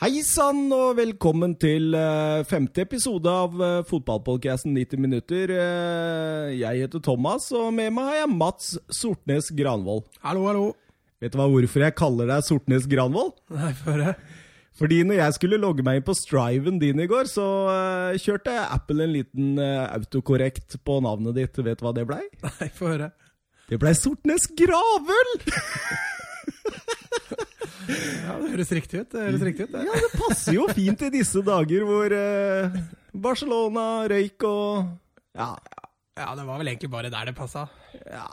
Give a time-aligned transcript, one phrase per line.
[0.00, 5.50] Hei sann, og velkommen til uh, femte episode av uh, fotballpodcasten 90 minutter.
[5.52, 10.06] Uh, jeg heter Thomas, og med meg har jeg Mats Sortnes Granvold.
[10.24, 10.62] Hallo, hallo.
[11.20, 13.34] Vet du hva, hvorfor jeg kaller deg Sortnes Granvold?
[13.52, 14.14] Nei, for det.
[14.80, 17.44] Fordi når jeg skulle logge meg inn på striven din i går, så
[18.24, 21.60] kjørte Apple en liten autokorrekt på navnet ditt.
[21.60, 22.22] Vet du hva det blei?
[22.46, 23.12] Nei, få høre.
[23.68, 25.36] Det blei Sortnes Gravøl!
[27.90, 29.10] Ja, det høres riktig ut.
[29.12, 29.84] Det høres riktig ut, det.
[29.88, 32.80] Ja, det passer jo fint i disse dager hvor eh,
[33.14, 34.90] Barcelona røyk og
[35.38, 35.54] Ja,
[36.20, 37.62] Ja, det var vel egentlig bare der det passa.
[38.04, 38.26] ja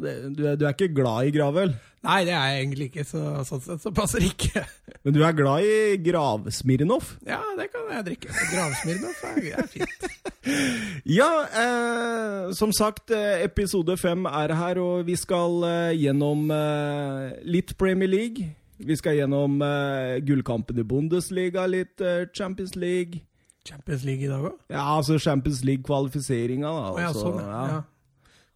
[0.00, 1.74] det, du, er, du er ikke glad i gravøl,
[2.06, 4.60] Nei, det er jeg egentlig ikke, så sånn sett så passer det ikke.
[5.02, 7.08] men du er glad i gravsmirnov.
[7.26, 8.30] Ja, det kan jeg drikke.
[8.52, 10.06] Gravsmirnoff er, er fint.
[11.18, 17.34] Ja, eh, som sagt, eh, episode fem er her, og vi skal eh, gjennom eh,
[17.50, 18.46] litt Premier League.
[18.78, 23.22] Vi skal gjennom uh, gullkampen i Bundesliga, litt uh, Champions League.
[23.66, 24.56] Champions League i dag òg?
[24.70, 26.88] Ja, altså Champions League-kvalifiseringa, da.
[26.92, 27.62] Oh, ja, altså, sånn, ja.
[27.72, 27.84] ja.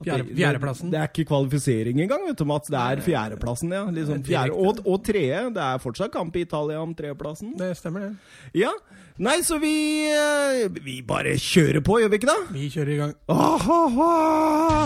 [0.00, 0.88] Fjerde, fjerdeplassen.
[0.88, 2.70] Det, det er ikke kvalifisering engang, vet du, Mats.
[2.72, 3.82] Det er fjerdeplassen, ja.
[3.92, 5.42] Liksom fjerde, og, og tredje.
[5.56, 7.52] Det er fortsatt kamp i Italia om tredjeplassen.
[7.60, 8.62] Det stemmer, det.
[8.62, 8.72] Ja.
[9.20, 9.74] Nei, så vi
[10.08, 12.40] eh, Vi bare kjører på, gjør vi ikke det?
[12.56, 13.18] Vi kjører i gang.
[13.28, 14.14] Ahaha!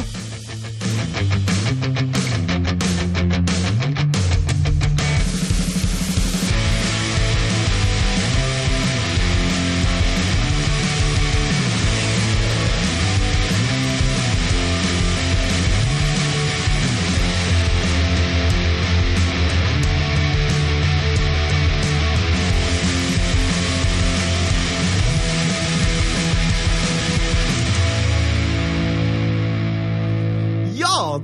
[0.02, 0.43] Ja,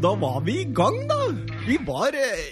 [0.00, 1.16] da var vi i gang, da.
[1.66, 2.44] Vi var eh,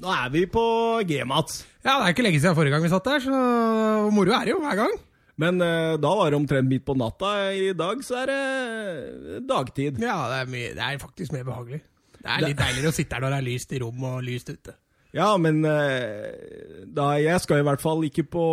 [0.00, 0.62] Nå er vi på
[1.08, 1.58] G, Mats.
[1.84, 3.40] Ja, det er ikke lenge siden forrige gang vi satt der, så
[4.12, 4.94] moro er det jo hver gang.
[5.40, 7.32] Men uh, da var det omtrent midt på natta.
[7.52, 10.00] I dag så er det dagtid.
[10.00, 11.82] Ja, det er, mye, det er faktisk mer behagelig.
[12.16, 14.52] Det er litt deiligere å sitte her når det er lyst i rom og lyst
[14.52, 14.76] ute.
[15.16, 16.32] Ja, men uh,
[16.96, 18.46] da Jeg skal i hvert fall ikke på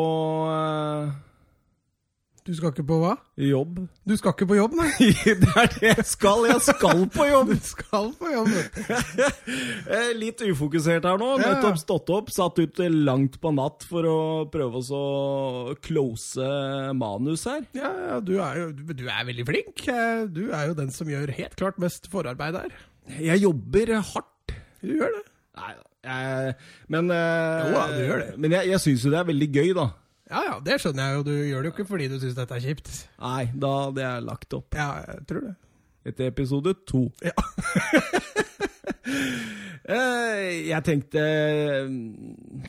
[2.43, 3.13] Du skal ikke på hva?
[3.39, 3.77] jobb.
[4.03, 4.89] Du skal ikke på jobb, nei?
[5.23, 6.43] det er det jeg skal.
[6.49, 7.53] Jeg skal på jobb!
[7.55, 8.49] Du skal på jobb.
[9.97, 11.29] Er Litt ufokusert her nå.
[11.39, 14.17] Nettopp stått opp, satt ut langt på natt for å
[14.51, 15.03] prøve å
[15.87, 16.49] close
[16.99, 17.63] manus her.
[17.79, 19.87] Ja, ja, du er jo du du er veldig flink.
[19.87, 22.75] Eh, Du er jo den som gjør helt klart mest forarbeid her.
[23.23, 24.55] Jeg jobber hardt.
[24.83, 25.25] Du gjør det.
[25.59, 25.83] Nei da.
[26.91, 28.31] Men eh, Jo ja, du gjør det.
[28.43, 29.87] Men jeg, jeg syns jo det er veldig gøy, da.
[30.33, 31.23] Ja, ja, det skjønner jeg jo.
[31.27, 32.89] Du gjør det jo ikke fordi du syns dette er kjipt.
[33.21, 35.55] Nei, da hadde jeg lagt opp Ja, jeg tror det.
[36.09, 37.05] etter episode to.
[37.23, 37.37] Ja.
[39.83, 41.19] Eh, Jeg tenkte
[41.89, 42.61] mm,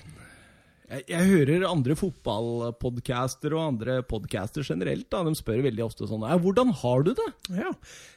[0.91, 5.07] jeg, jeg hører andre fotballpodcaster og andre podcaster generelt.
[5.15, 7.33] da, De spør veldig ofte sånn 'Hvordan har du det?'
[7.63, 7.71] Ja.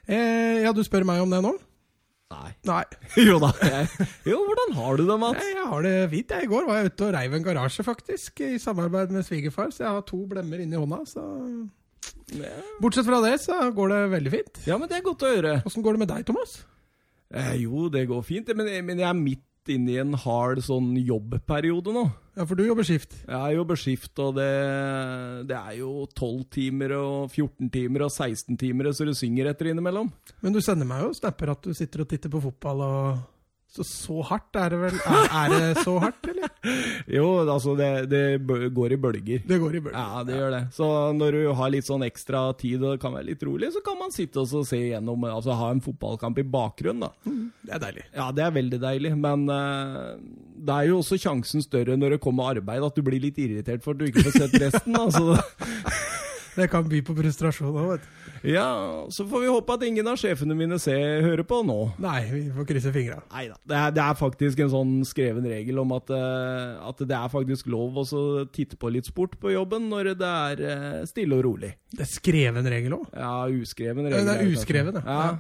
[0.10, 1.54] Eh, ja, du spør meg om det nå?
[2.28, 2.52] Nei.
[2.68, 2.84] Nei.
[3.30, 3.54] Jo da.
[3.64, 5.40] Jeg, jo, hvordan har du det, Mats?
[5.46, 6.34] Jeg, jeg har det fint.
[6.36, 6.48] jeg.
[6.48, 8.42] I går var jeg ute og reiv en garasje, faktisk.
[8.44, 9.72] I samarbeid med svigerfar.
[9.72, 11.00] Så jeg har to blemmer inni hånda.
[11.08, 11.24] Så
[12.84, 14.60] Bortsett fra det, så går det veldig fint.
[14.68, 15.54] Ja, men det er godt å høre.
[15.68, 16.58] Åssen går det med deg, Thomas?
[17.32, 20.94] Eh, jo, det går fint, men, men jeg er midt inne i en hard sånn
[21.00, 22.04] jobbperiode nå.
[22.38, 23.16] Ja, for du jobber skift.
[23.26, 24.50] Jeg jobber skift, og det,
[25.50, 29.72] det er jo 12 timer og 14 timer og 16 timer så du synger etter
[29.72, 30.12] innimellom.
[30.46, 33.26] Men du sender meg jo snapper at du sitter og titter på fotball og
[33.68, 34.96] Så så hardt er det vel?
[35.06, 36.52] Er, er det så hardt, eller?
[37.18, 38.22] Jo, altså, det, det
[38.74, 39.44] går i bølger.
[39.48, 39.98] Det går i bølger.
[40.00, 40.62] Ja, det gjør det.
[40.76, 43.84] Så når du har litt sånn ekstra tid og det kan være litt rolig, så
[43.86, 47.36] kan man sitte og se gjennom Altså ha en fotballkamp i bakgrunnen, da.
[47.68, 48.06] Det er deilig.
[48.16, 50.16] Ja, det er veldig deilig, men uh,
[50.68, 53.84] det er jo også sjansen større når det kommer arbeid, at du blir litt irritert
[53.84, 54.96] for at du ikke får sett resten.
[54.98, 55.36] altså.
[56.58, 58.17] Det kan by på frustrasjon òg, vet du.
[58.46, 61.78] Ja, så får vi håpe at ingen av sjefene mine ser, hører på nå.
[62.04, 63.20] Nei, vi får krysse fingra.
[63.34, 63.58] Nei da.
[63.66, 67.34] Det, er- det er faktisk en sånn skreven regel om at, eh, at det er
[67.34, 68.06] faktisk lov å
[68.54, 71.74] titte på litt sport på jobben når det er eh, stille og rolig.
[71.94, 73.06] Det er skreven regel òg.
[73.16, 74.26] Ja, uskreven regel.
[74.28, 75.22] det er uskreven, ja.
[75.32, 75.38] ja.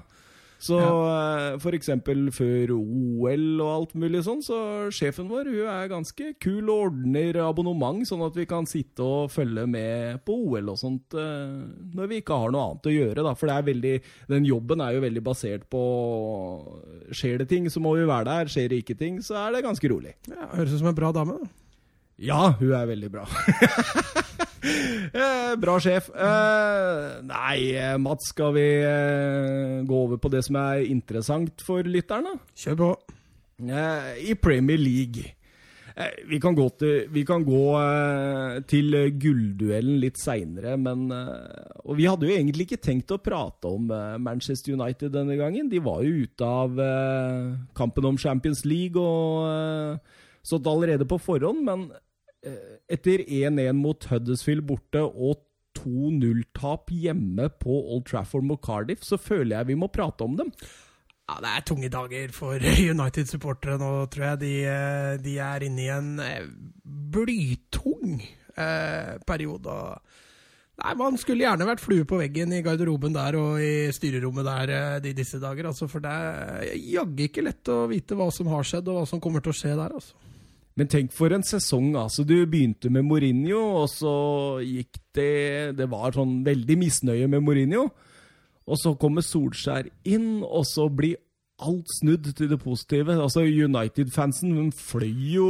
[0.57, 1.57] Så ja.
[1.62, 4.57] for eksempel før OL og alt mulig sånn, så
[4.94, 9.31] sjefen vår hun er ganske kul og ordner abonnement, sånn at vi kan sitte og
[9.33, 11.59] følge med på OL og sånt eh,
[11.94, 13.25] når vi ikke har noe annet å gjøre.
[13.27, 13.94] da, For det er veldig,
[14.33, 15.83] den jobben er jo veldig basert på
[17.15, 18.51] Skjer det ting, så må vi være der.
[18.51, 20.18] Skjer det ikke ting, så er det ganske rolig.
[20.30, 21.38] Ja, høres ut som en bra dame.
[21.38, 21.53] da.
[22.18, 23.27] Ja, hun er veldig bra.
[24.63, 26.09] Eh, bra sjef.
[26.12, 28.68] Eh, nei, eh, Mats, skal vi
[29.88, 32.38] gå over på det som er interessant for lytterne?
[32.57, 32.92] Kjør på.
[33.57, 35.33] I Premier League.
[36.30, 37.62] Vi kan gå til, vi kan gå,
[38.69, 43.89] til gullduellen litt seinere, men Og vi hadde jo egentlig ikke tenkt å prate om
[44.21, 45.71] Manchester United denne gangen.
[45.71, 46.77] De var jo ute av
[47.74, 49.98] kampen om Champions League og
[50.45, 51.89] sånt allerede på forhånd, men
[52.90, 55.44] etter 1-1 mot Huddersfield borte og
[55.78, 60.52] 2-0-tap hjemme på Old Trafford mot Cardiff, så føler jeg vi må prate om dem.
[61.28, 64.40] Ja, Det er tunge dager for United-supportere nå, tror jeg.
[64.46, 66.48] De, eh, de, er inne i en eh,
[67.14, 69.76] blytung eh, periode.
[70.78, 74.74] Nei, Man skulle gjerne vært flue på veggen i garderoben der og i styrerommet der
[74.78, 75.68] eh, de, disse dager.
[75.74, 79.10] Altså, for det er jaggu ikke lett å vite hva som har skjedd, og hva
[79.10, 80.00] som kommer til å skje der.
[80.00, 80.26] altså.
[80.77, 81.95] Men tenk for en sesong.
[81.97, 84.12] altså Du begynte med Mourinho, og så
[84.62, 87.88] gikk det Det var sånn veldig misnøye med Mourinho.
[88.68, 91.15] Og så kommer Solskjær inn, og så blir
[91.57, 93.15] alt snudd til det positive.
[93.18, 95.47] Altså United-fansen fløy jo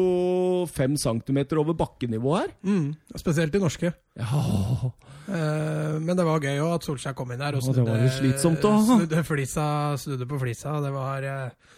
[0.71, 2.53] fem centimeter over bakkenivå her.
[2.63, 3.91] Mm, spesielt de norske.
[4.15, 4.91] Ja.
[5.27, 7.99] Eh, men det var gøy òg at Solskjær kom inn her og Ja, det var
[8.05, 8.71] jo slitsomt da.
[8.85, 9.65] snudde, flisa,
[9.99, 10.77] snudde på flisa.
[10.85, 11.75] Det var eh,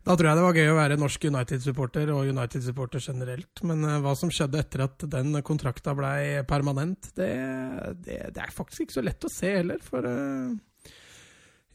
[0.00, 3.60] Da tror jeg det var gøy å være norsk United-supporter og United-supporter generelt.
[3.68, 7.30] Men eh, hva som skjedde etter at den kontrakta blei permanent, det,
[8.06, 9.82] det, det er faktisk ikke så lett å se heller.
[9.84, 10.94] For eh,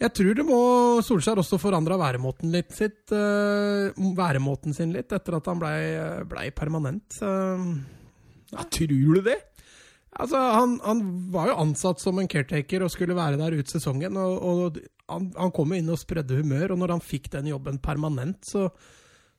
[0.01, 0.61] jeg tror det må
[1.05, 5.77] Solskjær også forandra væremåten, litt sitt, eh, væremåten sin litt etter at han blei
[6.25, 7.21] ble permanent.
[7.21, 9.37] Ja, tror du det?
[10.15, 10.99] Altså, han, han
[11.29, 14.17] var jo ansatt som en caretaker og skulle være der ut sesongen.
[14.17, 17.49] og, og han, han kom jo inn og spredde humør, og når han fikk den
[17.51, 18.67] jobben permanent, så,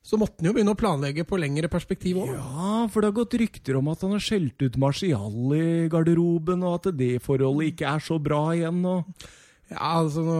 [0.05, 2.31] så måtte han jo begynne å planlegge på lengre perspektiv òg.
[2.35, 6.63] Ja, for det har gått rykter om at han har skjelt ut Martial i garderoben,
[6.63, 8.81] og at det forholdet ikke er så bra igjen.
[8.87, 9.27] og...
[9.67, 10.35] Ja, altså nå,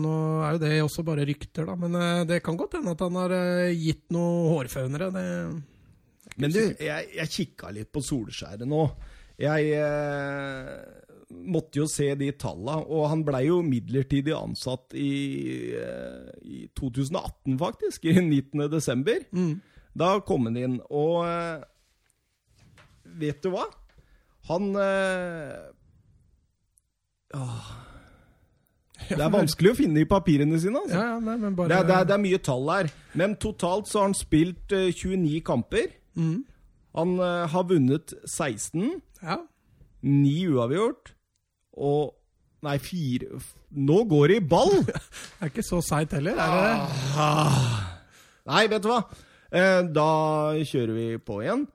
[0.00, 0.12] nå,
[0.42, 1.76] er jo det også bare rykter, da.
[1.78, 5.12] Men uh, det kan godt hende at han har uh, gitt noe hårfønere.
[5.14, 5.26] Det
[6.42, 8.88] Men du, jeg, jeg kikka litt på Solskjæret nå.
[9.38, 15.74] Jeg uh, måtte jo se de talla, og han blei jo midlertidig ansatt i,
[16.42, 18.04] i, 2018, faktisk.
[18.10, 18.66] I 19.
[18.72, 19.24] desember.
[19.32, 19.60] Mm.
[19.94, 21.24] Da kom han inn, og
[23.20, 23.68] vet du hva?
[24.50, 24.74] Han
[27.34, 27.68] åh,
[29.04, 30.82] det er vanskelig å finne i papirene sine.
[30.82, 30.98] Altså.
[30.98, 31.70] Ja, ja, nei, men bare...
[31.70, 32.90] det, er, det, er, det, er, mye tall her.
[33.14, 35.94] Men totalt så har han spilt uh, 29 kamper.
[36.18, 36.44] Mm.
[36.98, 37.16] Han
[37.50, 39.00] har vunnet 16.
[39.22, 39.40] Ja.
[40.04, 41.14] 9 uavgjort.
[41.80, 42.14] Og
[42.64, 43.40] Nei, fire
[43.76, 44.72] Nå går det i ball!
[44.86, 46.76] det er ikke så seigt heller, er det?
[47.20, 47.58] Ah.
[48.48, 49.02] Nei, vet du hva?
[49.54, 50.06] Eh, da
[50.64, 51.66] kjører vi på igjen.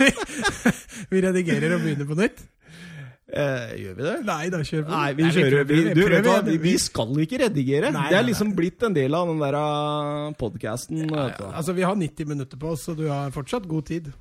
[1.12, 2.42] vi redigerer og begynner på nytt?
[3.32, 4.16] Eh, gjør vi det?
[4.28, 4.92] Nei, da kjører vi.
[4.92, 7.92] Nei, vi, Nei, kjører, vi, du, vet hva, vi, vi skal ikke redigere.
[7.94, 9.56] Nei, det er liksom blitt en del av den der
[10.40, 11.06] podkasten.
[11.06, 11.52] Ja, ja.
[11.52, 14.12] Altså, vi har 90 minutter på oss, så du har fortsatt god tid.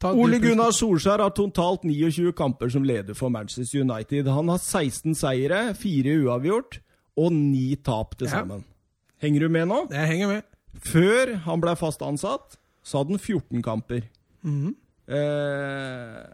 [0.00, 4.30] Ta Ole Gunnar Solskjær har totalt 29 kamper som leder for Manchester United.
[4.32, 6.78] Han har 16 seire, 4 uavgjort
[7.20, 8.64] og 9 tap til sammen.
[8.64, 9.26] Ja.
[9.26, 9.82] Henger du med nå?
[9.92, 10.48] Jeg henger med.
[10.80, 14.06] Før han ble fast ansatt, så hadde han 14 kamper.
[14.42, 14.74] Mm -hmm.
[15.14, 16.24] eh,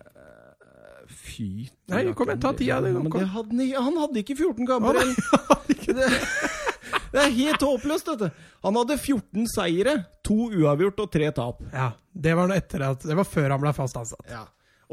[1.09, 2.81] Fy Nei, kom igjen, ta tida.
[2.81, 2.93] di.
[2.93, 4.95] det han hadde ikke 14 kamper.
[4.95, 5.15] Jeg
[5.49, 6.11] hadde ikke det,
[7.13, 8.31] det er helt håpløst, dette.
[8.67, 9.97] Han hadde 14 seire,
[10.27, 11.65] to uavgjort og tre tap.
[11.73, 14.31] Ja, Det var, at, det var før han ble fast ansatt.
[14.31, 14.45] Ja.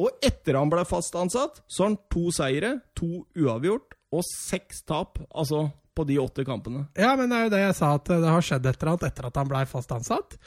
[0.01, 4.83] Og etter han ble fast ansatt, så har han to seire, to uavgjort og seks
[4.89, 5.21] tap.
[5.29, 6.87] Altså på de åtte kampene.
[6.97, 9.09] Ja, men det er jo det jeg sa, at det har skjedd et eller annet
[9.11, 10.37] etter at han ble fast ansatt.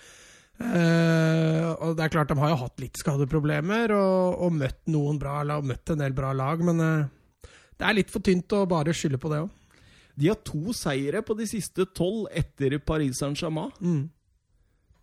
[0.56, 5.18] Uh, og det er klart De har jo hatt litt skadeproblemer og, og møtt noen
[5.20, 8.62] bra lag, møtt en del bra lag, men uh, det er litt for tynt å
[8.68, 9.50] bare skylde på det òg.
[10.16, 13.72] De har to seire på de siste tolv etter Paris Saint-Germain.
[13.80, 14.06] Mm.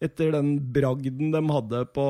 [0.03, 2.07] Etter den bragden de hadde på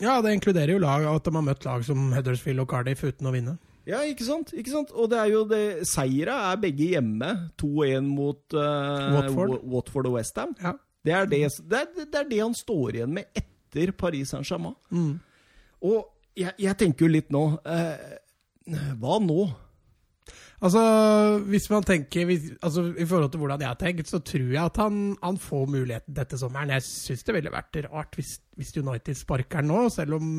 [0.00, 3.28] Ja, det inkluderer jo lag at de har møtt lag som Huddersfield og Cardiff uten
[3.28, 3.58] å vinne.
[3.88, 4.52] Ja, ikke sant?
[4.54, 4.92] ikke sant?
[4.94, 7.32] Og det er jo det Seira er begge hjemme.
[7.60, 9.56] 2-1 mot uh, Watford.
[9.72, 10.54] Watford og Westham.
[10.62, 10.76] Ja.
[11.04, 14.76] Det er det, det, er, det er det, han står igjen med etter Paris Saint-Germain.
[14.92, 15.14] Mm.
[15.88, 16.04] Og
[16.36, 18.18] jeg, jeg, tenker jo litt nå eh,
[19.00, 19.46] Hva nå?
[20.60, 20.80] Altså,
[21.48, 24.60] hvis man tenker hvis, altså, I forhold til hvordan jeg har tenkt, så tror jeg
[24.60, 26.74] at han, han får muligheten dette sommeren.
[26.76, 30.34] Jeg syns det ville vært rart hvis, hvis United sparker nå, selv om,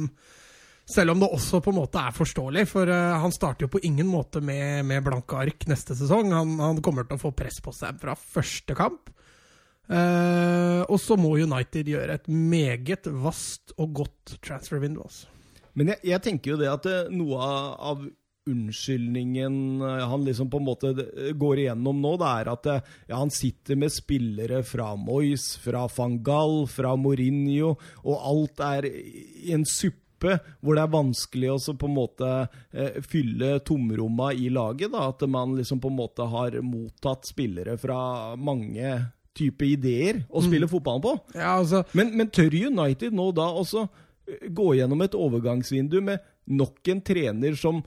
[0.85, 2.67] selv om det også på en måte er forståelig.
[2.69, 6.29] For uh, han starter jo på ingen måte med, med blanke ark neste sesong.
[6.37, 9.09] Han, han, kommer til å få press på seg fra første kamp.
[9.91, 15.09] Uh, og så må United gjøre et meget vast og godt transfer window.
[15.09, 15.33] Altså.
[15.73, 18.01] Men jeg, jeg, tenker jo det at eh, noe av
[18.49, 22.87] unnskyldningen eh, han liksom på en måte eh, går igjennom nå, det er at eh,
[23.07, 28.89] ja, han sitter med spillere fra Moyes, fra van Gaal, fra Mourinho, og alt er
[28.89, 32.27] i en suppe hvor det er vanskelig å på en måte
[33.09, 34.91] fylle tomromma i laget.
[34.93, 35.07] Da.
[35.09, 38.99] At man liksom på en måte har mottatt spillere fra mange
[39.33, 40.73] type ideer å spille mm.
[40.75, 41.15] fotball på.
[41.33, 41.81] Ja, altså.
[41.97, 43.87] men, men tør United nå da også
[44.45, 46.21] gå gjennom et overgangsvindu med
[46.53, 47.81] nok en trener som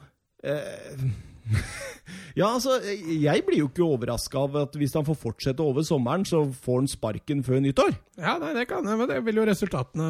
[0.45, 1.07] eh,
[2.39, 6.25] Ja, altså, jeg blir jo ikke overraska av at hvis han får fortsette over sommeren,
[6.27, 7.95] så får han sparken før nyttår.
[8.19, 10.09] Ja, nei, det kan men det vil jo resultatene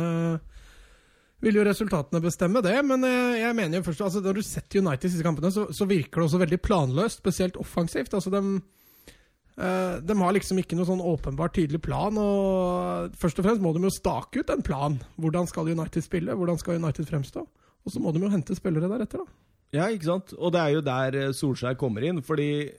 [1.45, 4.81] vil jo resultatene bestemme det, men jeg, jeg mener jo først altså Når du setter
[4.81, 8.15] United i disse kampene, så, så, virker det også veldig planløst, spesielt offensivt.
[8.17, 8.41] altså de,
[9.59, 12.17] eh, de har liksom ikke noe sånn åpenbart tydelig plan.
[12.17, 14.97] og Først og fremst må de jo stake ut en plan.
[15.21, 16.39] Hvordan skal United spille?
[16.39, 17.45] Hvordan skal United fremstå?
[17.85, 19.54] Og så må de jo hente spillere deretter, da.
[19.75, 20.35] Ja, ikke sant?
[20.39, 22.23] Og det er jo der eh, Solskjær kommer inn.
[22.23, 22.73] fordi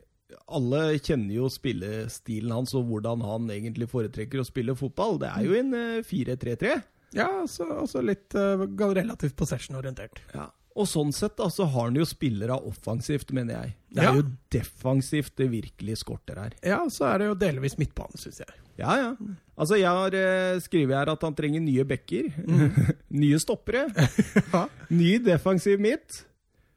[0.45, 5.19] alle kjenner jo spillestilen hans og hvordan han egentlig foretrekker å spille fotball.
[5.21, 5.73] Det er jo en
[6.05, 6.75] 4-3-3.
[6.75, 6.85] Eh,
[7.15, 10.19] ja, altså, altså litt uh, relativt possession-orientert.
[10.35, 10.49] Ja.
[10.75, 13.75] Og sånn sett da, så har han jo spillere offensivt, mener jeg.
[13.95, 14.15] Det er ja.
[14.17, 16.57] jo defensivt det virkelig skorter her.
[16.67, 18.57] Ja, så er det jo delvis midtbane, syns jeg.
[18.81, 19.11] Ja, ja.
[19.55, 22.27] Altså, jeg har eh, skrevet her at han trenger nye backer.
[22.43, 22.75] Mm.
[23.23, 23.85] nye stoppere.
[24.51, 24.65] ja.
[24.91, 26.25] Ny defensiv midt.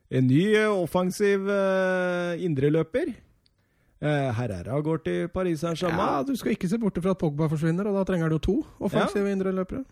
[0.08, 3.10] En ny eh, offensiv uh, indreløper.
[3.98, 6.00] Uh, Herrera går til Paris Saint-Germain.
[6.00, 8.56] Ja, du skal ikke se bort fra at Pogba forsvinner, og da trenger du to
[8.80, 9.34] offensive ja.
[9.36, 9.84] indreløpere.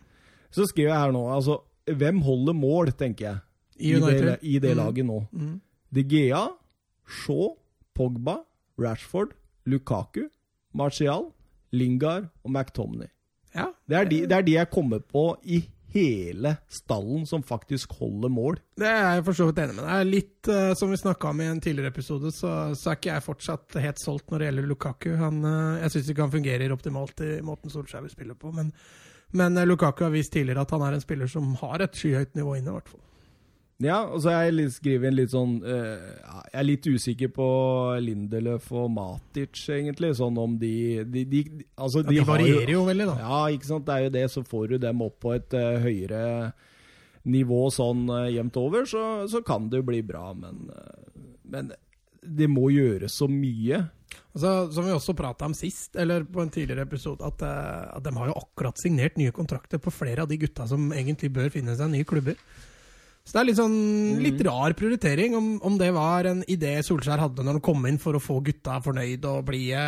[0.51, 3.37] Så skriver jeg her nå altså, Hvem holder mål, tenker jeg,
[3.77, 4.77] i, I det, i det mm.
[4.77, 5.21] laget nå?
[5.33, 5.61] Mm.
[5.95, 6.47] De Gea,
[7.07, 7.53] Shaw,
[7.95, 8.41] Pogba,
[8.79, 10.27] Rashford, Lukaku,
[10.75, 11.29] Martial,
[11.73, 13.07] Lingard og McTomney.
[13.55, 13.69] Ja.
[13.89, 15.63] Det, er de, det er de jeg kommer på i
[15.97, 18.61] hele stallen som faktisk holder mål.
[18.77, 21.41] Det er jeg for så vidt enig med deg Litt uh, som vi snakka om
[21.41, 24.71] i en tidligere episode, så, så, er ikke jeg fortsatt helt solgt når det gjelder
[24.71, 25.11] Lukaku.
[25.21, 28.53] Han, uh, jeg syns ikke han fungerer optimalt i måten Solskjær vil spille på.
[28.57, 28.71] Men,
[29.37, 32.37] men uh, Lukaku har vist tidligere at han er en spiller som har et skyhøyt
[32.39, 33.03] nivå inne, i hvert fall.
[33.83, 36.01] Ja, og så er jeg skrevet en litt sånn uh,
[36.49, 37.49] Jeg er litt usikker på
[38.01, 40.15] Lindeløf og Matic, egentlig.
[40.17, 41.43] Sånn om de De, de,
[41.75, 43.17] altså, ja, de, de varierer jo, jo, veldig, da.
[43.21, 43.85] Ja, ikke sant.
[43.89, 44.23] Det er jo det.
[44.33, 46.23] Så får du dem opp på et uh, høyere
[47.27, 50.31] nivå sånn uh, jevnt over, så, så, kan det jo bli bra.
[50.39, 50.71] Men,
[51.45, 51.69] men
[52.23, 53.83] det må gjøres så mye.
[54.33, 58.15] Altså, som vi også prata om sist, eller på en tidligere episode, at, at de
[58.17, 61.77] har jo akkurat signert nye kontrakter på flere av de gutta som egentlig bør finne
[61.77, 62.41] seg nye klubber.
[63.27, 63.79] Så det er litt sånn
[64.23, 64.45] litt mm.
[64.47, 68.15] rar prioritering, om, om, det var en idé Solskjær hadde når han kom inn for
[68.15, 69.83] å få gutta fornøyd og blide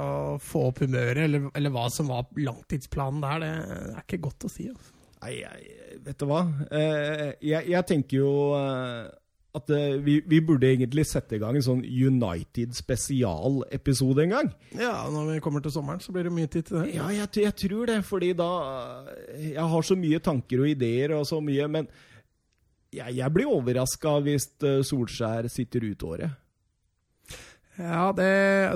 [0.00, 3.52] og få opp humøret, eller, eller, hva som var langtidsplanen der, det
[3.94, 4.66] er ikke godt å si.
[4.74, 4.90] Altså.
[5.20, 5.70] Nei, jeg,
[6.02, 6.42] vet du hva.
[6.66, 9.06] Eh, jeg, jeg, tenker jo eh,
[9.60, 14.52] at eh, vi, vi, burde egentlig sette i gang en sånn United spesialepisode en gang.
[14.74, 16.86] Ja, når vi kommer til sommeren, så blir det mye tid til det.
[16.96, 18.52] Ja, jeg, jeg tror det, fordi da
[19.36, 21.90] Jeg har så mye tanker og ideer og så mye, men
[22.94, 26.38] jeg, jeg blir overraska hvis eh, Solskjær sitter ut året.
[27.80, 28.30] Ja, det,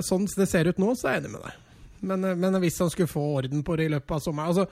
[0.07, 1.57] sånn det ser ut nå, så er jeg enig med deg.
[2.05, 4.65] Men, eh, men, hvis han skulle få orden på det i løpet av sommeren altså,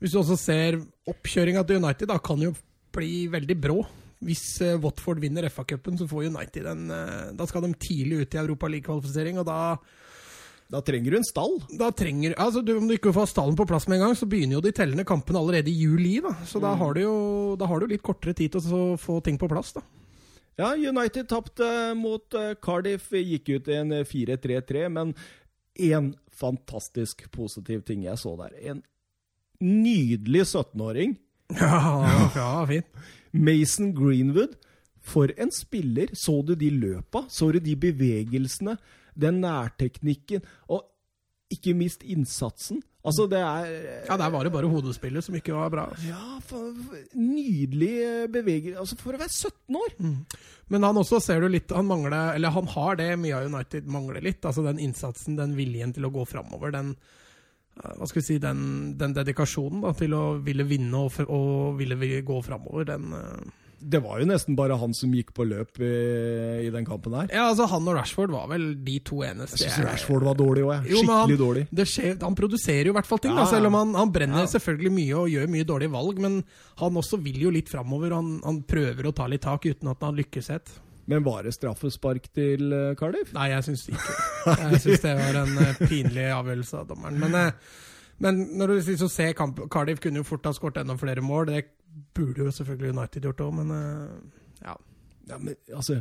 [0.00, 0.78] Hvis du også ser
[1.10, 2.52] oppkjøringa til United, da kan jo
[2.94, 3.80] bli veldig brå.
[4.26, 6.90] Hvis uh, Watford vinner FA-cupen, så får United en
[7.38, 9.60] Da skal de tidlig ut i Europa League-kvalifisering, og da
[10.70, 11.56] da trenger du en stall.
[11.78, 14.28] Da trenger, altså du, Om du ikke får stallen på plass med en gang, så
[14.30, 16.20] begynner jo de tellende kampene allerede i juli.
[16.22, 16.36] da.
[16.46, 16.66] Så mm.
[16.66, 17.16] da, har du jo
[17.58, 19.74] da har du litt kortere tid til å få ting på plass.
[19.74, 19.82] da.
[20.60, 25.14] Ja, United tapte mot uh, Cardiff, gikk ut i en 4-3-3, men
[25.80, 28.54] én fantastisk positiv ting jeg så der.
[28.70, 28.84] En
[29.60, 31.18] nydelig 17-åring.
[31.58, 32.86] Ja, ja, fint.
[33.34, 34.54] Mason Greenwood.
[35.02, 36.12] For en spiller!
[36.14, 37.24] Så du de løpa?
[37.26, 38.76] Så du de bevegelsene?
[39.20, 40.86] Den nærteknikken, og
[41.50, 42.82] ikke minst innsatsen.
[43.00, 43.68] Altså, det er
[44.06, 45.86] Ja, der var det bare hodespillet som ikke var bra.
[46.04, 46.74] Ja, for,
[47.16, 48.76] nydelig beveger...
[48.78, 49.94] Altså, for å være 17 år!
[49.98, 50.18] Mm.
[50.70, 53.88] Men han også ser du litt Han mangler Eller han har det mye av United
[53.90, 54.44] mangler litt.
[54.44, 56.76] Altså den innsatsen, den viljen til å gå framover.
[56.76, 56.94] Den
[57.80, 58.62] hva skal vi si, den,
[59.00, 61.96] den dedikasjonen da, til å ville vinne og, og ville
[62.26, 63.14] gå framover, den
[63.80, 65.90] det var jo nesten bare han som gikk på løp i,
[66.66, 67.30] i den kampen her.
[67.32, 69.62] Ja, altså Han og Rashford var vel de to eneste.
[69.62, 71.64] Jeg syns Rashford var dårlig òg, Skikkelig han, dårlig.
[71.80, 74.44] Skjer, han produserer jo i hvert fall ting, ja, da, selv om han, han brenner
[74.44, 74.52] ja.
[74.52, 76.22] selvfølgelig mye og gjør mye dårlige valg.
[76.26, 76.38] Men
[76.82, 78.14] han også vil jo litt framover.
[78.18, 80.76] Han, han prøver å ta litt tak uten at han lykkes helt.
[81.10, 83.32] Men var det straffespark til uh, Cardiff?
[83.34, 84.18] Nei, jeg syns ikke
[84.60, 87.18] Jeg syns det var en uh, pinlig avgjørelse av dommeren.
[87.22, 90.94] Men, uh, men når du så ser kamp, Cardiff kunne jo fort ha skåret enda
[91.00, 91.48] flere mål.
[91.48, 91.64] Det
[92.14, 94.76] burde jo selvfølgelig United gjort òg, men uh, ja.
[95.30, 95.38] ja.
[95.38, 96.00] Men altså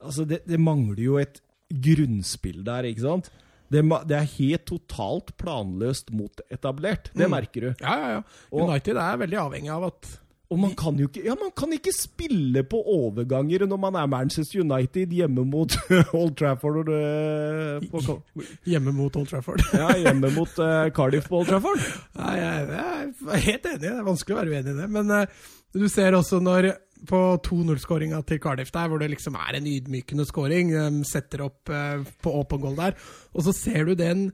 [0.00, 3.26] Altså, det, det mangler jo et grunnspill der, ikke sant?
[3.70, 7.10] Det, det er helt totalt planløst mot etablert.
[7.12, 7.34] Det Mm.
[7.36, 7.68] merker du.
[7.84, 8.22] Ja, ja, ja.
[8.50, 10.08] Og- United er veldig avhengig av at
[10.50, 14.10] Og man kan jo ikke Ja, man kan ikke spille på overganger når man er
[14.10, 15.76] Manchester United hjemme mot
[16.18, 18.16] Old Trafford Uh, på,
[18.66, 19.62] Hjemme mot Old Trafford.
[19.76, 21.82] Ja, hjemme mot uh, Cardiff på Old Trafford.
[22.18, 23.80] Nei, jeg, jeg er helt enig.
[23.82, 24.88] Det er vanskelig å være uenig i det.
[24.96, 26.72] Men uh, du ser også når
[27.10, 31.70] på 2-0-skåringa til Cardiff der, hvor det liksom er en ydmykende scoring, de setter opp
[31.70, 32.98] på åpen goal der,
[33.32, 34.26] og så ser du den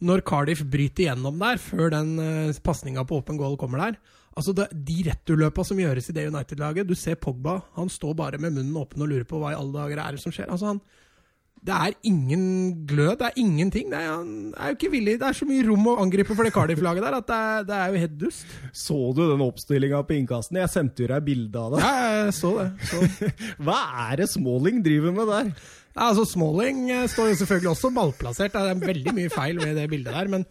[0.00, 3.98] når Cardiff bryter gjennom der, før den uh, pasninga på åpen goal kommer der.
[4.38, 8.38] Altså det, De returløpa som gjøres i det United-laget Du ser Pogba, han står bare
[8.38, 10.46] med munnen åpen og lurer på hva i alle dager er det som skjer.
[10.54, 10.80] Altså han,
[11.58, 12.44] Det er ingen
[12.86, 13.88] glød, det er ingenting.
[13.90, 15.16] Det er, han er jo ikke villig.
[15.18, 17.80] Det er så mye rom å angripe for det Cardiff-laget der at det er, det
[17.80, 18.54] er jo helt dust.
[18.84, 20.60] Så du den oppstillinga på innkasten?
[20.62, 21.82] Jeg sendte jo deg bilde av det.
[21.82, 22.68] Ja, jeg så det.
[22.92, 23.32] Så.
[23.66, 25.50] Hva er det Smalling driver med der?
[25.98, 28.54] Ja, altså Smalling eh, står jo selvfølgelig også malplassert.
[28.54, 30.30] Det er veldig mye feil ved det bildet der.
[30.30, 30.46] Men,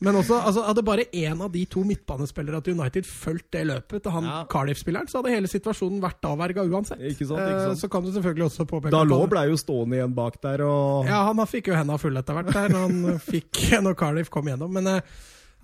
[0.00, 4.02] men også, altså, hadde bare én av de to midtbanespillerne til United fulgt det løpet
[4.02, 4.44] til han Ja.
[4.48, 7.00] Cardiff-spilleren, så hadde hele situasjonen vært avverga uansett.
[7.00, 7.76] Ikke sant, ikke sant.
[7.76, 10.14] Eh, Så kan du selvfølgelig også påpeke Da at lå han- blei jo stående igjen
[10.14, 13.52] bak der og Ja, han fikk jo henda fulle etter hvert der når, han fikk,
[13.84, 14.72] når Cardiff kom gjennom.
[14.72, 15.00] Men eh,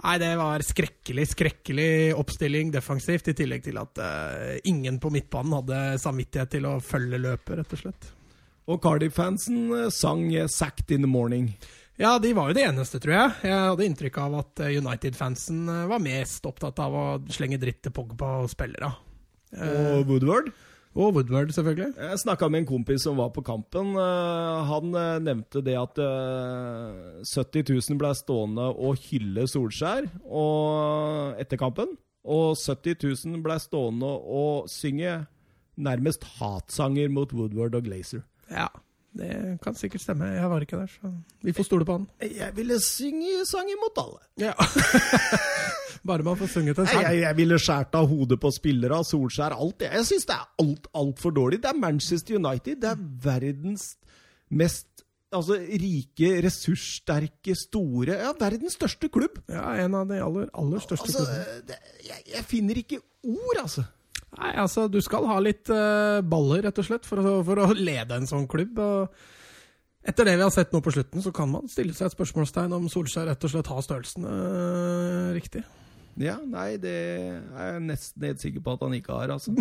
[0.04, 5.54] nei, det var skrekkelig, skrekkelig oppstilling defensivt, i tillegg til at eh, ingen på midtbanen
[5.62, 8.12] hadde samvittighet til å følge løpet, rett og slett.
[8.68, 11.54] Og Cardiff-fansen sang 'Sacked in the Morning'.
[11.98, 13.34] Ja, de var jo det eneste, tror jeg.
[13.48, 17.80] Jeg hadde inntrykk av at eh, United-fansen eh, var mest opptatt av å slenge dritt
[17.86, 18.90] til Pogba og spillere.
[19.56, 20.50] Eh, Og Woodward.
[20.96, 21.94] og Woodward, selvfølgelig.
[21.96, 23.94] Jeg snakka med en kompis som var på kampen.
[23.96, 24.92] Han
[25.24, 31.96] nevnte det at eh, 70 000 ble stående og hylle Solskjær og etter kampen.
[32.26, 35.22] Og 70 000 ble stående og synge
[35.76, 38.24] nærmest hatsanger mot Woodward og Glazer.
[38.52, 38.68] Ja,
[39.18, 39.30] det
[39.64, 40.28] kan sikkert stemme.
[40.36, 41.12] Jeg var ikke der, så
[41.44, 42.06] vi får stole på han.
[42.22, 44.20] Jeg ville synge sanger mot alle.
[44.48, 44.54] Ja.
[46.06, 47.02] Bare man får sunget en sang.
[47.02, 49.82] jeg, jeg ville skåret av hodet på spillere, Solskjær, alt.
[49.82, 51.62] Jeg, jeg syns det er alt altfor dårlig.
[51.64, 52.78] Det er Manchester United.
[52.84, 53.88] Det er verdens
[54.54, 55.02] mest
[55.34, 59.40] altså, rike, ressurssterke, store Ja, verdens største klubb.
[59.50, 61.78] Ja, en av de aller, aller største Altså, klubbene.
[62.06, 63.86] jeg, jeg finner ikke ord, altså.
[64.36, 67.70] Nei, altså, du skal ha litt uh, baller, rett og slett, for å, for å
[67.78, 68.78] lede en sånn klubb.
[68.82, 69.14] og
[70.06, 72.74] etter det vi har sett nå på slutten, så kan man stille seg et spørsmålstegn
[72.76, 75.64] om Solskjær rett og slett har størrelsene eh, riktig.
[76.22, 79.52] Ja, nei, det er jeg nesten helt sikker på at han ikke har, altså.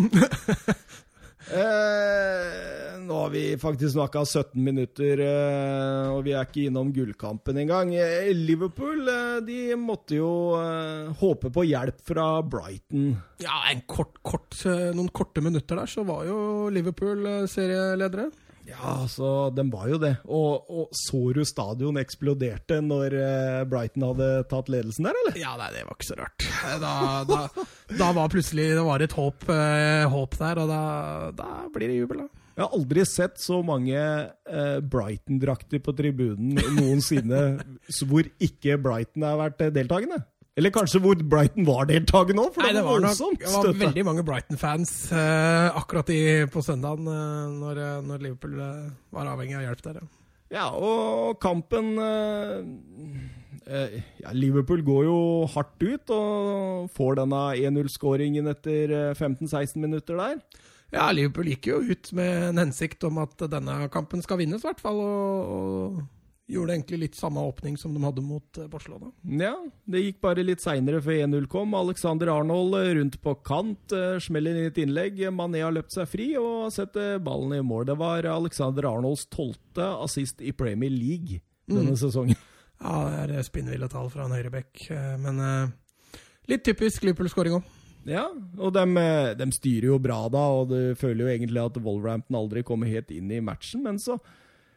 [1.53, 7.59] Eh, nå har vi faktisk snakka 17 minutter, eh, og vi er ikke innom gullkampen
[7.61, 7.91] engang.
[7.93, 13.11] Eh, Liverpool eh, de måtte jo eh, håpe på hjelp fra Brighton.
[13.43, 16.39] Ja, kort, kort, eh, noen korte minutter der, så var jo
[16.73, 18.31] Liverpool serieledere.
[18.65, 20.15] Ja, altså, den var jo det.
[20.25, 25.37] Og, og du stadion eksploderte når eh, Brighton hadde tatt ledelsen der, eller?
[25.39, 26.47] Ja, nei, det var ikke så rart.
[26.81, 26.95] Da,
[27.29, 27.67] da,
[27.99, 30.81] da var plutselig det var et håp, eh, håp der, og da,
[31.37, 32.43] da blir det jubel, da.
[32.55, 37.41] Jeg har aldri sett så mange eh, Brighton-drakter på tribunen noensinne
[38.07, 40.21] hvor ikke Brighton har vært deltakende.
[40.55, 44.23] Eller kanskje hvor Brighton var deltakende òg, det det var nok, det var veldig mange
[44.23, 49.65] Brighton-fans eh, akkurat i, på søndagen, eh, når, eh, når Liverpool eh, var avhengig av
[49.67, 49.99] hjelp der.
[49.99, 50.07] Ja.
[50.55, 52.61] Ja, og kampen eh,
[53.67, 55.17] eh, ja, Liverpool går jo
[55.51, 60.39] hardt ut og får denne 1-0-skåringen etter eh, 15-16 minutter der.
[60.95, 64.69] ja, Liverpool gikk jo ut med en hensikt om at denne kampen skal vinnes, i
[64.69, 65.01] hvert fall.
[65.03, 66.03] Og, og
[66.47, 69.09] gjorde egentlig litt samme åpning som de hadde mot eh, Barcelona.
[69.23, 69.55] Ja,
[69.89, 71.73] det gikk bare litt seinere før 1-0 kom.
[71.77, 75.23] Alexander Arnold eh, rundt på kant, eh, smeller inn et innlegg.
[75.33, 77.87] Mané har løpt seg fri og setter ballen i mål.
[77.89, 82.37] Det var Alexander Arnolds tolvte assist i Premier League denne sesongen.
[82.75, 84.89] Ja, det er spinnville tall fra en høyrebekk,
[85.23, 85.37] men
[86.51, 87.69] litt typisk Liverpool-skåring òg.
[88.05, 88.25] Ja,
[88.59, 89.05] og de,
[89.39, 93.09] de styrer jo bra da, og du føler jo egentlig at Wolverhampton aldri kommer helt
[93.15, 94.19] inn i matchen, men så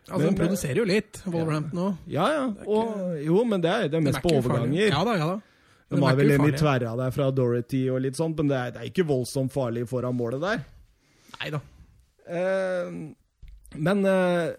[0.09, 1.97] Altså, Men- de produserer jo litt, Wolverhampton òg.
[2.09, 2.45] Ja, ja.
[2.67, 4.89] Og, jo, men det er, det er mest på overganger.
[4.89, 5.39] Ja da, ja da.
[5.89, 8.73] De har vel en i tverra der fra Dorothy og litt sånt, men det er,
[8.75, 10.65] det er ikke voldsomt farlig foran målet der.
[11.39, 11.61] Nei da.
[12.29, 12.91] Eh,
[13.77, 14.51] men eh,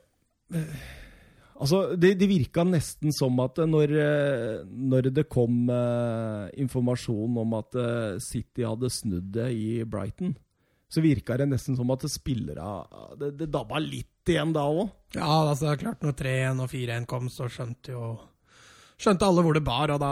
[1.60, 7.56] Altså, det, det virka nesten som at når, eh, når det kom eh, informasjon om
[7.58, 10.38] at eh, City hadde snudd det i Brighton,
[10.90, 12.70] så virka det nesten som at spillerne
[13.20, 14.90] Det, det dabba litt igjen da òg.
[15.16, 18.10] Ja, altså, det er klart, når 3-1 og 4-1 kom, så skjønte jo
[19.00, 20.10] Skjønte alle hvor det bar, og da,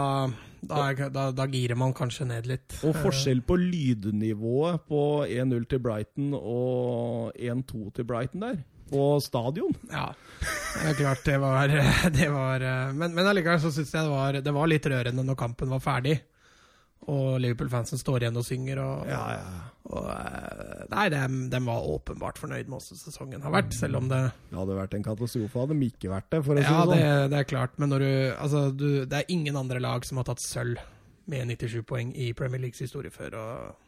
[0.64, 2.78] da, da, da girer man kanskje ned litt.
[2.88, 8.56] Og forskjell på lydnivået på 1-0 til Brighton og 1-2 til Brighton der.
[8.88, 9.76] på stadion.
[9.92, 10.06] Ja,
[10.40, 11.68] det er klart det var,
[12.16, 15.26] det var eh, Men, men allikevel så syns jeg det var, det var litt rørende
[15.28, 16.16] når kampen var ferdig.
[17.08, 18.80] Og Liverpool-fansen står igjen og synger.
[18.84, 19.62] Og, Ja, ja.
[19.88, 21.22] og eh, Nei, de,
[21.54, 24.96] de var åpenbart fornøyd med hvordan sesongen har vært, selv om det Det hadde vært
[24.98, 27.32] en katastrofe hadde de ikke vært det, for å si Ja, det det, sånn.
[27.32, 30.44] det er klart, men du Altså, du, det er ingen andre lag som har tatt
[30.44, 30.78] sølv
[31.28, 33.34] med 97 poeng i Premier Leagues historie før.
[33.40, 33.84] og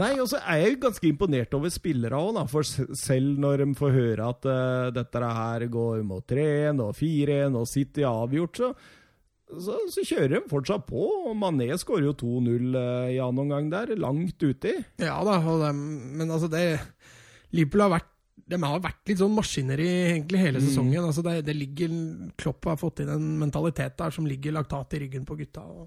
[0.00, 2.38] Nei, og så er jeg jo ganske imponert over spillere òg.
[2.48, 7.58] For selv når de får høre at uh, dette her går mot 3-1 og 4-1
[7.60, 8.70] og City avgjort, så,
[9.60, 11.02] så, så kjører de fortsatt på.
[11.28, 14.74] Og Mané skårer jo 2-0 eh, ja, annen omgang der, langt uti.
[15.02, 15.82] Ja da, dem,
[16.18, 16.64] men altså det
[17.52, 18.08] Liverpool har vært
[18.52, 21.04] de har vært litt sånn maskineri egentlig hele sesongen.
[21.06, 21.92] altså det, det ligger,
[22.36, 25.62] Klopp har fått inn en mentalitet der som ligger laktat i ryggen på gutta.
[25.62, 25.86] Og,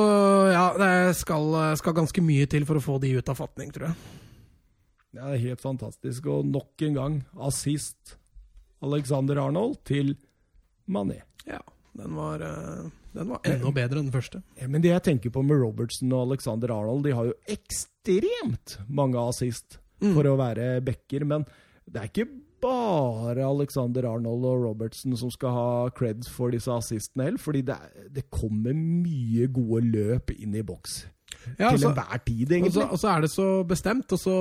[0.00, 0.90] og ja, det
[1.20, 4.16] skal, skal ganske mye til for å få de ut av fatning, tror jeg.
[5.16, 6.26] Det er helt fantastisk.
[6.32, 8.16] Og nok en gang assist
[8.84, 10.16] Alexander Arnold til
[10.90, 11.22] Mané.
[11.46, 11.62] Ja,
[11.96, 14.42] den var, eh, den var enda bedre enn den første.
[14.60, 18.78] Ja, men det jeg tenker på med Robertson og Alexander Arnold, de har jo ekstremt
[18.88, 21.46] mange assist for å være backer, men
[21.88, 22.28] det er ikke
[22.60, 27.76] bare Alexander Arnold og Robertson som skal ha creds for disse assistene heller, fordi det,
[27.76, 31.04] er- det kommer mye gode løp inn i boks.
[31.58, 32.90] Ja, til altså- enhver tid, Og så, egentlig.
[32.92, 34.36] og så er det så bestemt og så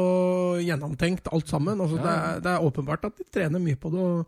[0.63, 1.79] gjennomtenkt alt sammen.
[1.81, 3.99] Altså, det, er, det er åpenbart at de trener mye på det.
[3.99, 4.25] Og,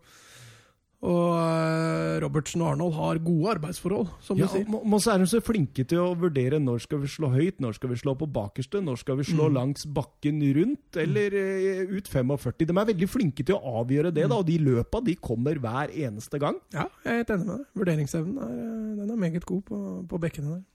[1.06, 4.66] og eh, Robertsen og Arnold har gode arbeidsforhold, som Ja, du sier.
[4.66, 7.76] men så er de så flinke til å vurdere når skal vi slå høyt, når
[7.78, 11.92] skal vi slå på bakerste, når skal vi slå langs bakken rundt, eller mm.
[11.94, 12.66] ut 45.
[12.66, 15.94] De er veldig flinke til å avgjøre det, da, og de løpa de kommer hver
[15.94, 16.58] eneste gang.
[16.74, 17.68] Ja, jeg er helt enig med deg.
[17.84, 20.66] Vurderingsevnen er, eh, den er meget god på, på bekkene der.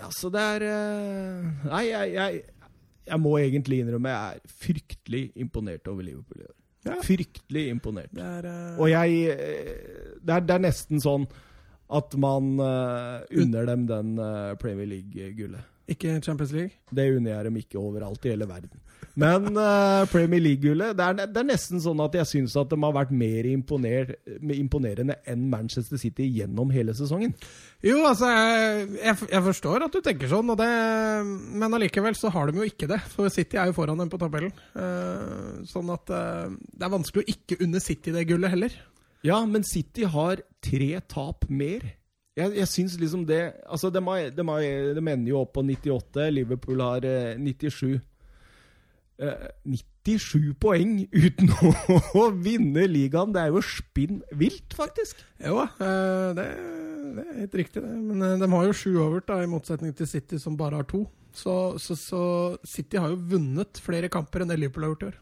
[0.00, 0.62] Ja, så det er
[1.66, 2.40] Nei, jeg, jeg,
[3.10, 6.56] jeg må egentlig innrømme jeg er fryktelig imponert over Liverpool i år.
[6.86, 6.96] Ja.
[7.04, 8.12] Fryktelig imponert.
[8.16, 8.80] Det er, uh...
[8.80, 9.72] Og jeg eh,
[10.20, 11.26] det er, det er nesten sånn
[11.90, 15.66] at man uh, unner dem den uh, Premier League-gullet.
[15.90, 16.78] ikke Champions League.
[16.94, 18.80] Det unner jeg dem ikke overalt i hele verden.
[19.18, 22.94] Men uh, Premier League-gullet det, det er nesten sånn at jeg syns at de har
[22.94, 24.14] vært mer imponer,
[24.54, 27.34] imponerende enn Manchester City gjennom hele sesongen.
[27.82, 30.70] Jo, altså, jeg, jeg, forstår at du tenker sånn, det,
[31.58, 33.00] men allikevel så har de jo ikke det.
[33.14, 34.54] For City er jo foran dem på tabellen.
[34.76, 38.76] Uh, sånn at uh, det er vanskelig å ikke unne City det gullet heller.
[39.26, 41.96] Ja, men City har tre tap mer.
[42.38, 45.64] Jeg, jeg syns liksom det Altså, de, har, de, har, de ender jo opp på
[45.66, 46.28] 98.
[46.32, 47.98] Liverpool har eh, 97.
[49.20, 49.48] Eh,
[50.06, 51.50] 97 poeng uten
[52.16, 53.34] å, vinne ligaen.
[53.34, 55.20] Det er jo spinn vilt, faktisk.
[55.44, 56.46] Jo, eh, det,
[57.16, 57.90] det er helt riktig, det.
[57.94, 60.88] Men eh, de har jo sju over, da, i motsetning til City, som bare har
[60.88, 61.04] to.
[61.36, 62.22] Så, så, så
[62.66, 65.20] City har jo vunnet flere kamper enn det Liverpool har gjort i år.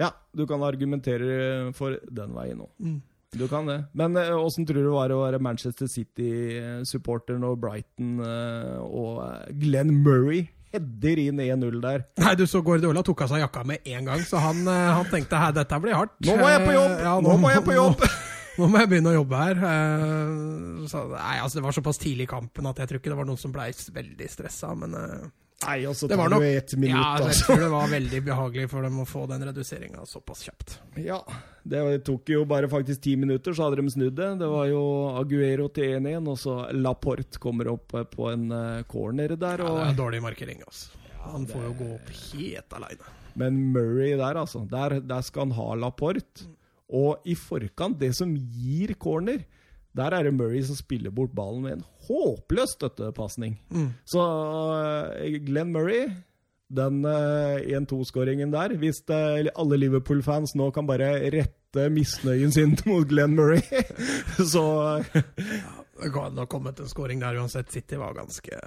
[0.00, 2.70] Ja, du kan argumentere for den veien òg.
[2.82, 3.02] Mm.
[3.34, 3.80] Du kan det.
[3.98, 9.24] Men eh, åssen tror du det var å være Manchester City-supporter når Brighton eh, og
[9.26, 12.04] eh, Glenn Murray header inn 1-0 der?
[12.20, 15.08] Nei, du så Guardiola tok av seg jakka med en gang, så han, eh, han
[15.12, 16.14] tenkte her, dette blir hardt.
[16.26, 16.94] Nå må jeg på jobb!
[16.98, 18.02] Eh, ja, Nå må jeg på jobb!
[18.04, 18.10] Nå,
[18.58, 19.62] nå må jeg begynne å jobbe her.
[19.70, 23.20] Eh, Så, nei, altså, det var såpass tidlig i kampen at jeg tror ikke det
[23.22, 24.92] var noen som ble veldig stressa, men
[25.64, 27.46] Nei, og så tar nok du ett minutt, ja, jeg altså.
[27.48, 30.76] tror det var veldig behagelig for dem å få den reduseringa såpass kjapt.
[31.00, 31.18] Ja,
[31.64, 34.30] det tok jo bare faktisk ti minutter, så hadde de snudd det.
[34.42, 34.82] Det var jo
[35.20, 39.64] Aguero til 1-1, og så Laporte kommer opp eh, på en eh, corner der.
[39.64, 41.00] Ja, det er dårlig markering, altså.
[41.24, 43.14] Han får jo gå opp helt aleine.
[43.40, 44.66] Men Murray der, altså.
[44.70, 46.48] Der, der skal han ha Laporte.
[46.94, 49.40] Og i forkant, det som gir corner,
[49.94, 53.58] der er det Murray som spiller bort ballen med en håpløs støttepasning.
[53.70, 53.90] Mm.
[54.10, 54.22] Så
[55.22, 56.08] eh, Glenn Murray
[56.74, 63.06] den eh, 1-2-skåringen der Hvis eh, alle Liverpool-fans nå kan bare rette misnøyen sin mot
[63.08, 63.62] Glenn Murray,
[64.52, 64.64] så
[65.04, 67.70] Det kan ha kommet en scoring der uansett.
[67.72, 68.58] City var ganske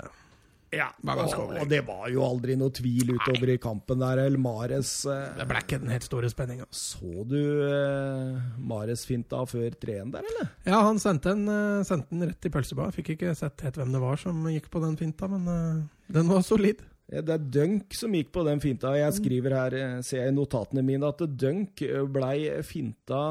[0.75, 0.89] Ja.
[0.99, 4.19] Og, og det var jo aldri noe tvil utover i kampen der.
[4.25, 6.67] El Mares eh, Det ble ikke den helt store spenninga.
[6.75, 10.51] Så du eh, Mares-finta før 3-1 der, eller?
[10.67, 12.91] Ja, han sendte den, eh, sendte den rett i pølsebad.
[12.97, 15.83] Fikk ikke sett helt hvem det var som gikk på den finta, men eh,
[16.19, 16.83] den var solid.
[17.07, 18.91] Ja, Det er Dunk som gikk på den finta.
[18.99, 23.21] Jeg skriver her, eh, ser jeg i notatene mine, at Dunk eh, blei finta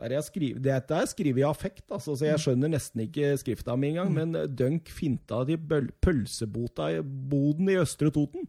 [0.00, 0.60] er det jeg skriver?
[0.64, 4.10] Dette er skrevet i affekt, altså, så jeg skjønner nesten ikke skrifta mi engang.
[4.16, 5.56] Men Dunk finta til
[6.02, 8.48] pølsebota i boden i Østre Toten.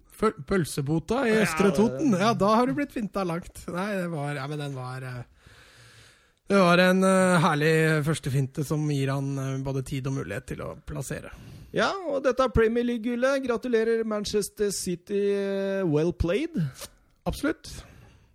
[0.50, 2.16] Pølsebota i Østre Toten.
[2.18, 3.66] Ja, da har du blitt finta langt.
[3.72, 5.24] Nei, det var Ja, men den var eh,
[6.50, 7.74] Det var en herlig herlig
[8.06, 11.32] førstefinte som gir han eh, både tid og mulighet til å plassere.
[11.76, 13.42] Ja, og dette er Premier League-gullet.
[13.44, 15.26] Gratulerer, Manchester City.
[15.36, 16.56] eh, Well played.
[17.28, 17.72] Absolutt.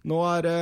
[0.05, 0.59] Nå er det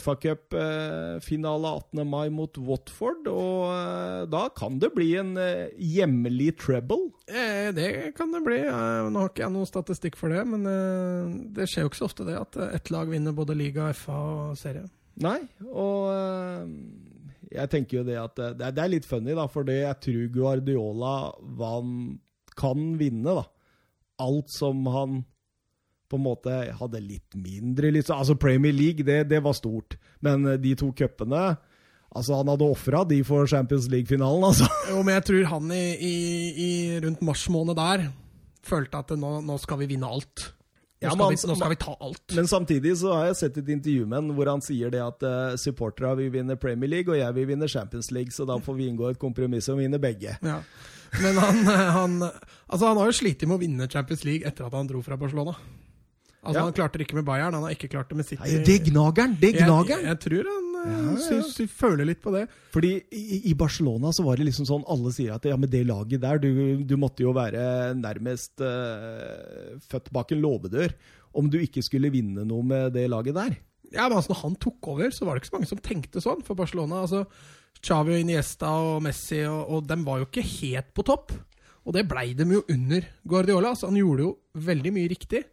[0.00, 2.00] FA Cup-finale 18.
[2.08, 7.10] mai mot Watford, og eh, da kan det bli en eh, hjemlig treble.
[7.28, 8.60] Eh, det kan det bli.
[8.64, 12.00] Eh, Nå har ikke jeg noen statistikk for det, men eh, det skjer jo ikke
[12.02, 14.18] så ofte det at eh, ett lag vinner både liga, FA
[14.50, 14.86] og serie.
[15.22, 16.70] Nei, og eh,
[17.52, 19.80] jeg tenker jo det at eh, det er, det er litt funny, da, for det
[19.82, 21.16] jeg tror Guardiola
[21.58, 21.92] van,
[22.56, 23.44] kan vinne, da.
[24.22, 25.22] Alt som han
[26.12, 28.20] på en måte hadde litt mindre liksom.
[28.20, 29.96] Altså Premier League, det, det var stort.
[30.24, 31.52] Men eh, de to cupene
[32.12, 34.66] Altså, han hadde ofra de for Champions League-finalen, altså.
[34.92, 36.16] Jo, men jeg tror han i, i,
[36.60, 38.10] i rundt mars måned der
[38.68, 40.42] følte at nå, nå skal vi vinne alt.
[40.44, 42.34] Nå, Ja, skal, men vi, nå skal vi ta alt.
[42.36, 45.24] Men samtidig så har jeg sett et intervju med han hvor han sier det at
[45.26, 48.76] uh, supporterne vil vinne Premier League, og jeg vil vinne Champions League, så da får
[48.78, 50.36] vi inngå et kompromiss og vinne begge.
[50.44, 50.60] Ja.
[51.24, 51.64] Men han,
[51.98, 52.18] han,
[52.68, 55.18] altså han har jo slitt med å vinne Champions League etter at han dro fra
[55.18, 55.56] Barcelona.
[56.42, 56.64] Altså Ja.
[56.66, 58.42] Han klarte det ikke med Bayern, han har ikke klart det med City.
[58.42, 59.36] Nei, det er gnageren!
[59.38, 60.06] Det er jeg, gnageren!
[60.10, 62.48] jeg tror han eh, Ja, syns- føler litt på det.
[62.74, 65.84] Fordi i, i Barcelona så var det liksom sånn Alle sier at ja, med det
[65.86, 66.48] laget der Du,
[66.82, 70.94] du måtte jo være nærmest uh, født bak en låvedør
[71.32, 73.54] om du ikke skulle vinne noe med det laget der.
[73.94, 76.20] Ja, men altså Når han tok over, så var det ikke så mange som tenkte
[76.20, 77.04] sånn for Barcelona.
[77.06, 77.22] altså
[77.80, 81.32] Xavi og Iniesta og Messi og, og dem var jo ikke helt på topp.
[81.86, 83.72] Og det blei dem jo under Guardiola.
[83.78, 85.44] så Han gjorde jo veldig mye riktig.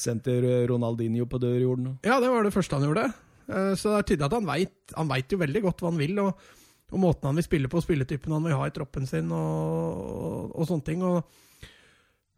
[0.00, 0.38] Sendte
[0.70, 1.98] Ronaldinho på dørjorden.
[2.06, 3.04] Ja, det var det første han gjorde.
[3.50, 6.00] Eh, Så det er tydelig at han veit Han vet jo veldig godt hva han
[6.00, 6.48] vil, og,
[6.90, 10.56] og måten han vil spille på, spilletypen han vil ha i troppen sin, og, og,
[10.58, 11.04] og sånne ting.
[11.06, 11.20] Og,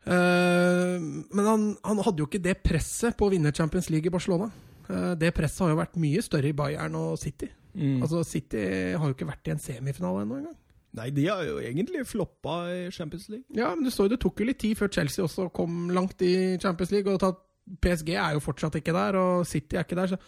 [0.07, 4.15] eh, men han, han hadde jo ikke det presset på å vinne Champions League i
[4.15, 4.51] Barcelona.
[4.89, 7.49] Eh, det presset har jo vært mye større i Bayern og City.
[7.73, 8.61] Altså City
[9.01, 10.59] har jo ikke vært i en semifinale ennå engang.
[10.99, 13.47] Nei, de har jo egentlig floppa i Champions League.
[13.57, 16.21] Ja, men du så jo det tok jo litt tid før Chelsea også kom langt
[16.21, 17.09] i Champions League.
[17.09, 17.39] Og tatt,
[17.83, 20.15] PSG er jo fortsatt ikke der, og City er ikke der.
[20.15, 20.19] Så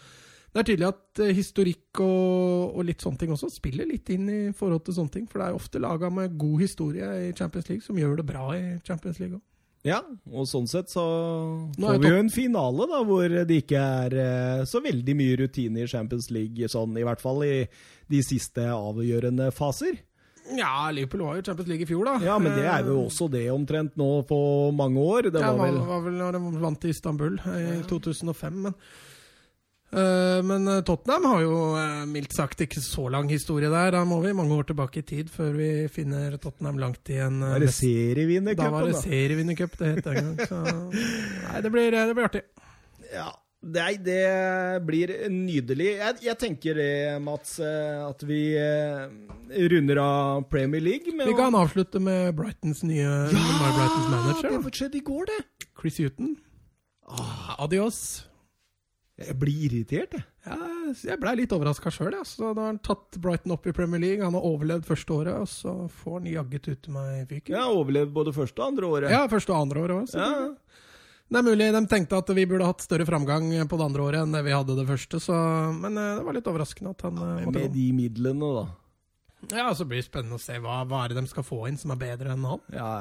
[0.55, 4.29] det er tydelig at eh, historikk og, og litt sånne ting også spiller litt inn
[4.31, 5.25] i forhold til sånne ting.
[5.27, 8.27] For det er jo ofte laga med god historie i Champions League som gjør det
[8.29, 9.43] bra i Champions League òg.
[9.85, 9.99] Ja,
[10.33, 11.03] og sånn sett så
[11.77, 15.83] får vi jo en finale da, hvor det ikke er eh, så veldig mye rutine
[15.83, 17.67] i Champions League, sånn i hvert fall i
[18.09, 19.99] de siste avgjørende faser.
[20.53, 22.19] Ja, Liverpool var jo Champions League i fjor, da.
[22.21, 24.37] Ja, men det er jo også det omtrent nå på
[24.77, 25.31] mange år.
[25.33, 28.77] Det ja, var vel var vel når de vant i Istanbul i 2005, men
[29.95, 33.93] Eh, men eh, Tottenham har jo eh, mildt sagt ikke så lang historie der.
[33.95, 37.39] Da må vi mange år tilbake i tid før vi finner Tottenham langt i en
[37.43, 37.79] Var det mest-
[38.65, 39.03] Da var det da?
[39.05, 40.35] serievinnercup det het den gang.
[40.49, 40.61] Så
[41.47, 42.43] nei, det blir, det blir artig.
[43.13, 43.29] Ja.
[43.65, 44.21] Nei, det
[44.85, 45.87] blir nydelig.
[45.97, 46.89] Jeg, jeg tenker det,
[47.25, 49.07] Mats, eh, at vi eh,
[49.71, 54.59] runder av Premier League Vi kan avslutte med Brightons nye med Brightons manager.
[54.67, 55.67] det skjedde i går, det.
[55.81, 56.35] Chris Huton.
[57.57, 57.99] Adios.
[59.15, 60.25] Jeg blir irritert, jeg.
[60.45, 60.55] Ja,
[61.07, 62.17] jeg blei litt overraska sjøl.
[62.27, 64.21] Så da har han tatt Brighton opp i Premier League.
[64.25, 67.55] Han har overlevd første året, og så får han jagget ut meg i fyken.
[67.55, 69.15] Ja, overlevd både første og andre året.
[69.15, 70.19] Ja, første og andre året òg.
[70.19, 70.81] Ja.
[71.25, 74.21] Det er mulig de tenkte at vi burde hatt større framgang på det andre året
[74.25, 75.37] enn det vi hadde det første, så
[75.73, 78.65] Men eh, det var litt overraskende at han eh, måtte Med de midlene, da.
[79.55, 81.77] Ja, så blir det spennende å se hva, hva er det de skal få inn
[81.81, 82.61] som er bedre enn han.
[82.73, 82.91] Ja,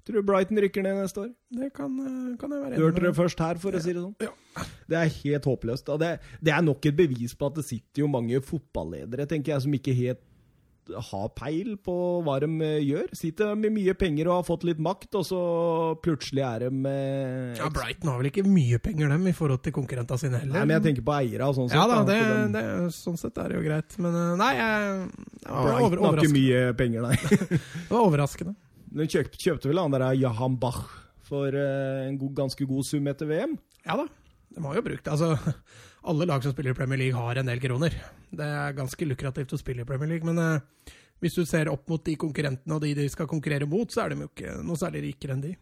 [0.00, 1.28] jeg tror Brighton rykker ned neste år.
[1.60, 2.84] Det kan, eh, kan jeg være Du i.
[2.86, 4.16] hørte dere det først her, for å si det sånn.
[4.24, 4.64] Ja.
[4.90, 5.92] Det er helt håpløst.
[5.94, 6.10] Og det,
[6.42, 9.76] det er nok et bevis på at det sitter jo mange fotballedere, tenker jeg, som
[9.76, 10.24] ikke helt
[10.96, 11.94] har peil på
[12.26, 13.10] hva de eh, gjør.
[13.16, 15.40] Sitter med mye penger og har fått litt makt, og så
[16.04, 19.74] plutselig er de eh, Ja, Brighton har vel ikke mye penger, dem, i forhold til
[19.76, 20.56] konkurrentene sine heller.
[20.58, 21.72] Nei, men jeg tenker på eiere og sånn.
[21.74, 22.20] ja da, det,
[22.56, 22.64] det,
[22.96, 23.98] sånn sett er det jo greit.
[24.00, 24.96] Men eh, nei, jeg,
[25.44, 27.18] jeg var over, har ikke mye penger, nei.
[27.90, 28.56] Det var overraskende.
[28.90, 30.82] De kjøpte, kjøpte vel han der Jahan Bach
[31.30, 33.54] for en god, ganske god sum etter VM.
[33.86, 34.08] Ja da,
[34.50, 35.14] de har jo brukt det.
[35.14, 35.36] Altså,
[36.02, 37.94] alle lag som spiller i Premier League, har en del kroner.
[38.30, 41.88] Det er ganske lukrativt å spille i Premier League, men eh, hvis du ser opp
[41.90, 44.80] mot de konkurrentene og de de skal konkurrere mot, så er de jo ikke noe
[44.80, 45.52] særlig rikere enn de.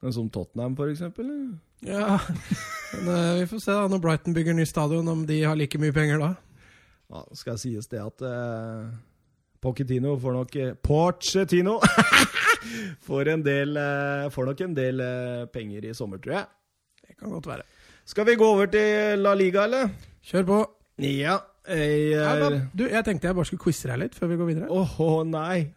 [0.00, 1.28] Men som Tottenham, for eksempel.
[1.28, 1.58] eller?
[1.84, 2.20] Ja,
[3.00, 5.80] men eh, vi får se da når Brighton bygger ny stadion, om de har like
[5.80, 6.34] mye penger da.
[7.10, 8.86] Ja, skal sies det at uh,
[9.60, 11.76] Pochettino får nok eh, Pochettino
[13.06, 16.46] får, en del, eh, får nok en del eh, penger i sommer, tror jeg.
[17.04, 17.66] Det kan godt være.
[18.08, 19.90] Skal vi gå over til La Liga, eller?
[20.26, 20.58] Kjør på.
[21.04, 21.38] Ja.
[21.70, 24.48] Jeg, Ja, eh, du, jeg tenkte jeg bare skulle quize deg litt før vi går
[24.48, 24.68] videre.
[24.74, 25.68] Åh, oh, nei.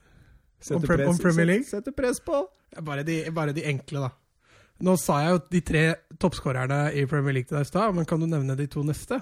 [0.64, 1.68] Sette press- om Premier League?
[1.68, 2.40] Sette, sette press på.
[2.82, 4.10] Bare de, bare de enkle, da.
[4.84, 5.84] Nå sa jeg jo de tre
[6.20, 9.20] toppskårerne i Premier League til deg i stad, men kan du nevne de to neste?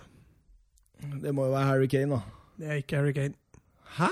[1.21, 2.21] Det må jo være Harry Kane, da.
[2.61, 3.35] Det er ikke Harry Kane.
[3.97, 4.07] Hæ?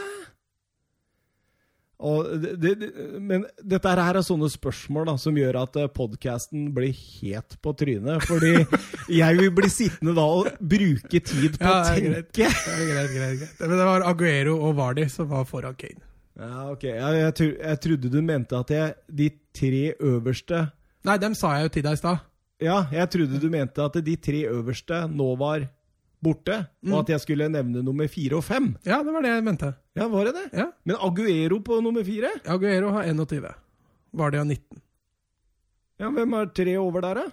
[2.00, 7.58] Det, det, men dette her er sånne spørsmål da, som gjør at podkasten blir helt
[7.60, 8.24] på trynet.
[8.24, 8.54] Fordi
[9.20, 12.30] jeg vil bli sittende da og bruke tid på Ja, å det er greit.
[12.38, 13.58] Greit, greit, greit.
[13.66, 16.06] Men det var Aguero og Vardy som var foran Kane.
[16.40, 16.86] Ja, ok.
[16.88, 20.70] Jeg, jeg, jeg trodde du mente at jeg, de tre øverste
[21.08, 22.24] Nei, dem sa jeg jo til deg i stad.
[22.60, 25.64] Ja, jeg trodde du mente at de tre øverste nå var
[26.22, 26.94] borte, Mm.
[26.94, 28.76] og at jeg skulle nevne nummer fire og fem.
[28.86, 29.74] Ja, det var det jeg mente.
[29.96, 30.46] Ja, var det det?
[30.60, 30.66] Ja.
[30.86, 32.30] Men Aguero på nummer fire?
[32.46, 33.54] Aguero har 21.
[34.14, 34.82] Vardy har 19.
[36.00, 37.26] Ja, Hvem er tre over der, da?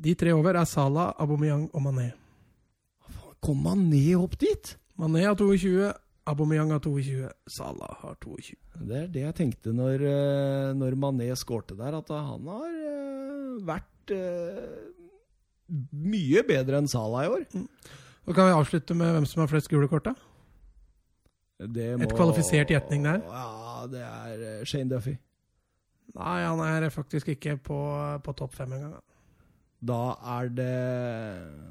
[0.00, 2.12] De tre over er Salah, Aubameyang og Mané.
[3.42, 4.76] Kom Mané opp dit?
[4.98, 5.92] Mané har 22,
[6.26, 8.56] Aubameyang har 22, Salah har 22.
[8.86, 13.64] Det er det jeg tenkte når, eh, når Mané skårte der, at han har eh,
[13.66, 14.90] vært eh,
[15.90, 17.46] mye bedre enn Salah i år.
[18.24, 20.14] Så kan vi avslutte med hvem som har flest gule kort, da?
[21.60, 23.20] Det Et kvalifisert gjetning der?
[23.26, 25.16] Ja, det er eh, Shane Duffy.
[26.16, 27.78] Nei, han er faktisk ikke på,
[28.24, 28.96] på topp fem engang.
[29.80, 30.00] Da.
[30.38, 30.70] Er det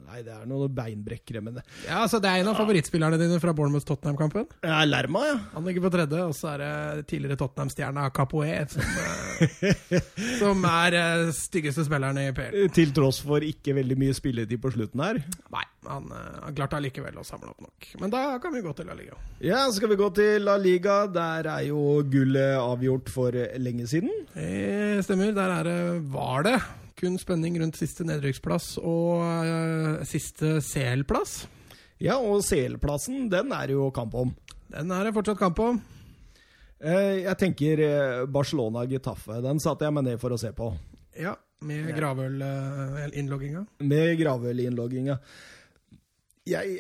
[0.10, 3.38] Nei, det er noen beinbrekkere, men det Ja, altså Det er en av favorittspillerne dine
[3.42, 4.48] fra Bournemouth-Tottenham-kampen.
[4.66, 5.36] Ja, Lerma, ja.
[5.54, 10.00] Han ligger på tredje, og så er det tidligere Tottenham-stjerna Capoe som, eh,
[10.42, 12.58] som er eh, styggeste spilleren i PL.
[12.74, 15.22] Til tross for ikke veldig mye spilletid på slutten her.
[15.54, 17.92] Nei, han eh, han klarte allikevel å samle opp nok.
[18.02, 19.20] Men da kan vi gå til La Liga.
[19.46, 21.04] Ja, så skal vi gå til La Liga.
[21.14, 24.12] Der er jo gullet avgjort for lenge siden.
[24.34, 25.36] Det stemmer.
[25.38, 26.58] Der er det, var det
[27.00, 31.46] kun spenning rundt siste nedrykksplass og uh, siste CL-plass.
[32.04, 34.36] Ja, og CL-plassen, den er det jo kamp om.
[34.72, 35.80] Den er det fortsatt kamp om.
[36.80, 39.42] Eh, Jeg tenker eh, Barcelona-Getafe.
[39.44, 40.70] Den satte jeg meg ned for å se på.
[41.20, 41.34] Ja,
[41.68, 43.66] med Gravøl-innlogginga.
[43.84, 45.18] Med gravølinnlogginga.
[46.48, 46.78] Jeg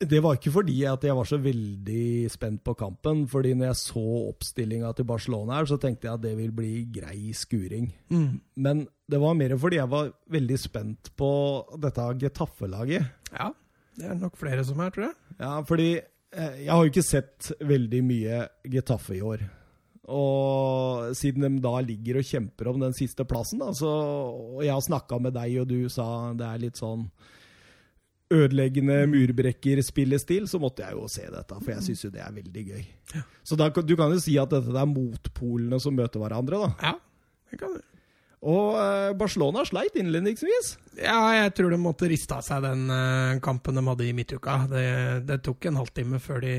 [0.00, 3.26] Det var ikke fordi at jeg var så veldig spent på kampen.
[3.28, 6.86] fordi når jeg så oppstillinga til Barcelona her, så tenkte jeg at det vil bli
[6.88, 7.90] grei skuring.
[8.08, 8.40] Mm.
[8.56, 11.32] Men det var mer fordi jeg var veldig spent på
[11.76, 13.10] dette Getafe-laget.
[13.34, 13.50] Ja,
[13.98, 15.16] det er nok flere som er, tror jeg.
[15.38, 19.44] Ja, fordi eh, jeg har jo ikke sett veldig mye Getafe i år.
[20.10, 23.90] Og siden de da ligger og kjemper om den siste plassen, da, så,
[24.56, 27.04] og jeg har snakka med deg, og du sa det er litt sånn
[28.30, 32.64] ødeleggende murbrekkerspillestil, så måtte jeg jo se dette, for jeg syns jo det er veldig
[32.68, 32.82] gøy.
[33.42, 36.92] Så da, du kan jo si at dette er motpolene som møter hverandre, da.
[36.92, 36.92] Ja,
[37.50, 37.80] det kan du.
[38.40, 40.72] Og eh, Barcelona sleit innledningsvis.
[41.02, 44.62] Ja, jeg tror de måtte riste av seg den eh, kampen de hadde i midtuka.
[44.70, 44.86] Det,
[45.28, 46.54] det tok en halvtime før, de,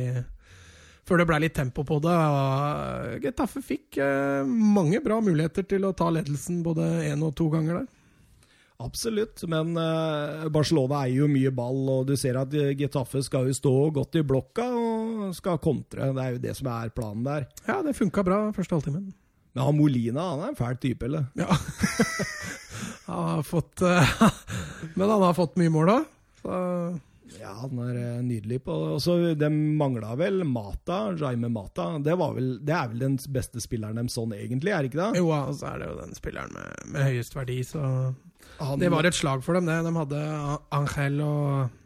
[1.10, 2.14] før det ble litt tempo på det.
[2.14, 7.50] Og Getafe fikk eh, mange bra muligheter til å ta ledelsen både én og to
[7.56, 7.90] ganger der.
[8.82, 13.50] Absolutt, men eh, Barcelona eier jo mye ball, og du ser at eh, Getafe skal
[13.50, 16.10] jo stå godt i blokka og skal kontre.
[16.16, 17.46] Det er jo det som er planen der.
[17.68, 19.12] Ja, det funka bra første halvtimen.
[19.52, 21.28] Men han Molina han er en fæl type, eller?
[21.38, 21.52] Ja.
[23.12, 24.18] han har fått eh,
[24.98, 26.12] Men han har fått mye mål òg.
[27.40, 31.86] Ja, han er nydelig på Og så De mangla vel Mata, Jaime Mata.
[32.02, 35.04] Det, var vel, det er vel den beste spilleren dem sånn, egentlig, er det ikke
[35.04, 35.22] det?
[35.22, 37.86] Jo, og så er det jo den spilleren med, med høyest verdi, så
[38.62, 39.78] Han, Det var et slag for dem, det.
[39.88, 40.24] De hadde
[40.78, 41.78] Angel og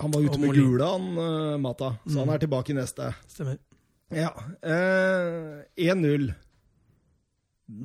[0.00, 1.92] han var ute med gula, han eh, Mata.
[2.08, 3.10] Så han er tilbake i neste.
[3.28, 3.58] Stemmer.
[4.12, 4.30] Ja.
[4.64, 5.60] Eh,
[5.92, 6.30] 1-0.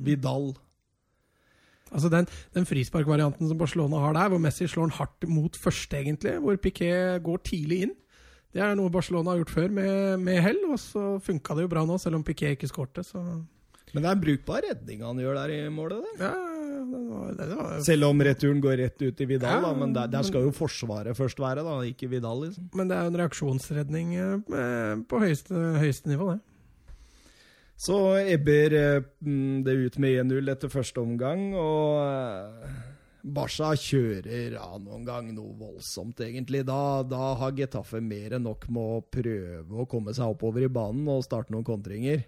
[0.06, 0.50] Vidal.
[1.88, 2.26] Altså Den,
[2.56, 6.56] den frisparkvarianten som Barcelona har der, hvor Messi slår den hardt mot første, egentlig, hvor
[6.60, 7.94] Piquet går tidlig inn.
[8.52, 11.72] Det er noe Barcelona har gjort før med, med hell, og så funka det jo
[11.72, 13.04] bra nå, selv om Piquet ikke skårte.
[13.04, 16.04] Så Men det er en brukbar redning han gjør der i målet.
[16.18, 16.28] Der.
[16.28, 16.47] ja,
[16.90, 20.22] det var, Selv om returen går rett ut i Vidal, Ja, da, men der, der
[20.22, 22.40] men- skal jo Forsvaret først være, da, ikke Vidal.
[22.46, 22.68] liksom.
[22.74, 26.40] Men det er jo en reaksjonsredning eh, på høyeste, høyeste nivå, det.
[27.78, 27.94] Så
[28.26, 32.78] ebber eh, mm, det ut med 1-0 etter første omgang, og eh,
[33.28, 36.64] Barca kjører av noen gang noe voldsomt, egentlig.
[36.66, 40.70] Da, da har Getafe mer enn nok med å prøve å komme seg oppover i
[40.72, 42.24] banen og starte noen kontringer.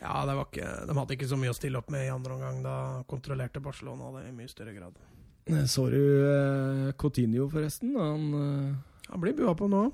[0.00, 2.36] Ja, det var ikke, De hadde ikke så mye å stille opp med i andre
[2.36, 2.62] omgang.
[2.64, 2.76] Da
[3.10, 4.98] kontrollerte Barcelona det i mye større grad.
[5.68, 7.92] Så du eh, Coutinho, forresten?
[8.00, 8.74] Han eh,
[9.10, 9.90] Han blir bua på nå.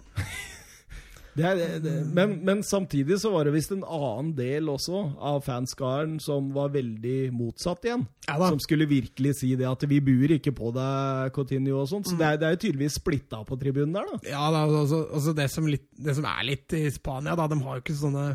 [1.36, 1.94] det er, det.
[2.14, 6.70] Men, men samtidig så var det visst en annen del også av fanskaren som var
[6.76, 8.06] veldig motsatt igjen.
[8.28, 8.38] Ja.
[8.44, 12.06] Som skulle virkelig si det at vi buer ikke på deg, Coutinho og sånt.
[12.06, 14.20] Så det er, det er jo tydeligvis splitta på tribunen der, da.
[14.30, 17.58] Ja, da, altså, altså det, som litt, det som er litt i Spania, da, de
[17.66, 18.28] har jo ikke sånne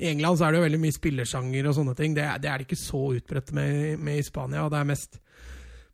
[0.00, 2.14] I England så er det jo veldig mye spillersjanger og sånne ting.
[2.16, 4.64] Det, det er det ikke så utbredt med, med i Spania.
[4.64, 5.20] og Det er mest,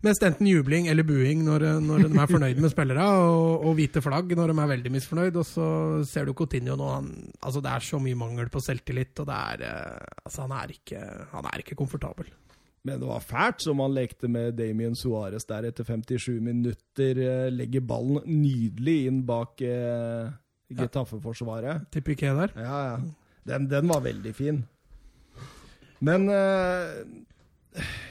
[0.06, 3.98] Mest enten jubling eller buing når, når de er fornøyd med spillere, og, og, hvite
[4.04, 5.38] flagg når de er veldig misfornøyd.
[5.40, 5.70] Og så
[6.06, 7.08] ser du Coutinho nå han,
[7.42, 10.76] altså Det er så mye mangel på selvtillit, og det er, eh, altså han, er
[10.76, 12.30] ikke, han er ikke komfortabel.
[12.86, 17.18] Men det var fælt som han lekte med Damien Suárez der etter 57 minutter.
[17.18, 20.30] Eh, legger ballen nydelig inn bak eh,
[20.78, 21.88] Getafe-forsvaret.
[21.90, 22.54] Til Piquet der.
[22.54, 23.00] Ja, ja.
[23.48, 24.62] Den, den, var veldig fin.
[26.04, 27.02] Men uh,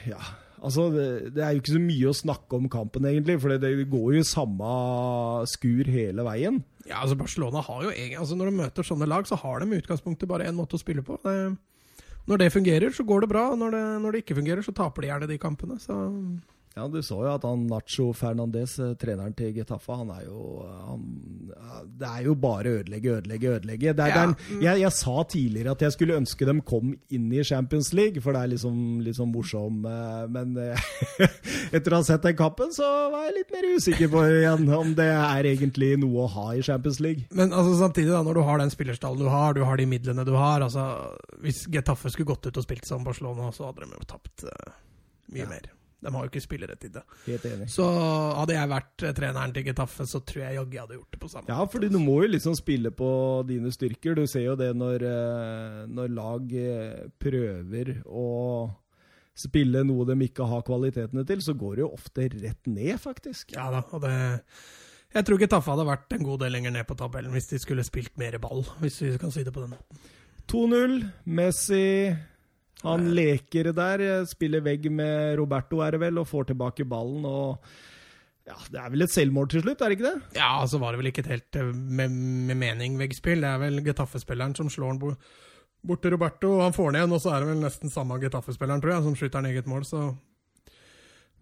[0.08, 0.20] Ja.
[0.58, 3.36] Altså, det, det, er jo ikke så mye å snakke om kampen, egentlig.
[3.38, 4.70] For det, går jo samme
[5.50, 6.60] skur hele veien.
[6.88, 9.68] Ja, altså Barcelona har jo egentlig, altså Når de møter sånne lag, så har de
[9.70, 11.18] i utgangspunktet bare én måte å spille på.
[11.22, 11.36] Det,
[12.28, 13.44] når det fungerer, så går det bra.
[13.56, 15.78] Når det, når det ikke fungerer, så taper de gjerne de kampene.
[15.80, 15.94] Så
[16.78, 20.64] ja, du så jo at han Nacho Fernandez, eh, treneren til Getafa, han er jo
[20.86, 21.04] han,
[21.98, 23.94] Det er jo bare ødelegge, ødelegge, ødelegge.
[23.98, 24.22] Det er, ja.
[24.22, 28.22] den, jeg, jeg, sa tidligere at jeg skulle ønske dem kom inn i Champions League,
[28.22, 30.84] for det er liksom, liksom morsom eh, Men eh,
[31.76, 34.94] etter å ha sett den kappen, så var jeg litt mer usikker på igjen om
[34.98, 37.26] det er egentlig noe å ha i Champions League.
[37.34, 40.26] Men altså, samtidig, da, når du har den spillerstallen du har, du har de midlene
[40.28, 40.84] du har altså,
[41.42, 44.78] Hvis Getafe skulle gått ut og spilt som Barcelona, så hadde de jo tapt uh,
[45.34, 45.50] mye ja.
[45.50, 45.72] mer.
[45.98, 47.02] De har jo ikke spillere til det.
[47.26, 47.66] Helt enig.
[47.74, 47.84] Så
[48.38, 51.20] hadde jeg vært eh, treneren til Getafe, så tror jeg jaggu jeg hadde gjort det
[51.24, 51.56] på samme måte.
[51.56, 53.08] Ja, fordi du må jo liksom spille på
[53.48, 54.14] dine styrker.
[54.14, 58.28] Du ser jo det når, eh, når lag eh, prøver å
[59.38, 63.56] spille noe de ikke har kvalitetene til, så går det jo ofte rett ned, faktisk.
[63.58, 64.14] Ja da, og det
[65.14, 67.86] Jeg tror Getafe hadde vært en god del lenger ned på tabellen hvis de skulle
[67.86, 70.02] spilt mer ball, hvis vi kan si det på den måten.
[70.48, 70.98] 2-0.
[71.24, 71.86] Messi
[72.84, 77.24] han leker der, spiller vegg med Roberto, er det vel, og får tilbake ballen.
[77.26, 77.58] og
[78.48, 80.38] ja, Det er vel et selvmål til slutt, er det ikke det?
[80.38, 82.14] Ja, så var det vel ikke et helt eh, med,
[82.48, 83.42] med mening veggspill.
[83.44, 85.34] Det er vel Getafe-spilleren som slår han bort,
[85.84, 87.12] bort til Roberto, han får ned.
[87.12, 89.84] Og så er det vel nesten samme Getafe-spilleren, tror jeg, som skyter han eget mål.
[89.88, 90.08] så...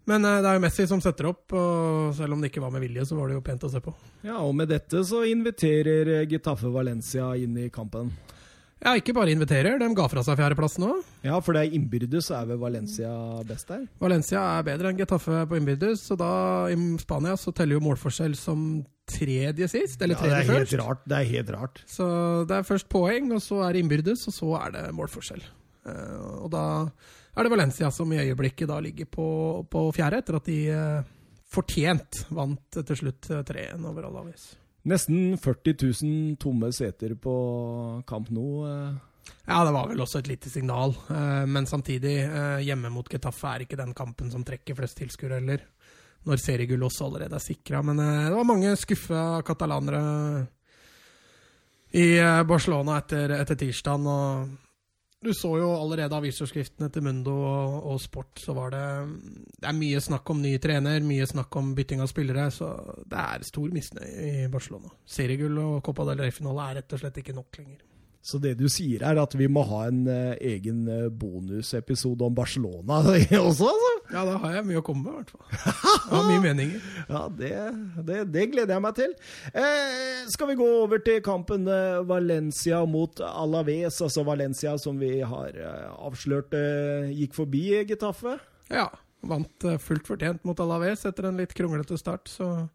[0.07, 2.73] Men eh, det er jo Messi som setter opp, og selv om det ikke var
[2.73, 3.93] med vilje, så var det jo pent å se på.
[4.23, 8.13] Ja, og med dette så inviterer Getafe Valencia inn i kampen.
[8.77, 10.99] Ja, ikke bare inviterer, de ga fra seg fjerdeplassen òg.
[11.25, 13.09] Ja, for det er innbyrdes er vel Valencia
[13.47, 13.87] best der?
[14.01, 16.31] Valencia er bedre enn Getafe på innbyrdes, og da
[16.69, 18.67] i Spania så teller jo målforskjell som
[19.09, 20.75] tredje sist, eller tredje ja, det er først.
[20.75, 21.01] Helt rart.
[21.09, 21.81] Det er helt rart.
[21.89, 22.07] Så
[22.49, 25.41] det er først poeng, og så er det innbyrdes, og så er det målforskjell.
[25.87, 29.27] Uh, og da er det Valencia som i øyeblikket da ligger på,
[29.71, 31.11] på fjerde, etter at de uh,
[31.49, 34.51] fortjent vant til slutt 3-1 over Alaves.
[34.87, 37.33] Nesten 40 000 tomme seter på
[38.07, 38.63] Camp Nou.
[38.67, 38.93] Eh.
[39.47, 40.95] Ja, det var vel også et lite signal.
[41.11, 45.41] Eh, men samtidig, eh, hjemme mot Getafe er ikke den kampen som trekker flest tilskuere
[45.41, 45.65] heller.
[46.27, 47.81] Når seriegull også allerede er sikra.
[47.83, 50.47] Men det var mange skuffa katalanere
[51.95, 54.07] i Barcelona etter, etter tirsdagen.
[54.07, 54.66] Og
[55.23, 58.83] du så jo allerede avisoverskriftene til Mundo og, og, Sport, så var det
[59.57, 62.69] Det er mye snakk om ny trener, mye snakk om bytting av spillere, så
[63.01, 64.93] det er stor misnøye i Barcelona.
[65.09, 67.86] Seriegull og Copa del Rey-finale er rett og slett ikke nok lenger.
[68.27, 72.35] Så det du sier er at vi må ha en uh, egen uh, bonusepisode om
[72.35, 73.93] Barcelona også, altså?
[74.11, 75.47] Ja, da har jeg mye å komme med, i hvert fall.
[75.53, 76.83] Jeg har mye meninger.
[77.13, 77.53] ja, det,
[78.09, 79.15] det, det, gleder jeg meg til.
[79.51, 84.01] Eh, skal vi gå over til kampen uh, Valencia mot Alaves?
[84.03, 85.59] Altså Valencia som vi har
[85.95, 86.55] avslørt
[87.15, 88.37] gikk forbi Getafe?
[88.71, 88.89] Ja,
[89.27, 92.67] vant fullt fortjent mot Alaves etter en litt kronglete start, så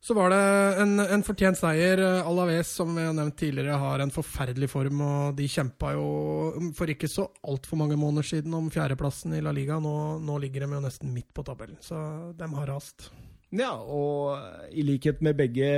[0.00, 0.42] så var det
[0.82, 2.00] en, en fortjent seier.
[2.22, 5.00] Alaves, som vi har nevnt tidligere, har en forferdelig form.
[5.02, 9.54] og De kjempa jo for ikke så altfor mange måneder siden om fjerdeplassen i La
[9.54, 9.80] Liga.
[9.82, 11.98] Nå, nå ligger de jo nesten midt på tabellen, så
[12.38, 13.10] de har rast.
[13.48, 15.68] Ja, og i likhet med begge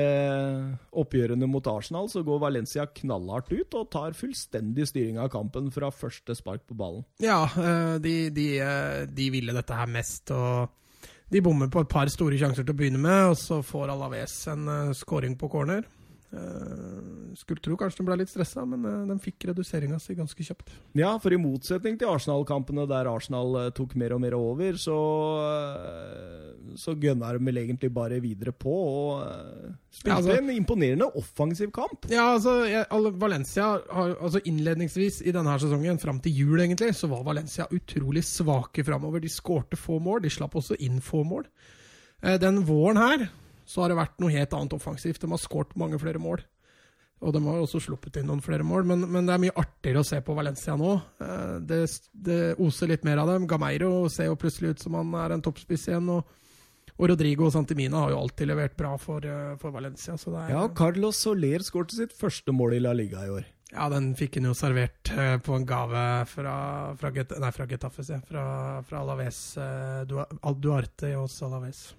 [0.90, 5.92] oppgjørene mot Arsenal, så går Valencia knallhardt ut og tar fullstendig styring av kampen fra
[5.94, 7.06] første spark på ballen.
[7.22, 10.34] Ja, eh, de, de, eh, de ville dette her mest.
[10.34, 10.74] og
[11.30, 14.34] de bommer på et par store sjanser til å begynne med, og så får Alaves
[14.50, 15.86] en uh, scoring på corner.
[16.30, 20.44] Uh, skulle tro kanskje de ble litt stressa, men uh, de fikk reduseringa si ganske
[20.46, 20.68] kjapt.
[20.94, 24.98] Ja, for i motsetning til Arsenal-kampene der Arsenal uh, tok mer og mer over, så,
[26.78, 29.24] så gønna de vel egentlig bare videre på og
[29.90, 32.06] spilte ja, altså, en imponerende offensiv kamp.
[32.14, 32.86] Ja, altså jeg,
[33.18, 38.22] Valencia har, altså Innledningsvis i denne sesongen, fram til jul egentlig, så var Valencia utrolig
[38.28, 39.18] svake framover.
[39.18, 41.50] De skårte få mål, de slapp også inn få mål.
[42.38, 43.30] Den våren her
[43.70, 45.22] så har det vært noe helt annet offensivt.
[45.22, 46.42] De har skåret mange flere mål.
[47.20, 50.00] Og de har også sluppet inn noen flere mål, men, men, det er mye artigere
[50.00, 50.94] å se på Valencia nå.
[51.20, 51.82] Eh, det,
[52.16, 53.44] det, oser litt mer av dem.
[53.48, 56.08] Gameiro ser jo plutselig ut som han er en toppspiss igjen.
[56.14, 56.24] og,
[56.96, 60.16] og Rodrigo og Santimina har jo alltid levert bra for, eh, for Valencia.
[60.16, 63.44] Er, ja, Carlos Soler skåret sitt første mål i La Liga i år.
[63.70, 66.56] Ja, den fikk han jo servert eh, på en gave fra,
[66.98, 68.08] fra, Get, nei, fra Getafe.
[68.32, 68.46] Fra,
[68.88, 69.44] fra Alaves.
[70.08, 71.90] Dua- Al- Duarte hos Alaves.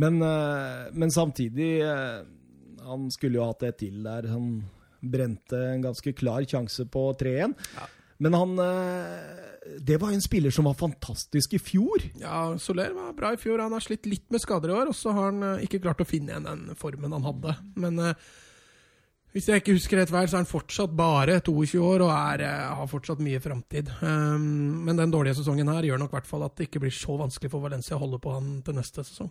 [0.00, 2.20] Men, eh, men samtidig eh,
[2.86, 4.30] Han skulle jo hatt et til der.
[4.32, 4.62] Han
[5.00, 7.56] brente en ganske klar sjanse på 3-1.
[7.76, 7.88] Ja.
[8.20, 12.04] Men han eh, Det var en spiller som var fantastisk i fjor.
[12.20, 13.60] Ja, Soler var bra i fjor.
[13.60, 16.08] Han har slitt litt med skader i år, og så har han ikke klart å
[16.08, 17.58] finne igjen den formen han hadde.
[17.80, 18.00] Men
[19.30, 22.42] hvis jeg ikke husker rett vel, så er han fortsatt bare 22 år og er,
[22.74, 23.92] har fortsatt mye framtid.
[24.00, 26.96] Um, men den dårlige sesongen her gjør nok i hvert fall at det ikke blir
[26.96, 29.30] så vanskelig for Valencia å holde på han til neste sesong.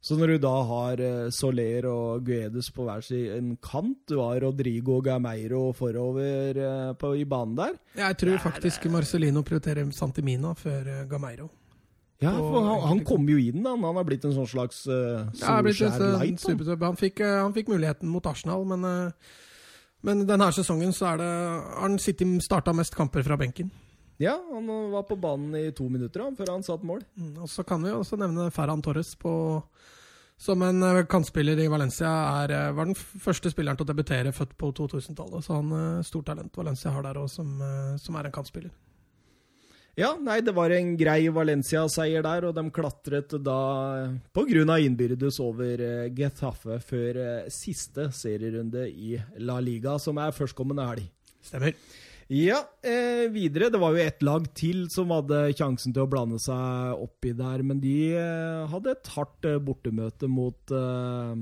[0.00, 4.40] Så når du da har eh, Soler og Guedes på hver sin kant, du har
[4.40, 10.54] Rodrigo og Gameiro forover eh, på, i banen der Jeg tror faktisk Marcelino prioriterer Santimina
[10.56, 11.50] før eh, Gameiro.
[12.20, 13.76] Ja, for han, han kom jo inn, da.
[13.76, 16.42] Han har blitt en sånn slags uh, Ja, det er blitt en Solskjær light.
[16.68, 16.82] han.
[16.82, 19.38] Han fikk, han fikk muligheten mot Arsenal, men, uh,
[20.04, 23.72] men denne sesongen så er det har han City starta mest kamper fra benken.
[24.20, 27.00] Ja, han var på banen i to minutter han, før han satt mål.
[27.16, 29.32] Mm, Og så kan vi også nevne Ferran Torres på,
[30.36, 32.10] som en eh, kantspiller i Valencia.
[32.42, 35.46] Er, eh, var den første spilleren til å debutere født på 2000-tallet.
[35.46, 38.76] Så han er stort talent Valencia har der òg, som, eh, som er en kantspiller.
[39.98, 43.56] Ja, nei, det var en grei Valencia-seier der, og de klatret da
[44.32, 44.76] pga.
[44.78, 51.10] innbyrdes over eh, Getafe før eh, siste serierunde i La Liga, som er førstkommende helg.
[51.42, 51.74] Stemmer.
[52.30, 53.72] Ja, eh, videre.
[53.74, 57.64] Det var jo ett lag til som hadde sjansen til å blande seg oppi der,
[57.66, 61.32] men de eh, hadde et hardt eh, bortemøte mot eh,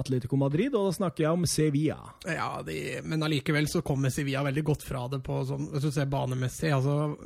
[0.00, 1.98] Atletico Madrid, og da snakker jeg om Sevilla.
[2.24, 5.92] Ja, de, men allikevel så kommer Sevilla veldig godt fra det på sånn, hvis du
[5.92, 6.72] ser banemessig.
[6.72, 7.18] altså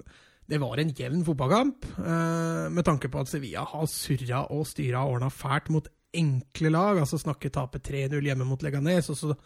[0.51, 5.05] det var en jevn fotballkamp, eh, med tanke på at Sevilla har surra og styra
[5.07, 6.99] og ordna fælt mot enkle lag.
[6.99, 9.37] altså Snakke tape 3-0 hjemme mot Leganes, og så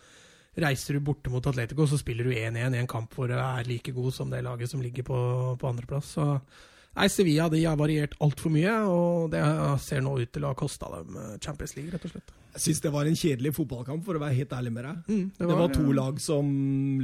[0.62, 3.68] reiser du borte mot Atletico, så spiller du 1-1 i en kamp hvor du er
[3.68, 5.18] like god som det laget som ligger på,
[5.60, 6.16] på andreplass.
[6.18, 6.26] Så
[6.96, 9.42] nei, Sevilla de har variert altfor mye, og det
[9.84, 12.34] ser nå ut til å ha kosta dem eh, Champions League, rett og slett.
[12.58, 15.02] Jeg syns det var en kjedelig fotballkamp, for å være helt ærlig med deg.
[15.12, 15.94] Mm, Det var, to ja.
[16.00, 16.48] lag som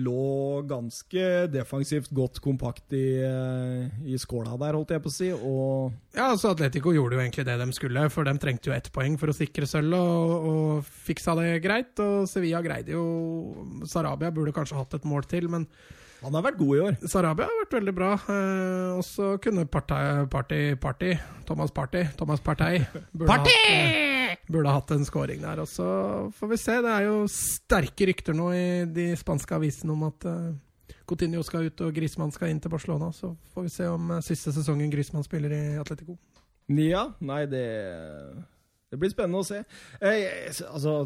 [0.03, 0.25] lå
[0.67, 5.93] ganske defensivt godt kompakt i, eh, i skåla der, holdt jeg på å si, og
[6.17, 9.19] Ja, altså Atletico gjorde jo egentlig det de skulle, for de trengte jo ett poeng
[9.21, 11.93] for å sikre sølv, og, og fiksa det greit.
[12.03, 13.05] Og Sevilla greide jo
[13.87, 15.69] Sarabia burde kanskje hatt et mål til, men
[16.25, 16.97] han har vært god i år.
[17.11, 18.11] Sarabia har vært veldig bra.
[18.33, 19.99] Eh, og så kunne Party,
[20.33, 21.13] Party, Party
[21.45, 22.81] Thomas Party Thomas Partey
[23.13, 23.57] burde, Party!
[23.69, 25.63] Hatt, burde hatt en scoring der.
[25.65, 25.87] Og så
[26.39, 26.79] får vi se.
[26.85, 31.69] Det er jo sterke rykter nå i de spanske avisene om at eh, Coutinho skal
[31.69, 33.11] ut og Griezmann skal inn til Barcelona.
[33.13, 36.17] Så får vi se om eh, siste sesongen Griezmann spiller i Atletico.
[36.73, 37.65] Ja, nei, det
[38.91, 39.65] Det blir spennende å se.
[40.01, 41.03] Eh, altså,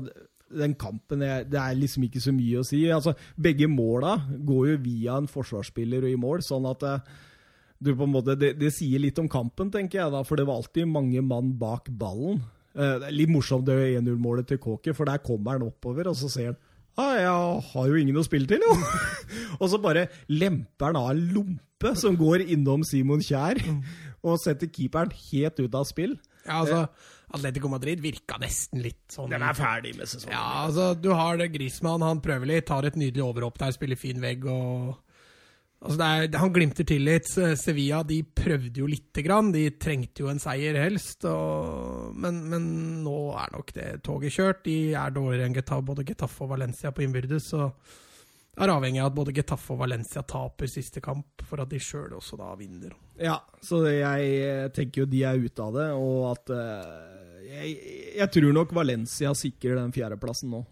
[0.48, 2.82] den kampen er, Det er liksom ikke så mye å si.
[2.92, 7.16] Altså, begge måla går jo via en forsvarsspiller og i mål, sånn at eh,
[7.78, 10.48] du på en måte, det, det sier litt om kampen, tenker jeg, da, for det
[10.48, 12.40] var alltid mange mann bak ballen.
[12.74, 16.18] Eh, det er litt morsomt det 1-0-målet til Kåke, for der kommer han oppover, og
[16.18, 16.58] så ser han
[16.98, 18.74] ah, jeg har jo ingen å spille til, jo!
[19.60, 23.60] og så bare lemper han av en lompe som går innom Simon Kjær,
[24.26, 26.16] og setter keeperen helt ut av spill.
[26.42, 26.88] Ja, altså,
[27.28, 30.32] Atletico Madrid virka nesten litt sånn Den er ferdig med sesongen.
[30.32, 34.00] Ja, altså, du har det Griezmann, han prøver litt, tar et nydelig overhopp der, spiller
[34.00, 34.96] fin vegg og
[35.78, 37.28] Altså, det er, Han glimter til litt.
[37.28, 39.52] Sevilla de prøvde jo lite grann.
[39.54, 41.22] De trengte jo en seier, helst.
[41.30, 42.66] Og, men, men
[43.04, 44.64] nå er nok det toget kjørt.
[44.66, 47.52] De er dårligere enn Getafe, både Getafe og Valencia på innbyrdes.
[47.52, 47.68] Så
[48.58, 51.78] det er avhengig av at både Getafe og Valencia taper siste kamp, for at de
[51.78, 52.96] sjøl også da vinner.
[53.22, 57.17] Ja, så jeg tenker jo de er ute av det, og at eh,
[57.48, 57.74] jeg,
[58.18, 60.64] jeg tror nok Valencia sikrer den fjerdeplassen nå.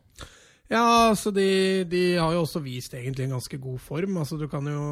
[0.67, 4.17] Ja, altså de, de har jo også vist egentlig en ganske god form.
[4.19, 4.87] Altså Du kan jo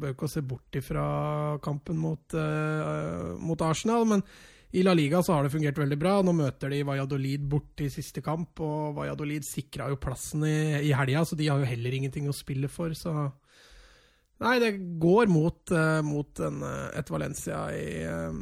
[0.00, 1.04] bør ikke se bort ifra
[1.64, 4.24] kampen mot, uh, mot Arsenal, men
[4.74, 6.18] i La Liga så har det fungert veldig bra.
[6.20, 10.58] Nå møter de Valladolid borte i siste kamp, og Valladolid sikra jo plassen i,
[10.90, 13.30] i helga, så de har jo heller ingenting å spille for, så
[14.42, 18.32] Nei, det går mot, uh, mot en, eh, et Valencia i, eh,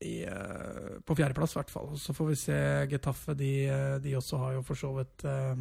[0.00, 1.90] i, eh, på fjerdeplass, i hvert fall.
[1.98, 2.58] Så får vi se
[2.90, 3.34] Getafe.
[3.38, 5.56] De, eh, de også har jo for så vidt eh,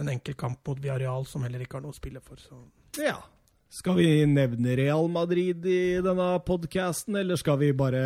[0.00, 2.40] en enkel kamp mot Villarreal, som heller ikke har noe å spille for.
[2.42, 2.58] Så.
[3.02, 3.20] Ja.
[3.74, 8.04] Skal vi nevne Real Madrid i denne podkasten, eller skal vi bare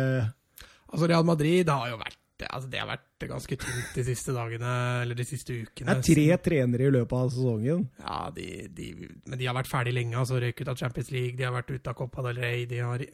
[0.89, 4.71] Altså, Real Madrid har jo vært altså, Det har vært ganske tynt de siste dagene,
[5.03, 7.83] eller de siste Det er tre trenere i løpet av sesongen.
[8.01, 8.87] Ja, de, de,
[9.27, 10.17] men de har vært ferdig lenge.
[10.17, 12.65] altså Røyk ut av Champions League, de har vært ute av Copa del Rey.
[12.65, 13.05] De har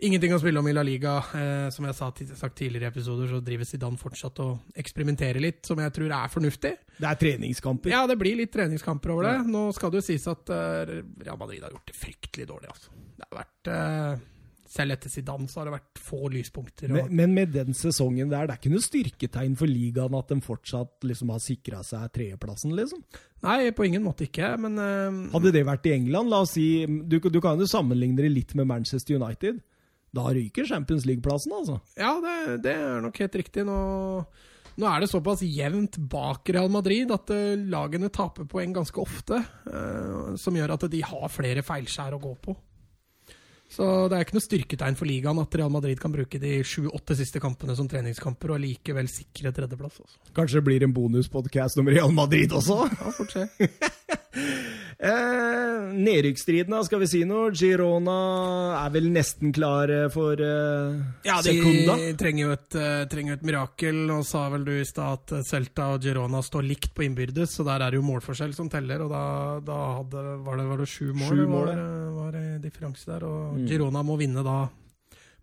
[0.00, 1.18] Ingenting å spille om i La Liga.
[1.36, 5.62] Eh, som jeg har sagt tidligere i episoder, så driver Zidane fortsatt og eksperimenterer litt,
[5.68, 6.72] som jeg tror er fornuftig.
[6.96, 7.92] Det er treningskamper.
[7.92, 9.36] Ja, det blir litt treningskamper over det.
[9.42, 9.46] Ja.
[9.54, 12.94] Nå skal det jo sies at eh, Real Madrid har gjort det fryktelig dårlig, altså.
[13.12, 14.28] Det har vært eh,
[14.72, 16.90] Selv etter Zidane så har det vært få lyspunkter.
[16.96, 20.38] Men, men, med den sesongen der, det er ikke noe styrketegn for ligaen at de
[20.42, 23.04] fortsatt liksom har sikra seg tredjeplassen, liksom?
[23.44, 25.28] Nei, på ingen måte ikke, men uh...
[25.34, 28.56] Hadde det vært i England, la oss si Du, du kan jo sammenligne det litt
[28.58, 29.60] med Manchester United.
[30.12, 31.78] Da ryker Champions League-plassen, altså.
[31.96, 33.64] Ja, det, det, er nok helt riktig.
[33.64, 33.76] Nå,
[34.76, 39.40] nå, er det såpass jevnt bak Real Madrid at uh, lagene taper poeng ganske ofte.
[39.64, 42.56] Uh, som gjør at de har flere feilskjær å gå på.
[43.72, 47.16] Så det er ikke noe styrketegn for ligaen at Real Madrid kan bruke de sju-åtte
[47.16, 49.96] siste kampene som treningskamper og likevel sikre tredjeplass.
[50.04, 50.20] Også.
[50.36, 52.82] Kanskje det blir en bonuspodkast om Real Madrid også?
[52.92, 53.48] Ja, fort se.
[55.02, 57.48] Eh, Nedrykksstriden, skal vi si noe?
[57.58, 58.12] Girona
[58.84, 61.96] er vel nesten klar eh, for eh, ja, de sekunda?
[62.20, 63.98] trenger jo et, uh, trenger et mirakel.
[64.06, 67.66] Nå sa vel du i stad at Celta og Girona står likt på innbyrdes, så
[67.66, 69.02] der er det jo målforskjell som teller.
[69.02, 69.24] Og da,
[69.66, 71.82] da hadde, var, det, var, det, sju mål, sju mål var,
[72.20, 73.26] var differanse der.
[73.26, 73.66] Og mm.
[73.72, 74.60] Girona må vinne da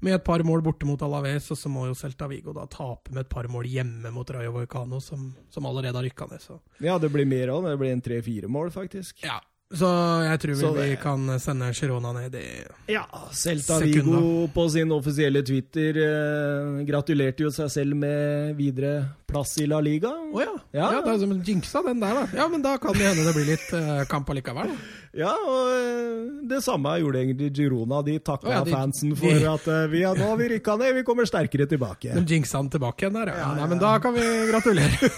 [0.06, 3.14] med et par mål borte mot Alaves, og så må jo Celta Vigo da tape
[3.14, 6.44] med et par mål hjemme mot Rayo Volcano, som, som allerede har rykka ned.
[6.44, 6.60] Så.
[6.84, 7.68] Ja, det blir mer òg.
[7.70, 9.20] Det blir en tre-fire mål, faktisk.
[9.26, 9.40] Ja,
[9.70, 9.86] så
[10.26, 12.46] jeg tror vi, vi kan sende Girona ned i
[12.90, 13.04] Ja,
[13.38, 13.78] Celta.
[13.84, 19.78] Vigo på sin offisielle Twitter eh, gratulerte jo seg selv med videre plass i La
[19.86, 20.10] Liga.
[20.10, 20.56] Å oh, ja.
[20.74, 21.04] Ja, ja.
[21.06, 22.26] Det er som en jinxa, den der, da.
[22.34, 24.74] Ja, men da kan det hende det blir litt eh, kamp allikevel.
[25.18, 28.02] Ja, og eh, det samme gjorde egentlig Girona.
[28.06, 30.52] De takka oh, ja, de, fansen for de, at eh, vi, ja, nå har vi
[30.54, 32.14] rykka ned, vi kommer sterkere tilbake.
[32.14, 33.50] De jinxa han tilbake igjen der, ja.
[33.58, 35.10] Nei, men da kan vi gratulere.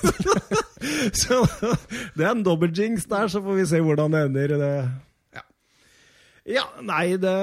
[1.23, 1.43] så
[2.15, 4.55] det er en dobbel jinx der, så får vi se hvordan det ender.
[4.63, 4.73] Det.
[5.35, 5.45] Ja.
[6.61, 7.37] ja, nei, det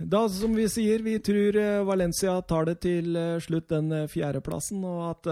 [0.00, 4.06] da, som vi sier, vi tror eh, Valencia tar det til eh, slutt, den eh,
[4.08, 4.80] fjerdeplassen.
[4.86, 5.28] Og at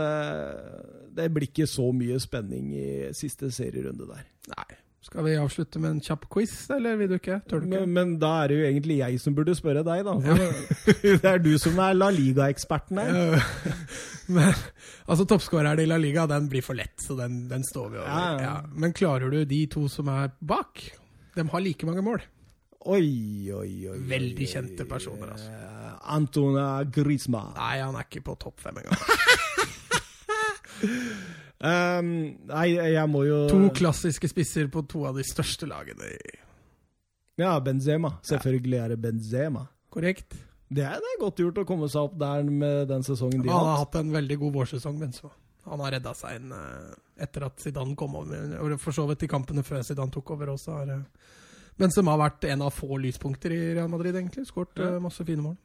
[1.16, 4.28] det blir ikke så mye spenning i siste serierunde der.
[4.52, 4.68] Nei.
[5.08, 7.38] Skal vi avslutte med en kjapp quiz, eller vil du ikke?
[7.48, 7.78] Tør du ikke?
[7.86, 10.12] Men, men da er det jo egentlig jeg som burde spørre deg, da.
[11.22, 13.38] Det er du som er La Liga-eksperten her.
[14.36, 14.52] men,
[15.06, 18.12] altså, Toppskåreren i La Liga den blir for lett, så den, den står vi over.
[18.12, 18.52] Ja, ja.
[18.76, 20.84] Men klarer du de to som er bak?
[21.38, 22.20] De har like mange mål.
[22.92, 23.08] Oi,
[23.48, 23.96] oi, oi.
[24.12, 25.48] Veldig kjente personer, altså.
[26.18, 27.56] Antona Griezmann.
[27.56, 29.00] Nei, han er ikke på topp fem engang.
[31.58, 32.10] um,
[32.50, 36.20] nei, jeg må jo To klassiske spisser på to av de største lagene i
[37.38, 38.16] Ja, Benzema.
[38.26, 39.66] Selvfølgelig er det Benzema.
[39.94, 40.36] Korrekt.
[40.68, 43.48] Det er, det er godt gjort å komme seg opp der med den sesongen de
[43.48, 43.64] har hatt.
[43.64, 45.30] Han har hatt en veldig god vårsesong, Benzema.
[45.68, 48.76] Han har redda seg inn uh, etter at Zidane kom over.
[48.80, 50.76] For så vidt i kampene før Zidane tok over også.
[50.80, 51.36] har uh,
[51.78, 54.46] Benzema har vært en av få lyspunkter i Real Madrid, egentlig.
[54.48, 54.94] Skåret ja.
[54.96, 55.56] uh, masse fine mål.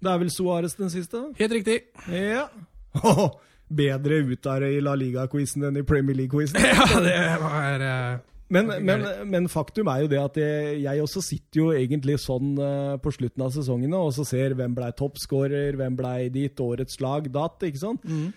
[0.00, 1.20] Det er vel Suárez den siste?
[1.38, 1.80] Helt riktig.
[2.08, 2.48] Ja.
[3.70, 6.60] bedre ut av det i La Liga-quizen enn i Premier League-quizen.
[6.72, 7.86] ja, det var...
[7.86, 12.16] Uh, men, men, men, faktum er jo det at jeg, jeg også sitter jo egentlig
[12.18, 16.58] sånn uh, på slutten av sesongene og så ser hvem blei toppskårer, hvem blei ditt,
[16.58, 18.02] årets lag, datt, ikke sant?
[18.02, 18.32] Mm.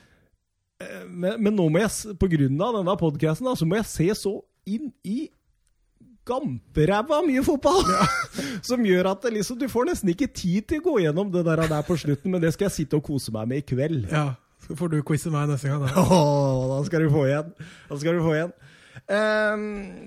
[1.08, 4.36] Men, men, nå må jeg, på grunn av denne podkasten, så må jeg se så
[4.70, 5.26] inn i
[6.28, 7.82] gamperæva mye fotball!
[7.90, 8.08] Ja.
[8.70, 11.66] Som gjør at liksom, du får nesten ikke tid til å gå gjennom det der,
[11.70, 14.08] der på slutten, men det skal jeg sitte og kose meg med i kveld.
[14.12, 14.34] Ja,
[14.64, 16.04] Så får du quize meg neste gang, da.
[16.14, 17.50] Oh, da skal du få igjen.
[17.90, 18.54] Da skal du få igjen.
[19.10, 19.64] Um,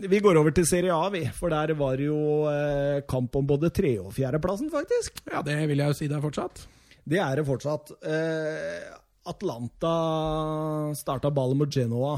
[0.09, 1.25] vi går over til Serie A, vi.
[1.37, 2.17] For der var jo
[2.49, 5.21] uh, kamp om både tre- og fjerdeplassen, faktisk.
[5.29, 6.63] Ja, det vil jeg jo si det er fortsatt.
[7.07, 7.93] Det er det fortsatt.
[8.01, 8.97] Uh,
[9.27, 9.93] Atlanta
[10.97, 12.15] starta ballen mot Genoa.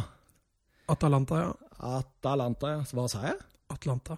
[0.92, 1.50] Atalanta, ja.
[1.98, 2.84] Atalanta, ja.
[2.94, 3.40] Hva sa jeg?
[3.72, 4.16] Atlanta.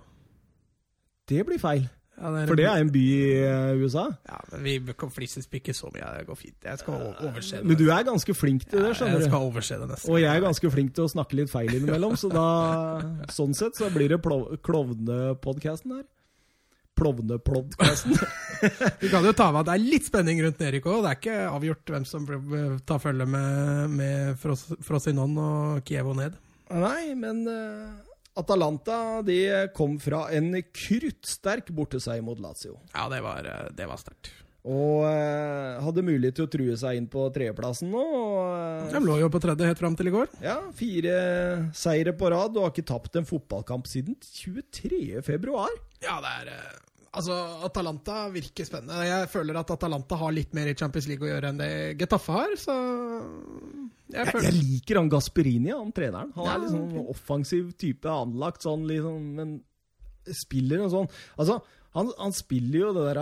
[1.30, 1.86] Det blir feil.
[2.20, 4.04] Ja, det For det er en by i eh, USA?
[4.28, 4.74] Ja, men vi
[5.14, 6.04] flises ikke så mye.
[6.18, 6.56] Det går fint.
[6.66, 7.64] Jeg skal overse det.
[7.70, 9.24] Men du er ganske flink til det, skjønner du.
[9.24, 10.12] Jeg skal overse det nesten.
[10.12, 12.46] Og jeg er ganske flink til å snakke litt feil innimellom, så da
[13.32, 16.04] Sånn sett så blir det klovnepodkasten her.
[17.00, 18.18] Plovnepodkasten.
[19.00, 21.00] vi kan jo ta med at det er litt spenning rundt Erik òg.
[21.06, 22.28] Det er ikke avgjort hvem som
[22.84, 24.44] tar følge med, med
[24.84, 26.36] Frosinon og Kiev og ned.
[26.70, 27.46] Nei, men
[28.38, 29.40] Atalanta de
[29.74, 32.76] kom fra en kruttsterk borteseier mot Lazio.
[32.94, 34.30] Ja, det var, det var sterkt.
[34.60, 38.02] Og eh, hadde mulighet til å true seg inn på tredjeplassen nå.
[38.52, 40.28] Eh, De lå jo på tredje helt fram til i går.
[40.44, 41.14] Ja, fire
[41.72, 45.22] seire på rad og har ikke tapt en fotballkamp siden 23.
[45.24, 45.72] februar.
[46.04, 46.78] Ja, det er eh,
[47.10, 47.34] Altså,
[47.66, 49.00] Atalanta virker spennende.
[49.02, 52.36] Jeg føler at Atalanta har litt mer i Champions League å gjøre enn det Getafe
[52.36, 52.76] har, så
[54.12, 56.30] jeg, jeg, liker han Gasperini, han treneren.
[56.36, 59.48] Han er sånn offensiv type, anlagt sånn liksom, men
[60.36, 61.08] spiller og sånn
[61.40, 61.54] Altså,
[61.96, 63.18] Han, han spiller jo det der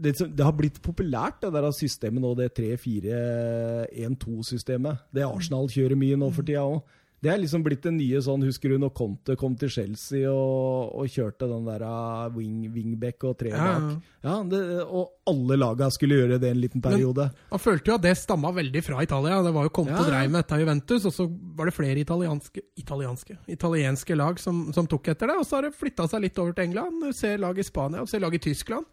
[0.00, 4.96] det, det har blitt populært, det der systemet nå, det 3-4-1-2-systemet.
[5.12, 6.80] Det Arsenal kjører mye nå for tida òg.
[7.22, 10.90] Det er liksom blitt det nye sånn Husker du når Conte kom til Chelsea og,
[10.98, 13.92] og kjørte den der uh, wing, wingback og tre Ja, ja.
[14.26, 17.28] Ja, det, og alle laga skulle gjøre det en liten periode.
[17.50, 19.38] Man følte jo at det stamma veldig fra Italia.
[19.46, 20.02] Det var jo Conte Ja.
[20.06, 21.26] dreiv med dette i Juventus, og så
[21.58, 25.38] var det flere italienske, italienske, italienske lag som, som tok etter det.
[25.42, 27.02] Og så har det flytta seg litt over til England.
[27.02, 28.86] Du ser lag i Spania, og ser lag i Tyskland.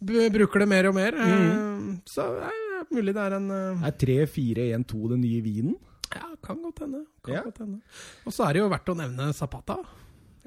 [0.00, 1.16] Bruker det mer og mer.
[1.16, 2.00] Mm.
[2.08, 5.76] Så det er mulig det er en Det Er 3-4-1-2 den nye vinen?
[6.14, 7.04] Ja, kan godt hende.
[7.24, 7.42] Kan Ja.
[7.46, 7.80] godt hende.
[8.26, 9.76] Og så er det jo verdt å nevne Zapata.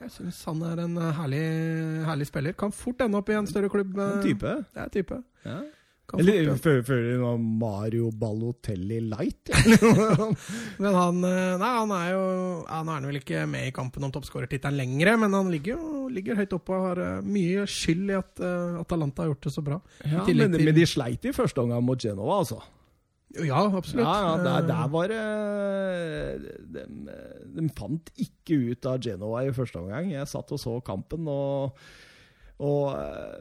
[0.01, 1.43] Jeg syns han er en eh, herlig,
[2.05, 2.53] herlig spiller.
[2.59, 3.95] Kan fort ende opp i en større klubb.
[3.97, 4.55] eh, En type.
[4.74, 5.24] Det er type.
[5.45, 5.61] Ja.
[6.20, 9.49] Eller føler du Mario Balotelli light?
[10.84, 12.26] Men han eh, Nei, han er jo
[12.68, 16.36] Han er vel ikke med i kampen om toppskårertittelen lenger, men han ligger jo ligger
[16.38, 19.64] høyt oppe og har eh, mye skyld i at eh, Atalanta har gjort det så
[19.66, 19.80] bra.
[20.03, 22.59] Ja, men, til- men de sleit i første omgang mot Genova, altså.
[23.42, 24.06] Ja, absolutt.
[24.06, 25.22] Ja, ja, der, Eh, der var det
[26.74, 26.82] de,
[27.56, 30.12] de fant ikke ut av Genova i første omgang.
[30.14, 31.72] Jeg satt og så kampen, og,
[32.62, 33.38] og eh,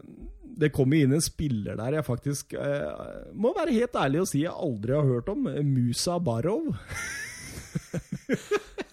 [0.62, 2.88] det kom jo inn en spiller der jeg faktisk eh,
[3.36, 5.40] må være helt ærlig å si jeg aldri har hørt om.
[5.68, 6.64] Musa Barov.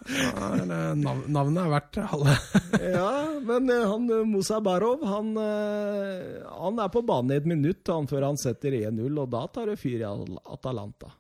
[0.10, 0.50] ja,
[1.04, 2.36] nav navnet er verdt halve.
[2.98, 3.10] ja,
[3.46, 7.92] men eh, han eh, Musa Barov han, eh, han er på banen i et minutt
[7.94, 11.12] han før han setter 1-0, og da tar det fyr i Al- Atalanta.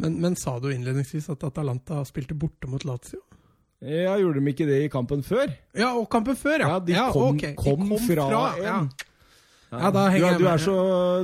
[0.00, 3.20] Men, men sa du innledningsvis at Atalanta spilte borte mot Lazio?
[3.80, 5.48] Ja, Gjorde de ikke det i kampen før?
[5.76, 6.72] Ja, og kampen før, ja.
[6.74, 7.44] Ja, de kom, ok.
[7.46, 8.90] De kom, fra, fra en.
[9.70, 10.74] Ja, da du, er- du, er så,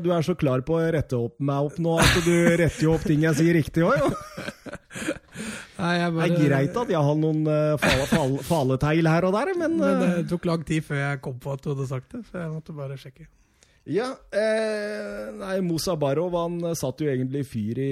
[0.05, 2.93] du er så klar på å rette opp meg opp nå at du retter jo
[2.95, 4.11] opp ting jeg sier riktig òg, jo.
[5.77, 9.37] Nei, jeg Det er greit at jeg har noen uh, fale, fale, faleteil her og
[9.37, 11.89] der, men, Men det eh, tok lang tid før jeg kom på at du hadde
[11.91, 13.29] sagt det, så jeg måtte bare sjekke.
[13.87, 17.91] Ja, eh, nei, Mosa Barov han eh, satt jo egentlig fyr i,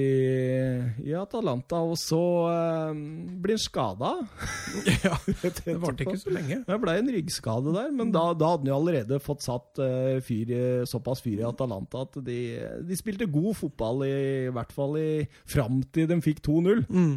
[1.07, 2.19] i Atalanta, og så
[2.51, 2.97] eh,
[3.39, 4.09] blir han skada.
[5.05, 5.13] ja,
[5.61, 6.57] det varte ikke så lenge.
[6.67, 10.17] Det ble en ryggskade der, men da, da hadde han jo allerede fått satt eh,
[10.25, 10.51] fyr,
[10.89, 12.41] såpass fyr i Atalanta at de,
[12.83, 14.17] de spilte god fotball, i,
[14.49, 15.07] i hvert fall i,
[15.47, 16.83] fram til de fikk 2-0.
[16.91, 17.15] Mm.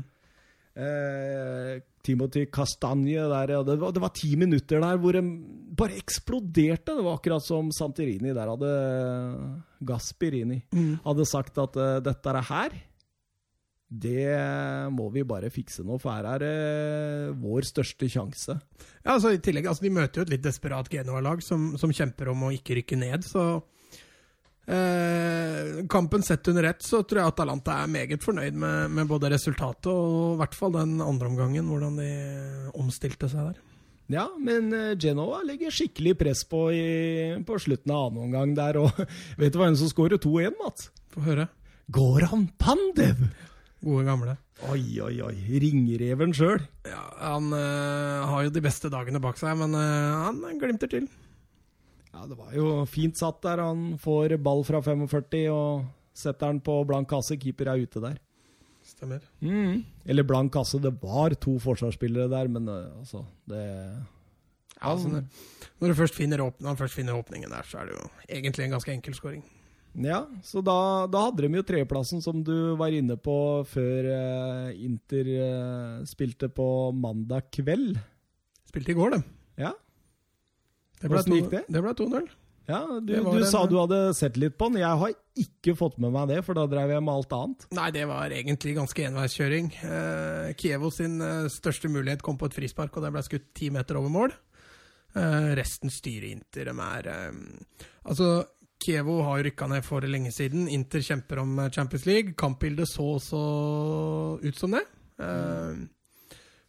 [0.79, 5.22] Eh, Timothy Castagne der, ja, det, var, det var ti minutter der hvor de
[5.79, 6.95] bare eksploderte.
[6.95, 8.70] Det var akkurat som Santirini der hadde
[9.85, 11.01] Gasperini Mm.
[11.05, 12.79] hadde sagt at uh, dette er her
[13.89, 14.37] det
[14.93, 18.59] må vi bare fikse nå, for her er det vår største sjanse.
[19.01, 22.29] Ja, altså i tillegg, altså De møter jo et litt desperat Genoa-lag som, som kjemper
[22.35, 23.62] om å ikke rykke ned, så
[24.69, 29.33] eh, Kampen sett under ett, så tror jeg Atalanta er meget fornøyd med, med både
[29.33, 32.12] resultatet og i hvert fall den andre omgangen, hvordan de
[32.79, 33.64] omstilte seg der.
[34.09, 36.87] Ja, men Genova Genoa legger skikkelig press på i,
[37.45, 39.05] på slutten av annen omgang der, og
[39.41, 40.89] vet du hva en som skårer 2-1, Mats?
[41.12, 41.51] Få høre.
[41.93, 43.29] Goran Pandev!
[43.85, 44.35] Gode gamle.
[44.66, 45.35] Oi, oi, oi.
[45.62, 46.64] Ringreven sjøl.
[46.89, 51.07] Ja, Han øh, har jo de beste dagene bak seg, men øh, han glimter til.
[52.13, 53.61] Ja, det var jo fint satt der.
[53.63, 55.85] Han får ball fra 45 og
[56.17, 57.37] setter den på blank kasse.
[57.41, 58.17] Keeper er ute der.
[58.89, 59.25] Stemmer.
[60.09, 60.81] Eller blank kasse.
[60.83, 63.61] Det var to forsvarsspillere der, men eh, altså Det
[64.79, 65.25] Ja, altså, når,
[65.81, 68.05] når, du først finner åp når du først finner åpningen der, så er det jo
[68.29, 69.43] egentlig en ganske enkel skåring.
[69.99, 73.35] Ja, så da, da hadde de jo tredjeplassen, som du var inne på
[73.67, 77.99] før eh, Inter eh, spilte på mandag kveld.
[78.69, 79.23] Spilte i går, de.
[79.65, 79.73] Ja,
[81.01, 81.65] Det ble to- det?
[81.69, 82.29] Det ble 2-0.
[82.69, 84.81] ja du, du sa du hadde sett litt på den.
[84.83, 87.67] Jeg har ikke fått med meg det, for da drev jeg med alt annet.
[87.79, 89.71] Nei, det var egentlig ganske enveiskjøring.
[89.87, 93.71] Eh, Kievo sin eh, største mulighet kom på et frispark, og der ble skutt ti
[93.71, 94.35] meter over mål.
[95.17, 96.73] Eh, resten styrer Inter.
[96.73, 98.45] De er eh, Altså,
[98.79, 100.69] Kievo har rykka ned for lenge siden.
[100.71, 102.35] Inter kjemper om eh, Champions League.
[102.39, 103.41] Kampbildet så også
[104.45, 104.85] ut som det.
[105.23, 105.87] Eh,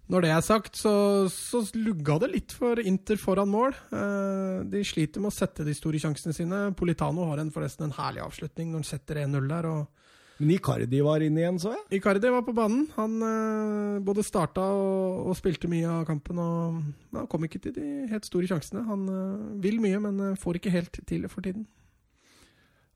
[0.10, 0.91] Når det er sagt, så,
[1.30, 3.76] så lugga det litt for Inter foran mål.
[3.93, 6.62] Eh, De sliter med å sette de store sjansene sine.
[6.78, 9.68] Politano har en, forresten en herlig avslutning når han setter 1-0 der.
[10.39, 11.99] Men Icardi var inne igjen, så jeg.
[11.99, 12.88] Icardi var på banen.
[12.95, 16.41] Han eh, både starta og, og spilte mye av kampen.
[16.41, 16.80] og
[17.14, 18.88] ja, kom ikke til de helt store sjansene.
[18.89, 21.68] Han eh, vil mye, men får ikke helt til for tiden.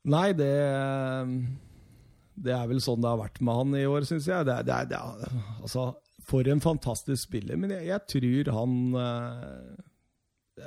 [0.09, 0.49] Nei, det
[2.36, 4.49] Det er vel sånn det har vært med han i år, syns jeg.
[4.49, 5.03] Det det det
[5.61, 5.91] altså,
[6.24, 10.65] for en fantastisk spiller, men jeg, jeg tror han eh,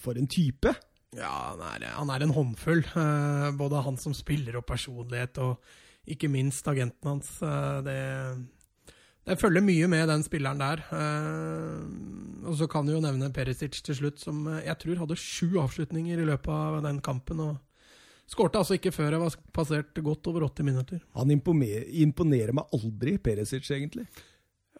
[0.00, 0.72] For en type!
[1.14, 2.82] Ja, han er, han er en håndfull.
[2.98, 5.62] eh, både han som spiller og personlighet, og
[6.10, 7.30] ikke minst agenten hans.
[7.42, 7.98] eh, det,
[9.24, 10.82] det følger mye med den spilleren der.
[12.44, 16.20] Og så kan du jo nevne Perisic til slutt, som jeg tror hadde sju avslutninger
[16.20, 17.40] i løpet av den kampen.
[17.40, 17.56] og
[18.28, 21.00] Skårte altså ikke før jeg var passert godt over 80 minutter.
[21.16, 24.06] Han imponerer, imponerer meg aldri, Perisic, egentlig.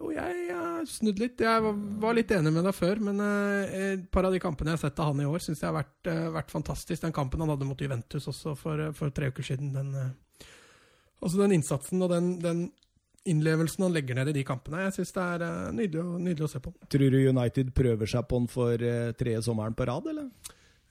[0.05, 1.41] Jo, jeg har snudd litt.
[1.41, 4.79] Jeg var, litt enig med deg før, men eh, et par av de kampene jeg
[4.79, 7.01] har sett av han i år, syns jeg har vært, eh, vært, fantastisk.
[7.07, 10.49] Den kampen han hadde mot Juventus også for, for tre uker siden, den, eh,
[11.23, 12.67] altså den innsatsen og den, den,
[13.25, 16.53] innlevelsen han legger ned i de kampene, jeg syns det er eh, nydelig, nydelig, å
[16.53, 16.75] se på.
[16.93, 20.29] Tror du United prøver seg på han for eh, tredje sommeren på rad, eller?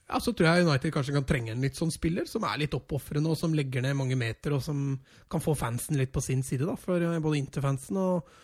[0.04, 2.74] Ja, Så tror jeg United kanskje kan trenge en litt sånn spiller, som er litt
[2.76, 4.98] oppofrende, og som legger ned mange meter, og som
[5.30, 8.34] kan få fansen litt på sin side, da, for eh, både Inter-fansen og,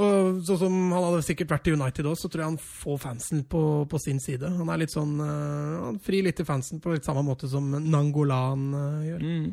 [0.00, 3.00] og sånn som Han hadde sikkert vært i United òg, så tror jeg han får
[3.02, 4.48] fansen på, på, sin side.
[4.56, 7.68] Han er litt sånn uh, Han frir litt til fansen på litt samme måte som
[7.68, 9.26] Nangolan uh, gjør.
[9.26, 9.50] Mm.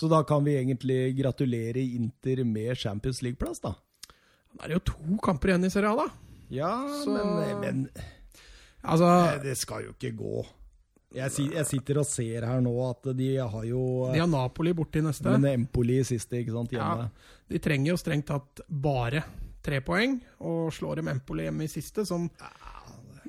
[0.00, 3.74] Så da kan vi egentlig gratulere Inter med Champions League-plass, da?
[4.50, 6.08] Det er jo to kamper igjen i Serie A, da.
[6.50, 6.72] Ja,
[7.04, 7.12] så...
[7.14, 7.84] men, men
[8.80, 9.06] Altså,
[9.44, 10.40] det skal jo ikke gå.
[11.12, 15.02] Jeg, jeg, sitter og ser her nå at de har jo De har Napoli borti
[15.02, 15.26] neste.
[15.26, 17.08] Men Empoli siste, ikke sant, hjemme.
[17.10, 19.24] Ja, de trenger jo strengt tatt bare
[19.64, 22.28] tre poeng, og slår dem Empoli hjemme i siste, som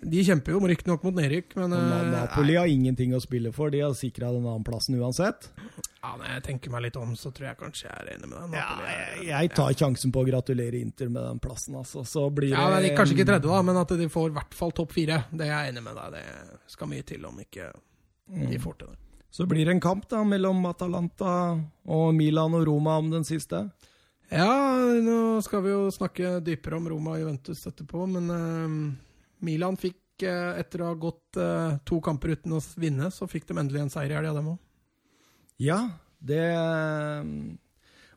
[0.01, 3.69] De kjemper jo riktignok mot nedrykk, men eh, Napoli har ingenting å spille for.
[3.69, 5.51] De har sikra den andre plassen uansett.
[6.01, 8.39] Ja, Når jeg tenker meg litt om, så tror jeg kanskje jeg er enig med
[8.39, 8.55] deg.
[8.57, 11.77] Ja, jeg, jeg, tar sjansen på å gratulere Inter med den plassen.
[11.77, 12.01] Altså.
[12.07, 14.73] Så blir ja, det, Kanskje ikke tredje, da, men at de får i hvert fall
[14.82, 15.21] topp fire.
[15.29, 16.17] Det er jeg enig med deg.
[16.17, 17.69] Det skal mye til om ikke
[18.32, 18.59] de mm.
[18.63, 19.01] får til det.
[19.32, 21.36] Så blir det en kamp da mellom Atalanta
[21.88, 23.67] og Milan og Roma om den siste?
[24.32, 24.51] Ja,
[25.03, 28.75] nå skal vi jo snakke dypere om Roma og Juventus etterpå, men uh,
[29.43, 33.49] Milan fikk, uh, etter å ha gått uh, to kamper uten å vinne, så fikk
[33.49, 34.61] de endelig en seier i helga, dem òg.
[35.61, 35.82] Ja,
[36.21, 36.41] det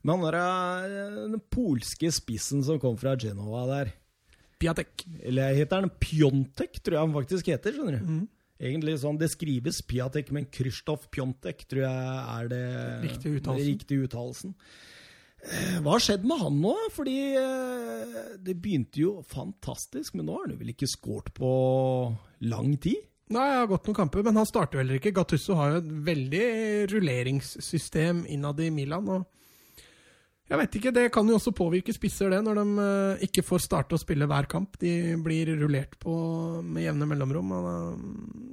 [0.04, 3.92] Men han eh, den polske spissen som kom fra Genova der
[4.60, 5.04] Piatek.
[5.24, 7.74] Eller heter han Pjontek, tror jeg han faktisk heter.
[7.74, 8.04] skjønner du?
[8.06, 8.24] Mm.
[8.64, 12.66] Egentlig sånn, Det skrives Piatek, men Krzysztof Pjontek tror jeg er det
[13.02, 14.54] riktige uttalelsen.
[15.44, 16.74] Eh, hva har skjedd med han nå?
[16.94, 21.50] Fordi eh, det begynte jo fantastisk, men nå har han vel ikke skåret på
[22.48, 23.02] lang tid?
[23.34, 25.14] Nei, jeg har gått noen kamper, men han starter heller ikke.
[25.16, 26.48] Gattusso har jo et veldig
[26.92, 29.08] rulleringssystem innad i Milan.
[29.08, 29.30] og
[30.44, 33.64] jeg vet ikke, Det kan jo også påvirke spisser, det, når de uh, ikke får
[33.64, 34.76] starte å spille hver kamp.
[34.78, 36.12] De blir rullert på
[36.60, 37.48] med jevne mellomrom.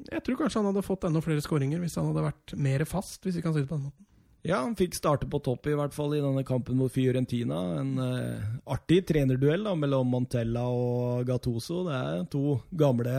[0.08, 3.20] Jeg tror kanskje han hadde fått enda flere skåringer hvis han hadde vært mer fast,
[3.26, 4.08] hvis vi kan si det på den måten.
[4.42, 7.60] Ja, han fikk starte på topp i hvert fall i denne kampen mot Fiorentina.
[7.78, 11.84] En uh, artig trenerduell da, mellom Montella og Gattuso.
[11.86, 13.16] Det er to gamle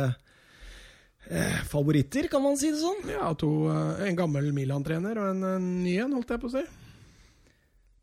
[1.30, 3.10] eh, favoritter, kan man si det sånn?
[3.10, 6.54] Ja, to, eh, en gammel Milan-trener og en, en, ny en, holdt jeg på å
[6.56, 6.64] si.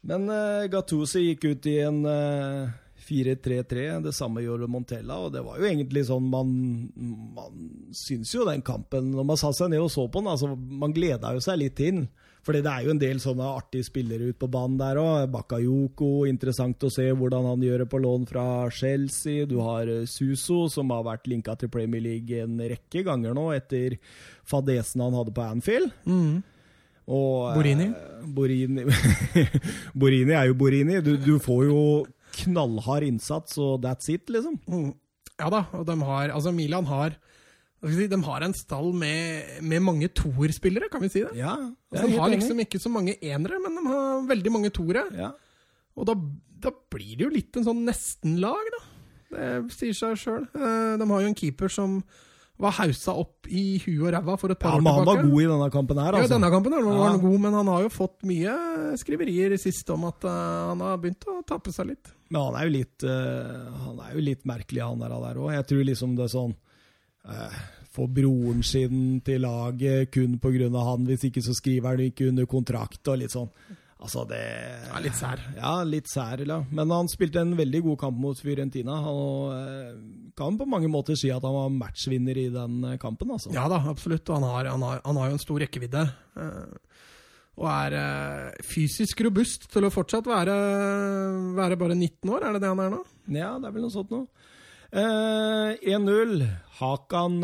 [0.10, 2.78] Men eh, Gattuso gikk ut i en eh,
[3.10, 6.50] 4-3-3, det samme gjorde Montella, og det var jo egentlig sånn Man,
[7.34, 10.52] man syns jo den kampen Når man satte seg ned og så på den, altså
[10.54, 12.10] man gleda jo seg litt til den.
[12.46, 15.26] Fordi det er jo en del sånne artige spillere ute på banen der òg.
[15.34, 19.48] Bakayoko, interessant å se hvordan han gjør det på lån fra Chelsea.
[19.50, 23.50] Du har eh, Suso, som har vært linka til Premier League en rekke ganger nå,
[23.58, 24.00] etter
[24.48, 25.92] fadesen han hadde på Anfield.
[26.08, 26.40] Mm.
[27.10, 27.90] Og, Borini?
[27.90, 28.86] Eh, Borini.
[30.02, 31.00] Borini er jo Borini.
[31.06, 31.84] Du, du, får jo
[32.44, 34.60] knallhard innsats, og that's it, liksom.
[34.70, 34.94] Mm.
[35.40, 37.16] Ja da, og de har Altså, Milan har
[37.80, 41.32] de har en stall med, med mange toerspillere, kan vi si det?
[41.40, 41.56] Ja,
[41.92, 45.06] altså, de har liksom ikke så mange enere, men de har veldig mange toere.
[45.16, 45.32] Ja.
[45.96, 46.16] Og da,
[46.60, 48.82] da, blir det jo litt en sånn nesten-lag, da.
[49.30, 50.44] Det sier seg sjøl.
[50.58, 52.02] Eh, de har jo en keeper som
[52.60, 55.00] var hausa opp i huet og ræva for et par ja, år tilbake.
[55.00, 56.26] Men Han var god i denne kampen her, altså.
[56.26, 57.04] Ja, denne kampen her var ja.
[57.08, 58.56] han god, men han har jo fått mye
[59.00, 60.32] skriverier i siste om at uh,
[60.74, 62.12] han har begynt å tape seg litt.
[62.28, 65.54] Men han er jo litt, uh, han er jo litt merkelig, han der òg.
[65.56, 66.69] Jeg tror liksom det er sånn eh,
[67.94, 70.70] få broren sin til laget kun pga.
[70.70, 71.06] han.
[71.06, 73.50] Hvis ikke så skriver han ikke under kontrakt og litt sånn.
[74.00, 75.42] Altså, det ja, Litt sær.
[75.58, 76.40] Ja, litt sær.
[76.48, 76.62] Ja.
[76.72, 78.96] Men han spilte en veldig god kamp mot Fiorentina.
[79.04, 79.90] Han eh,
[80.40, 83.34] kan på mange måter si at han var matchvinner i den eh, kampen.
[83.36, 83.52] Altså.
[83.56, 84.32] Ja da, absolutt.
[84.32, 86.06] Han har, han har, han har jo en stor rekkevidde.
[86.40, 87.04] Eh,
[87.60, 90.56] og er eh, fysisk robust til å fortsatt være,
[91.60, 92.48] være bare 19 år.
[92.48, 93.04] Er det det han er nå?
[93.36, 94.30] Ja, det er vel noe sånt noe.
[94.92, 96.42] 1-0.
[96.42, 97.44] Eh, Hakan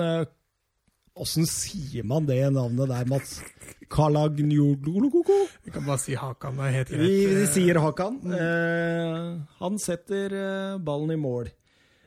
[1.15, 3.37] Åssen eh, sier man det navnet der, Mats?
[3.91, 5.35] Kalagnjolokoko?
[5.63, 6.57] Vi kan bare si Hakan.
[6.57, 6.95] Det er.
[7.03, 8.17] Vi, vi sier Hakan.
[8.33, 9.29] Eh,
[9.61, 10.39] han setter
[10.81, 11.51] ballen i mål.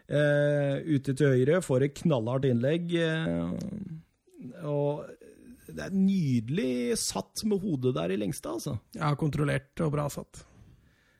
[0.09, 2.95] Eh, ute til høyre, får et knallhardt innlegg.
[2.97, 5.05] Eh, og
[5.68, 8.78] det er nydelig satt med hodet der i lengste, altså.
[8.97, 10.47] Ja, kontrollert og bra satt.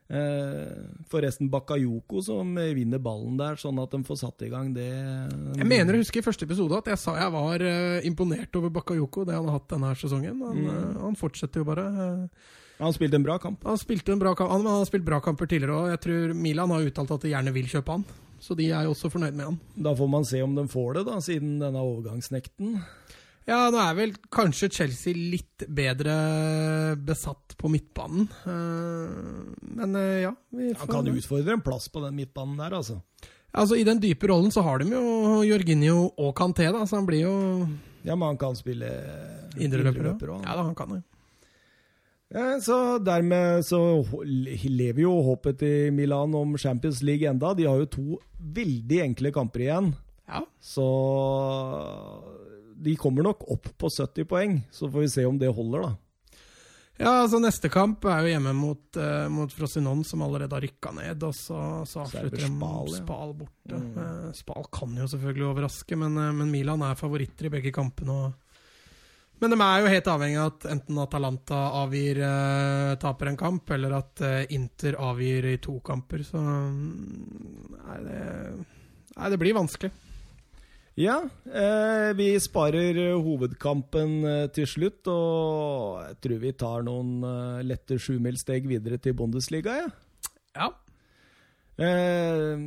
[0.09, 0.69] Eh,
[1.13, 4.89] forresten Bakayoko som vinner ballen der, sånn at de får satt i gang det.
[4.89, 8.73] Jeg mener jeg husker i første episode at jeg sa jeg var uh, imponert over
[8.73, 10.41] Bakayoko, det han har hatt denne sesongen.
[10.47, 10.71] Han, mm.
[10.71, 11.85] uh, han fortsetter jo bare.
[12.79, 13.67] Han spilte en bra kamp.
[13.69, 15.93] Han spilte en bra kamp, han, han har spilt bra kamper tidligere òg.
[15.93, 18.09] Jeg tror Milan har uttalt at de gjerne vil kjøpe han.
[18.41, 19.61] Så de er jo også fornøyd med han.
[19.77, 22.79] Da får man se om de får det, da, siden denne overgangsnekten.
[23.49, 26.15] Ja, nå er vel kanskje Chelsea litt bedre
[27.01, 28.29] besatt på midtbanen.
[28.45, 30.33] Uh, men uh, ja
[30.83, 33.01] Han kan utfordre en plass på den midtbanen der, altså.
[33.57, 37.09] Altså, I den dype rollen så har de jo Jorginho og Kanté, da, så han
[37.09, 37.37] blir jo
[38.05, 38.91] Ja, men han kan spille
[39.57, 40.45] indreløper òg.
[40.45, 41.03] Ja da, han kan det.
[42.29, 43.81] Ja, så dermed så
[44.29, 47.55] lever jo håpet til Milan om Champions League enda.
[47.57, 49.95] De har jo to veldig enkle kamper igjen.
[50.29, 50.43] Ja.
[50.61, 50.85] Så
[52.79, 55.97] de kommer nok opp på 70 poeng, så får vi se om det holder, da.
[56.99, 60.91] Ja, altså Neste kamp er jo hjemme mot, uh, mot Frosinon, som allerede har rykka
[60.97, 61.23] ned.
[61.29, 63.03] Og så, så avslutter de Spal, ja.
[63.05, 63.79] Spal borte.
[63.79, 63.93] Mm.
[63.95, 68.33] Uh, Spal kan jo selvfølgelig overraske, men, uh, men, Milan er favoritter i begge kampene.
[69.39, 72.19] Men de er jo helt avhengig av at enten Atalanta avgir
[72.99, 76.25] taper en kamp, eller at Inter avgir i to kamper.
[76.27, 78.25] Så mm, nei, det,
[79.13, 79.93] nei, det blir vanskelig.
[80.99, 87.23] Ja, eh, vi sparer eh, hovedkampen eh, til slutt, og jeg tror vi tar noen
[87.23, 89.93] eh, lette sjumilssteg videre til Bundesliga, ja.
[90.59, 90.67] ja.
[91.79, 92.59] Eh,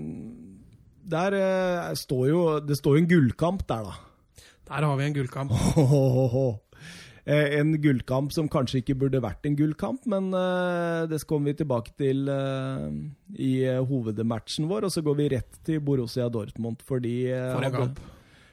[1.12, 4.46] der eh, står jo Det står jo en gullkamp der, da.
[4.70, 5.52] Der har vi en gullkamp.
[7.36, 10.32] en gullkamp som kanskje ikke burde vært en gullkamp, men
[11.12, 12.32] det kommer vi tilbake til
[13.36, 13.52] i
[13.92, 14.88] hovedmatchen vår.
[14.88, 18.02] Og så går vi rett til Borussia Dortmund, fordi For en kamp.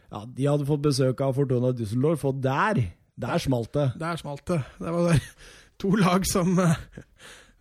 [0.09, 2.83] Ja, De hadde fått besøk av Fortuna Düsseldorf, og der,
[3.21, 3.91] der smalt det.
[4.01, 4.63] Der smalt det.
[4.81, 5.25] Det var
[5.83, 6.77] to lag som eh,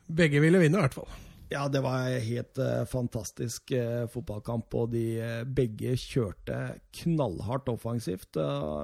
[0.08, 1.10] begge ville vinne, i hvert fall.
[1.48, 6.58] Ja, det var en helt uh, fantastisk uh, fotballkamp, og de uh, begge kjørte
[7.00, 8.36] knallhardt offensivt.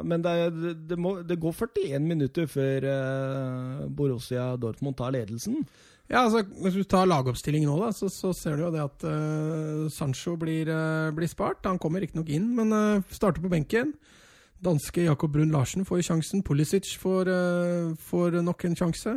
[0.03, 0.36] men det,
[0.88, 2.88] det, må, det, går 41 minutter før
[3.89, 5.66] Borussia Dortmund tar ledelsen.
[6.14, 9.05] Ja, altså, Hvis du tar lagoppstilling nå, da, så, så, ser du jo det at
[9.07, 11.66] uh, Sancho blir, uh, blir, spart.
[11.66, 13.95] Han kommer riktignok inn, men uh, starter på benken.
[14.64, 16.43] Danske Jakob Brun Larsen får sjansen.
[16.45, 17.28] Pulisic får,
[17.99, 19.11] får nok en sjanse.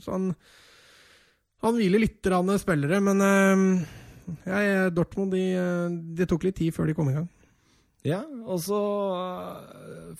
[0.00, 0.30] så han,
[1.60, 2.30] han hviler litt
[2.62, 3.20] spillere, men
[4.46, 5.42] jeg, Dortmund de,
[6.16, 7.28] de tok litt tid før de kom i gang.
[8.06, 8.78] Ja, og så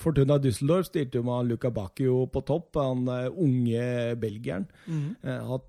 [0.01, 4.67] Fortuna Düsseldorf styrte jo med Luca Bacchio på topp, han unge belgieren.
[4.87, 5.11] Mm.
[5.23, 5.69] Eh, hatt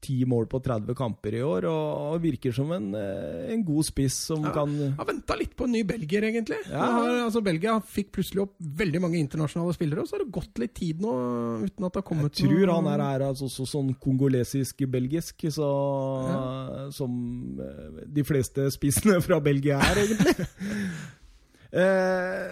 [0.00, 4.16] ti mål på 30 kamper i år, og, virker som en, eh, en god spiss
[4.30, 6.58] som ja, kan Har venta litt på en ny belgier, egentlig.
[6.70, 6.86] Ja.
[6.96, 10.60] Har, altså, Belgia fikk plutselig opp veldig mange internasjonale spillere, og så har det gått
[10.62, 11.14] litt tid nå
[11.66, 15.70] uten at det har kommet Jeg tror han er, er altså, så, sånn kongolesisk-belgisk, så,
[16.30, 16.42] ja.
[16.96, 20.48] som eh, de fleste spissene fra Belgia er, egentlig.
[21.70, 22.50] Eh,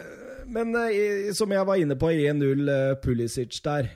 [0.48, 3.90] men eh, som jeg var inne på, 1-0 eh, Pulisic der.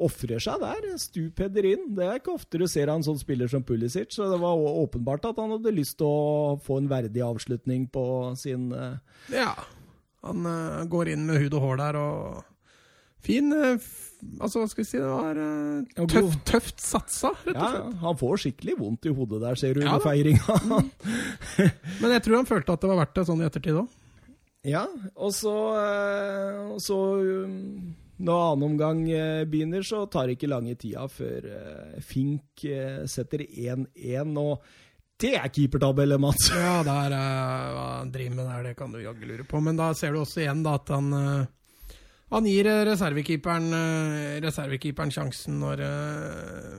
[0.00, 0.86] Ofrer seg der.
[0.98, 1.90] Stupheader inn.
[1.96, 4.14] Det er ikke ofte du ser han sånn spiller som Pulisic.
[4.16, 8.04] Så det var åpenbart at han hadde lyst til å få en verdig avslutning på
[8.40, 8.70] sin.
[9.34, 9.52] Ja.
[10.24, 10.48] Han
[10.92, 12.40] går inn med hud og hår der og
[13.24, 13.90] Fin uh,
[14.36, 17.84] Altså, hva skal vi si, det var uh, tøft, tøft satsa, rett og slett.
[17.88, 20.56] Ja, han får skikkelig vondt i hodet der, ser du, ja, under feiringa.
[20.70, 20.90] Mm.
[22.02, 23.94] Men jeg tror han følte at det var verdt det sånn i ettertid òg.
[24.68, 24.82] Ja,
[25.16, 27.54] og så, uh, så um,
[28.20, 29.00] når annen omgang
[29.48, 31.46] begynner, så tar det ikke lange tida før
[32.04, 32.66] Fink
[33.08, 34.36] setter 1-1.
[34.36, 34.68] og
[35.20, 36.50] det er keepertabelle, Mats!
[36.52, 39.64] Ja, der, hva han driver med der, det kan du jaggu lure på.
[39.64, 41.08] Men da ser du også igjen da, at han
[42.30, 46.74] han gir eh, reservekeeperen, eh, reservekeeperen sjansen når, eh,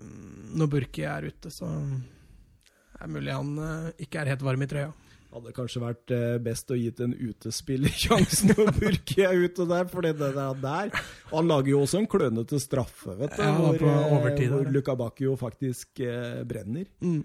[0.56, 3.56] når Burki er ute, så det er mulig han
[4.00, 4.92] ikke er helt varm i trøya.
[5.32, 6.12] Hadde kanskje vært
[6.44, 10.92] best å gitt en utespiller sjansen når Burki er ute der, for det der, der.
[11.32, 16.04] Han lager jo også en klønete straffe, vet du, ja, hvor, hvor Lukabakio faktisk
[16.48, 16.88] brenner.
[17.00, 17.24] Mm.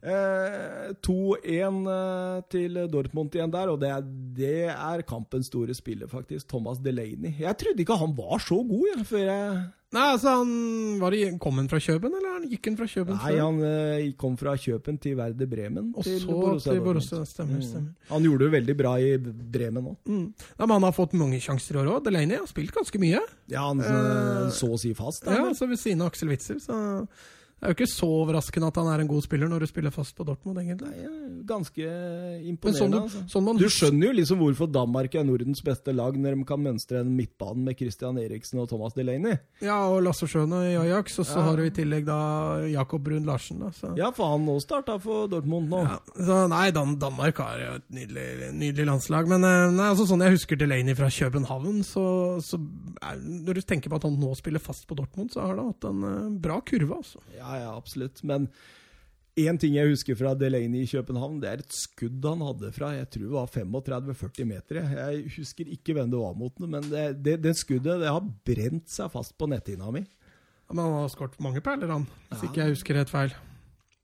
[0.00, 6.08] Eh, 2-1 eh, til Dortmund igjen der, og det er, det er, kampens store spiller,
[6.08, 6.48] faktisk.
[6.48, 7.34] Thomas Delaney.
[7.40, 11.32] Jeg trodde ikke han var så god, ja, før jeg Nei, altså, han var det,
[11.42, 13.38] Kom han fra Kjøben, eller gikk han fra Kjøben Nei, før?
[13.42, 15.88] han eh, kom fra Kjøpen til Werder Bremen.
[15.98, 17.64] Og til så Borussia til Borussia, stemmer, mm.
[17.66, 18.12] stemmer.
[18.12, 19.96] Han gjorde det veldig bra i Bremen òg.
[20.06, 20.28] Mm.
[20.30, 22.04] Ja, men han har fått mange sjanser i år òg.
[22.06, 23.18] Delaney har spilt ganske mye.
[23.50, 25.26] Ja, han eh, så å si fast.
[25.26, 26.78] Da, ja, så ved siden av Aksel Witzel, så
[27.60, 29.92] Det er jo ikke så overraskende at han er en god spiller når du spiller
[29.92, 30.88] fast på Dortmund, egentlig.
[30.96, 31.88] Nei, ganske
[32.48, 32.78] imponerende.
[32.80, 33.20] sånn, du, altså.
[33.28, 36.62] sånn man Du skjønner jo liksom hvorfor Danmark er Nordens beste lag når de kan
[36.64, 39.36] mønstre en midtbane med Christian Eriksen og Thomas Delaney.
[39.60, 41.44] Ja, og Lasse Schøne i Ajax, og så Ja.
[41.50, 42.20] har du i tillegg da
[42.70, 43.60] Jakob Brun Larsen.
[43.60, 43.92] Da, så.
[43.98, 45.82] Ja, for han nå starta for Dortmund nå.
[45.84, 49.28] Ja, så nei, Dan Danmark har jo et nydelig, nydelig landslag.
[49.28, 52.56] Men eh, nei, altså, sånn jeg husker Delaney fra København, så, så
[53.02, 55.72] er, Når du tenker på at han nå spiller fast på Dortmund, så har han
[55.74, 57.20] hatt en eh, bra kurve, altså.
[57.36, 58.22] Ja, ja, absolutt.
[58.24, 58.48] Men
[59.40, 62.92] én ting jeg husker fra Delaney i København, det er et skudd han hadde fra
[62.96, 63.52] jeg tror det var
[64.12, 64.80] 35-40 meter.
[64.94, 68.88] Jeg husker ikke hvem det var mot, men det, det, det skuddet det har brent
[68.90, 70.00] seg fast på netthinna mi.
[70.04, 72.06] Ja, Men han har skåret mange perler, han.
[72.30, 72.48] Hvis Ja.
[72.50, 73.32] ikke jeg husker helt feil.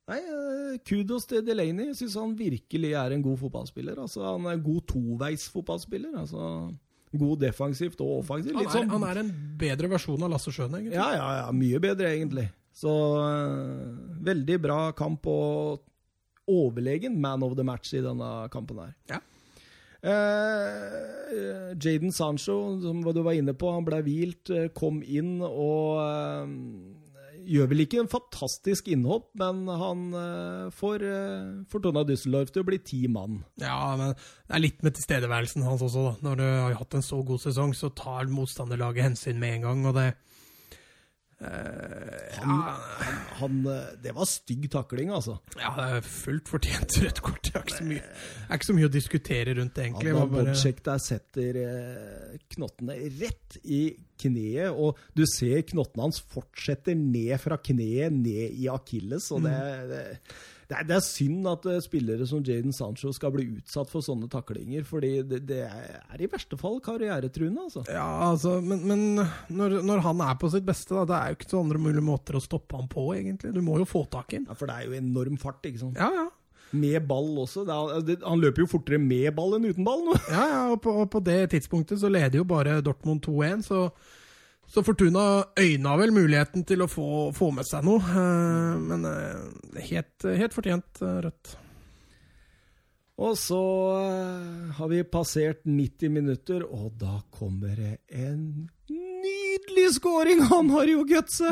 [0.09, 1.89] Nei, eh, Kudos til Delaney.
[1.91, 3.99] Jeg syns han virkelig er en god fotballspiller.
[3.99, 6.15] Altså, han er en god toveisfotballspiller.
[6.21, 6.73] Altså,
[7.17, 8.55] god defensivt og offensivt.
[8.59, 10.95] Han er, sånn han er en bedre versjon av Lasse Schøne, egentlig.
[10.99, 11.51] Ja, ja, ja.
[11.55, 12.49] Mye bedre, egentlig.
[12.77, 12.93] Så
[13.25, 13.87] eh,
[14.27, 15.87] veldig bra kamp og
[16.47, 18.93] overlegen man of the match i denne kampen her.
[19.11, 19.23] Ja.
[20.07, 26.03] Eh, Jaden Sancho, som du var inne på, han ble hvilt, eh, kom inn og
[26.05, 26.53] eh,
[27.47, 32.69] gjør vel ikke en fantastisk innhopp, men han eh, får eh, Fortuna Düsseldorf til å
[32.69, 33.41] bli ti mann.
[33.63, 36.15] Ja, men det er litt med tilstedeværelsen hans også, da.
[36.29, 39.85] Når du har hatt en så god sesong, så tar motstanderlaget hensyn med en gang,
[39.91, 40.11] og det
[41.41, 45.39] eh, Han, han, han, eh, det var stygg takling, altså.
[45.61, 47.43] ja, det er fullt fortjent rødt kort.
[47.47, 48.03] Det er ikke så mye,
[48.57, 50.15] ikke så mye å diskutere rundt det, egentlig.
[50.17, 53.83] Han Det bare- der setter eh, knottene rett i
[54.23, 59.31] kneet, og du ser knottene hans fortsetter ned fra kneet, ned i akilles.
[59.33, 59.89] Og det, Mm.
[59.93, 60.05] det,
[60.67, 64.03] det, er, det er synd at eh, spillere som Jaden Sancho skal bli utsatt for
[64.03, 67.85] sånne taklinger, fordi det, det er i verste fall karrieretruende, altså.
[67.87, 69.05] Ja, altså, men, men
[69.55, 72.07] når, når han er på sitt beste, da, det er jo ikke så andre mulige
[72.09, 73.55] måter å stoppe ham på, egentlig.
[73.55, 74.51] Du må jo få tak i ham.
[74.51, 76.03] Ja, For det er jo enorm fart, ikke sant.
[76.03, 76.27] Ja, ja.
[76.75, 77.63] Med ball også.
[77.71, 80.17] Han løper jo fortere med ball enn uten ball nå.
[80.33, 83.85] Ja, ja, og på, og på det tidspunktet så leder jo bare Dortmund 2-1, så,
[84.69, 87.07] så Fortuna øyna vel muligheten til å få,
[87.37, 88.03] få med seg noe.
[88.03, 91.55] eh, Men eh, helt, helt fortjent eh, rødt.
[93.17, 93.59] Og så
[94.77, 100.43] har vi passert 90 minutter, og da kommer det en nydelig scoring!
[100.51, 101.49] Han har jo gutse!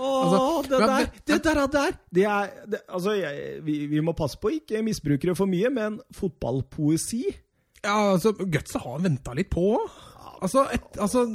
[0.00, 4.00] Åh, Altså, det der, det- det der, der det er, det, Altså, jeg, vi, vi
[4.00, 7.26] må passe på ikke misbruke det for mye, men fotballpoesi
[7.84, 9.74] Ja, altså, Gutse har venta litt på.
[10.40, 11.26] Altså, et- altså,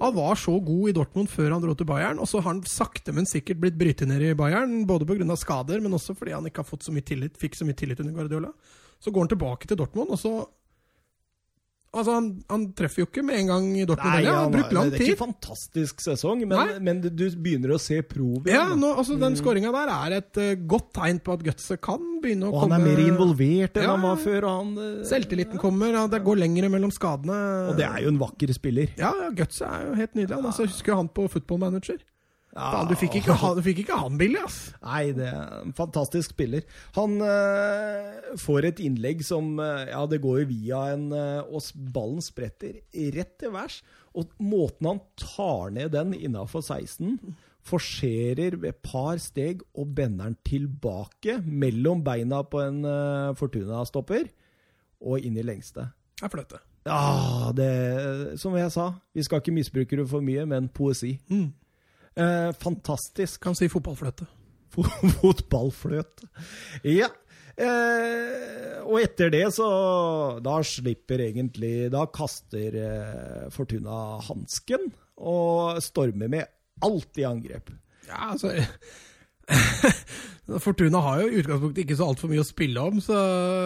[0.00, 2.62] han var så god i Dortmund før han dro til Bayern, og så har han
[2.68, 5.36] sakte, men sikkert blitt brytet ned i Bayern, både pga.
[5.36, 8.00] skader, men også fordi han ikke har fått så mye tillit, fikk så mye tillit
[8.04, 8.52] under Guardiola.
[8.98, 10.34] Så går han tilbake til Dortmund, og så
[11.88, 14.12] Altså, han, han treffer jo ikke med en gang i Dortmund.
[14.18, 14.34] heller.
[14.34, 17.78] han har brukt lang det er ikke ikke fantastisk sesong, men, men du begynner å
[17.80, 21.46] se prov Ja, nå, altså Den skåringa der er et uh, godt tegn på at
[21.46, 24.48] Gutse kan begynne å og han er mer involvert enn Ja, han var før.
[24.50, 27.40] Og, han, uh, Selvtilliten kommer, og det går lengre mellom skadene.
[27.72, 28.92] og det er jo en vakker spiller.
[29.00, 30.36] Ja, ja, Gutse er jo helt nydelig.
[30.36, 30.48] Han.
[30.52, 32.04] Altså, husker han på Football Manager.
[32.56, 34.56] Ja, du, fikk ikke han, du fikk ikke han billig, ass!
[34.82, 36.64] Nei, det er en fantastisk spiller.
[36.96, 41.62] Han uh, får et innlegg som uh, Ja, det går jo via en uh, Og
[41.94, 42.80] ballen spretter
[43.14, 43.82] rett til værs.
[44.18, 47.36] Og måten han tar ned den innafor 16,
[47.68, 54.30] forserer ved et par steg og bender den tilbake mellom beina på en eh, Fortuna-stopper
[55.04, 55.90] og inn i lengste.
[56.18, 56.62] Det er fløte.
[56.88, 61.18] Ja, det Som jeg sa, vi skal ikke misbruke det for mye, men poesi.
[61.28, 61.52] Mm.
[62.18, 63.40] Eh, fantastisk.
[63.42, 64.26] Kan si fotballfløte.
[65.20, 66.28] Fotballfløte.
[66.86, 67.08] Ja.
[67.58, 69.66] Eh, og etter det så
[70.44, 74.84] Da slipper egentlig Da kaster eh, Fortuna hansken
[75.18, 76.46] og stormer med
[76.86, 77.72] alt i angrep.
[78.06, 78.52] Ja, altså
[80.62, 83.18] Fortuna har jo i utgangspunktet ikke så altfor mye å spille om, så,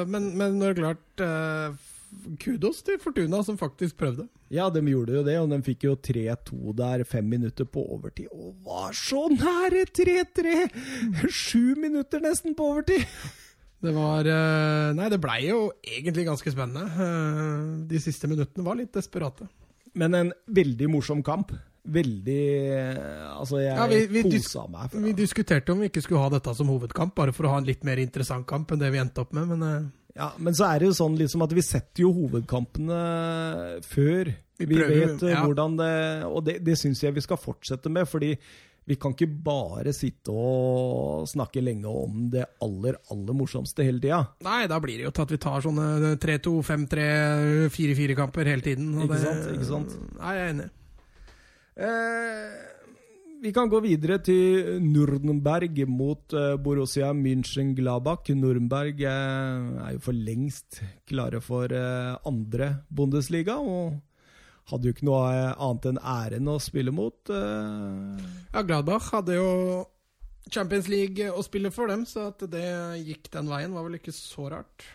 [0.08, 1.76] men, men det er klart eh,
[2.38, 4.26] Kudos til Fortuna som faktisk prøvde.
[4.52, 8.28] Ja, de gjorde jo det, og de fikk jo 3-2 der, fem minutter på overtid.
[8.32, 10.68] Og var så nære 3-3!
[11.32, 13.06] Sju minutter nesten på overtid!
[13.82, 16.84] Det var eh, Nei, det blei jo egentlig ganske spennende.
[16.86, 19.48] Eh, De siste minuttene var litt desperate.
[19.98, 21.50] Men en veldig morsom kamp.
[21.82, 22.38] Veldig
[23.40, 24.92] Altså, jeg Ja, vi- vi kosa meg.
[24.94, 27.64] Vi diskuterte om vi ikke skulle ha dette som hovedkamp, bare for å ha en
[27.66, 30.66] litt mer interessant kamp enn det vi endte opp med, men eh, Ja, Men så
[30.68, 32.98] er det jo sånn liksom at vi setter jo hovedkampene
[33.86, 34.28] før
[34.60, 35.40] Vi vi, prøver, vet eh, ja.
[35.46, 35.92] hvordan det
[36.28, 38.34] Og det, det syns jeg vi skal fortsette med, fordi
[38.84, 44.18] vi kan ikke bare sitte og snakke lenge om det aller, aller morsomste hele tida.
[44.42, 47.04] Nei, da blir det jo til at vi tar sånne 3-2, 5-3,
[47.70, 48.88] 4-4-kamper hele tiden.
[49.04, 49.94] Ikke det- sant, ikke sant.
[50.18, 50.66] Nei, jeg er enig.
[51.78, 52.81] Eh,
[53.42, 58.30] vi kan gå videre til Nürnberg mot uh, Borussia München-Glabach.
[58.38, 60.78] Nürnberg uh, er jo for lengst
[61.10, 63.98] klare for uh, andre Bundesliga, og
[64.70, 67.18] hadde jo ikke noe annet enn æren å spille mot.
[67.34, 69.48] Ja, Gladbach hadde jo
[70.46, 72.62] Champions League å spille for dem, så at det
[73.02, 74.86] gikk den veien, var vel ikke så rart.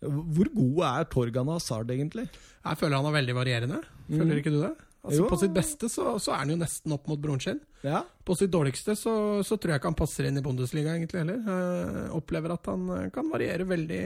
[0.00, 2.24] Hvor god er Torgan Hazard, egentlig?
[2.32, 3.84] Jeg føler han er veldig varierende.
[4.08, 4.40] Føler mm.
[4.40, 4.74] ikke du det?
[5.06, 7.60] Altså, på sitt beste så, så, er han jo nesten opp mot broren sin.
[7.86, 8.00] Ja.
[8.26, 11.38] På sitt dårligste så, så, tror jeg ikke han passer inn i Bundesliga egentlig heller.
[11.46, 14.02] Jeg opplever at han eh, kan variere veldig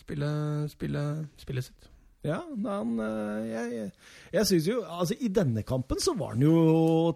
[0.00, 1.02] spillet spille,
[1.40, 1.82] spillet sitt.
[2.26, 3.90] Ja, han eh, Jeg, jeg,
[4.34, 6.54] jeg syns jo Altså, i denne kampen så var han jo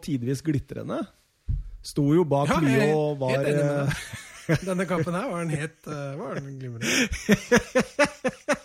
[0.04, 1.00] tidvis glitrende.
[1.84, 3.90] Sto jo bak ja, Lyo og var helt enig med deg.
[4.44, 5.82] Eh, denne kampen her var han helt
[6.20, 8.54] var den glimrende.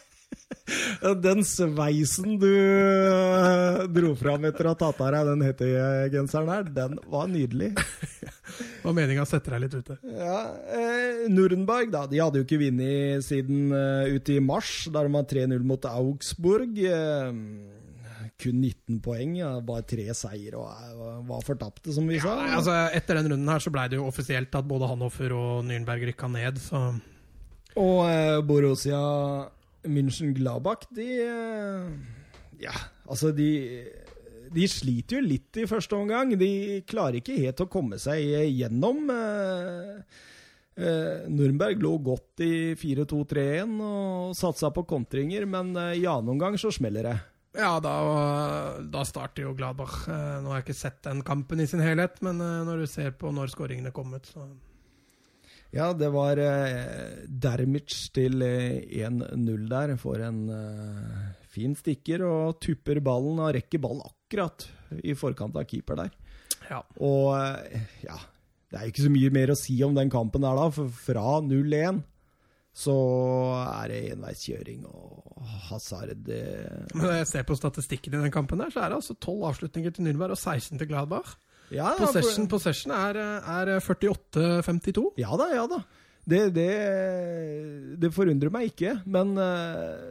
[1.23, 6.69] Den sveisen du uh, dro fram etter å ha tatt av deg den hettegenseren her,
[6.75, 7.73] den var nydelig.
[8.49, 9.97] Det var meninga å sette deg litt ute.
[10.15, 10.37] Ja,
[10.73, 15.11] eh, Nürnberg da, de hadde jo ikke vunnet siden uh, ute i mars, da de
[15.13, 16.79] var 3-0 mot Augsburg.
[16.79, 17.29] Eh,
[18.39, 22.37] kun 19 poeng, ja, bare tre seier og uh, var fortapte, som vi sa.
[22.39, 25.63] Ja, altså, etter den runden her så ble det jo offisielt at både Hanoffer og
[25.67, 26.87] Nürnberg rykka ned, så
[27.79, 28.99] Og Borussia
[29.87, 31.91] München-Glabach, de eh,
[32.59, 32.75] Ja,
[33.07, 33.49] altså, de
[34.49, 36.31] de sliter jo litt i første omgang.
[36.33, 39.03] De klarer ikke helt å komme seg gjennom.
[39.13, 40.21] Eh,
[40.81, 46.73] eh, Nürnberg lå godt i 4-2-3-1 og satsa på kontringer, men i annen omgang så
[46.73, 47.19] smeller det.
[47.59, 47.93] Ja, da,
[48.81, 50.07] da, starter jo Gladbach.
[50.09, 53.29] Nå har jeg ikke sett den kampen i sin helhet, men når du ser på
[53.29, 54.49] når skåringene kom ut, så
[55.75, 62.59] ja, det var eh, Dermic til 1-0 eh, der for en eh, fin stikker, og
[62.63, 64.67] tupper ballen og rekker ballen akkurat
[65.03, 66.13] i forkant av keeper der.
[66.69, 66.83] Ja.
[66.97, 68.17] Og eh, ja,
[68.69, 71.39] det er ikke så mye mer å si om den kampen der, da, for fra
[71.45, 72.03] 0-1
[72.79, 72.95] så
[73.65, 76.85] er det enveiskjøring og hasard eh.
[76.93, 79.47] Men Når jeg ser på statistikken i den kampen, der, så er det altså 12
[79.49, 81.33] avslutninger til Nürnberg og 16 til Gladbach.
[81.75, 82.57] Ja, possession, for...
[82.57, 85.05] possession er, er 48-52.
[85.21, 85.81] Ja da, ja da.
[86.29, 86.69] Det, det,
[88.01, 90.03] det, forundrer meg ikke, men uh,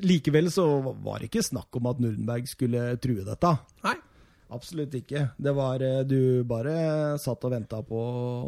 [0.00, 0.64] likevel så
[1.04, 3.52] var det ikke snakk om at Nürnberg skulle true dette.
[3.84, 3.96] Nei.
[4.48, 5.26] Absolutt ikke.
[5.36, 8.00] Det var eh, Du bare satt og venta på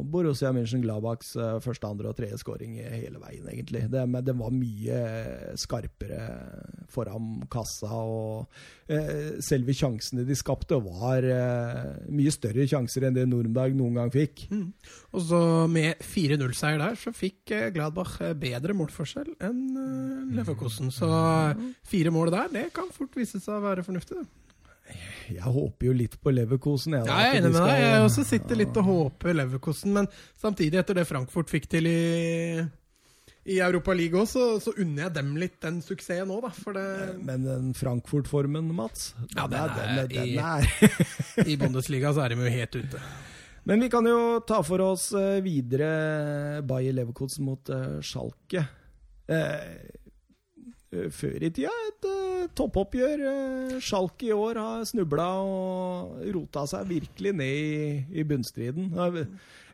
[0.09, 3.85] Borussia München-Glabachs eh, første, andre og tredje skåring hele veien, egentlig.
[3.93, 5.01] Det, men den var mye
[5.61, 6.23] skarpere
[6.91, 8.49] foran kassa, og
[8.89, 14.15] eh, selve sjansene de skapte, var eh, mye større sjanser enn det Nürnberg noen gang
[14.15, 14.47] fikk.
[14.51, 14.67] Mm.
[15.13, 20.89] Og så med 4-0-seier der, så fikk eh, Gladbach bedre målforskjell enn Leverkosen.
[20.95, 21.09] Så
[21.87, 24.40] fire mål der, det kan fort vise seg å være fornuftig, det.
[25.37, 26.99] Jeg håper jo litt på Leverkosen.
[26.99, 27.79] Jeg, jeg er enig med deg.
[27.85, 29.95] Jeg også sitter litt og håper Leverkosen.
[29.97, 32.01] Men samtidig, etter det Frankfurt fikk til i,
[33.51, 36.53] i Europa League òg, så, så, unner jeg dem litt den suksessen nå, da.
[36.77, 36.87] Det...
[37.27, 41.47] Men den Frankfurt-formen, Mats Ja, den er, den, er, den er.
[41.47, 43.05] I, Bundesliga så er de jo helt ute.
[43.69, 48.63] Men vi kan jo ta for oss eh, videre Bayer Leverkosen mot uh, Schalke.
[48.65, 48.77] Eh,
[49.31, 49.61] Eh,
[50.91, 53.23] før i tida et uh, toppoppgjør.
[53.23, 58.91] Uh, Schalke i år har snubla og rota seg virkelig ned i, i bunnstriden.
[58.97, 59.27] Jeg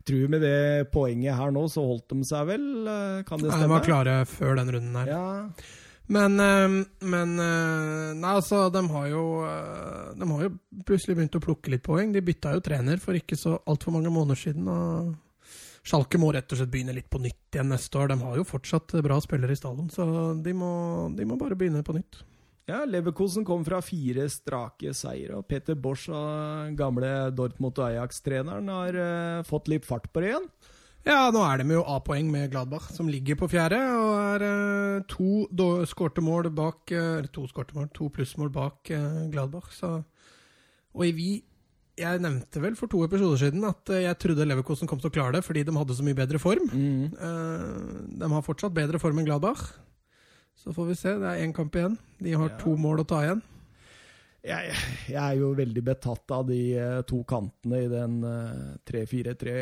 [0.07, 2.69] tror med det poenget her nå, så holdt de seg vel?
[2.85, 3.65] Uh, kan det stemme?
[3.65, 5.13] Ja, de var klare før den runden her.
[5.15, 5.27] Ja.
[6.07, 6.39] Men,
[7.03, 9.25] men Nei, altså, de har, jo,
[10.15, 10.51] de har jo
[10.87, 12.13] plutselig begynt å plukke litt poeng.
[12.15, 14.69] De bytta jo trener for ikke så altfor mange måneder siden.
[14.71, 15.17] og
[15.87, 18.11] Schalke må rett og slett begynne litt på nytt igjen neste år.
[18.11, 20.07] De har jo fortsatt bra spillere i stallen, så
[20.43, 20.71] de må,
[21.15, 22.25] de må bare begynne på nytt.
[22.67, 26.09] Ja, Leverkosen kom fra fire strake seire, og Peter Bosch,
[26.75, 30.49] gamle Dortmund og Ajax-treneren, har uh, fått litt fart på det igjen.
[31.07, 35.05] Ja, nå er de jo A-poeng med Gladbach, som ligger på fjerde, og er uh,
[35.07, 35.47] to
[35.87, 38.91] skårte mål bak uh, to skårte mål, to plussmål bak
[39.31, 39.71] Gladbach.
[39.77, 40.01] Så.
[40.99, 41.37] Og vi
[41.97, 45.15] jeg nevnte vel for to episoder siden at eh, jeg trodde Leverkosen kom til å
[45.15, 46.69] klare det fordi de hadde så mye bedre form.
[46.69, 47.17] Mm.
[47.17, 49.65] Uh, de har fortsatt bedre form enn Gladbach.
[50.57, 51.13] Så får vi se.
[51.21, 51.97] Det er én kamp igjen.
[52.21, 52.57] De har ja.
[52.61, 53.45] to mål å ta igjen.
[54.47, 54.75] Jeg,
[55.09, 59.57] jeg, er jo veldig betatt av de uh, to kantene i den uh, 3-4-3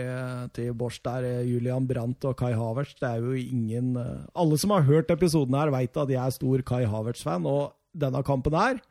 [0.59, 1.28] til Bosch der.
[1.47, 2.98] Julian Brandt og Kai Havertz.
[2.98, 3.94] Det er jo ingen
[4.35, 8.27] Alle som har hørt episoden her, veit at jeg er stor Kai Havertz-fan, og denne
[8.27, 8.82] kampen her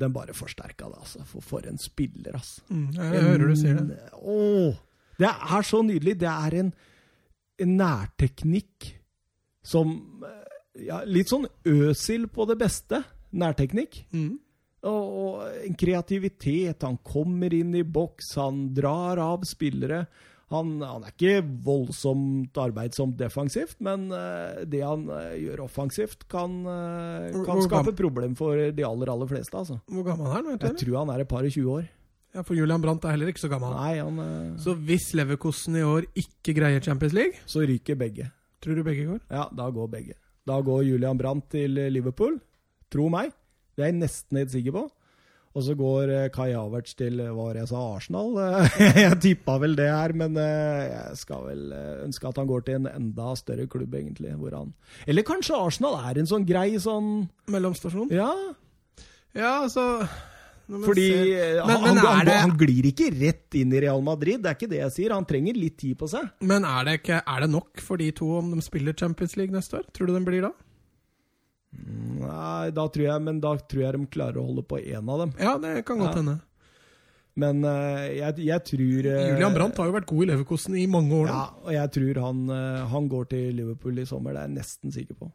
[0.00, 1.24] den bare forsterka det, altså.
[1.28, 2.64] For, for en spiller, altså.
[2.68, 4.00] Mm, jeg hører du sier det.
[4.18, 4.38] Å!
[5.20, 6.16] det er så nydelig.
[6.20, 6.72] Det er en,
[7.62, 8.88] en nærteknikk
[9.64, 9.94] som
[10.74, 12.98] ja, Litt sånn Øsil på det beste.
[13.38, 14.00] Nærteknikk.
[14.14, 14.32] Mm.
[14.90, 16.82] Og, og en kreativitet.
[16.82, 20.04] Han kommer inn i boks, han drar av spillere.
[20.54, 26.60] Han, han, er ikke voldsomt arbeidsomt defensivt, men uh, det han uh, gjør offensivt, kan,
[26.66, 29.58] uh, kan skape problem for de aller aller fleste.
[29.58, 29.80] Altså.
[29.90, 30.50] Hvor gammel er han?
[30.54, 31.86] Vet jeg tror han er et par og 20 år.
[32.34, 33.76] Ja, For Julian Brandt er heller ikke så gammel.
[33.76, 34.56] Nei, han...
[34.58, 38.26] Så hvis Leverkosten i år ikke greier Champions League Så ryker begge.
[38.64, 39.20] Tror du begge går?
[39.30, 40.16] Ja, da går begge.
[40.48, 42.40] Da går Julian Brandt til Liverpool.
[42.90, 43.30] Tro meg.
[43.74, 44.84] Det er jeg nesten helt sikker på.
[45.54, 48.34] Og så går eh, Kai Havertz til eh, hva var jeg sa, Arsenal.
[49.04, 51.64] jeg tippa vel det her, men eh, jeg skal vel
[52.08, 54.34] ønske at han går til en enda større klubb, egentlig.
[54.40, 54.74] Hvor han
[55.06, 58.10] Eller kanskje Arsenal er en sånn grei sånn Mellomstasjon?
[58.14, 58.32] Ja.
[59.34, 60.06] Ja, altså
[60.66, 62.36] Fordi men, han, men han, det...
[62.40, 65.14] han, glir ikke rett inn i Real Madrid, det er ikke det jeg sier.
[65.14, 66.34] Han trenger litt tid på seg.
[66.42, 69.54] Men er det, ikke, er det nok for de to om de spiller Champions League
[69.54, 69.86] neste år?
[69.94, 70.54] Tror du den blir da?
[72.24, 75.24] Nei, da tror jeg, men da tror jeg de klarer å holde på én av
[75.24, 75.32] dem.
[75.40, 76.38] Ja, det kan godt hende.
[77.40, 80.84] Men uh, jeg, jeg, tror uh, Julian Brandt har jo vært god i Leverkosten i
[80.90, 81.32] mange år.
[81.32, 84.36] Ja, og jeg tror han, uh, han, går til Liverpool i sommer.
[84.36, 85.30] Det er jeg nesten sikker på.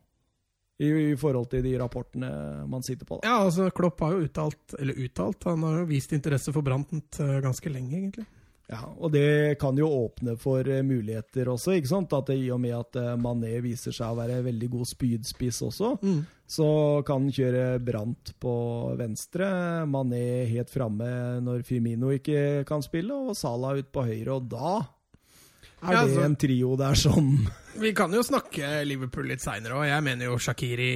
[0.80, 2.30] I, I, forhold til de rapportene
[2.72, 3.20] man sitter på.
[3.20, 3.28] Da.
[3.28, 7.20] Ja, altså Klopp har jo uttalt, eller uttalt, han har jo vist interesse for Brandt
[7.44, 8.24] ganske lenge, egentlig.
[8.70, 12.14] Ja, og det kan jo åpne for uh, muligheter også, ikke sant?
[12.14, 15.64] At det, I og med at uh, Mané viser seg å være veldig god spydspiss
[15.66, 16.20] også, mm.
[16.46, 16.70] så
[17.08, 18.54] kan han kjøre Brant på
[19.00, 19.50] venstre,
[19.90, 21.10] Mané helt framme
[21.41, 24.38] når Firmino ikke kan spille, og Salah ut på høyre.
[24.38, 27.32] Og da er ja, altså, det en trio der som
[27.80, 29.88] Vi kan jo snakke Liverpool litt seinere òg.
[29.90, 30.94] Jeg mener jo Shakiri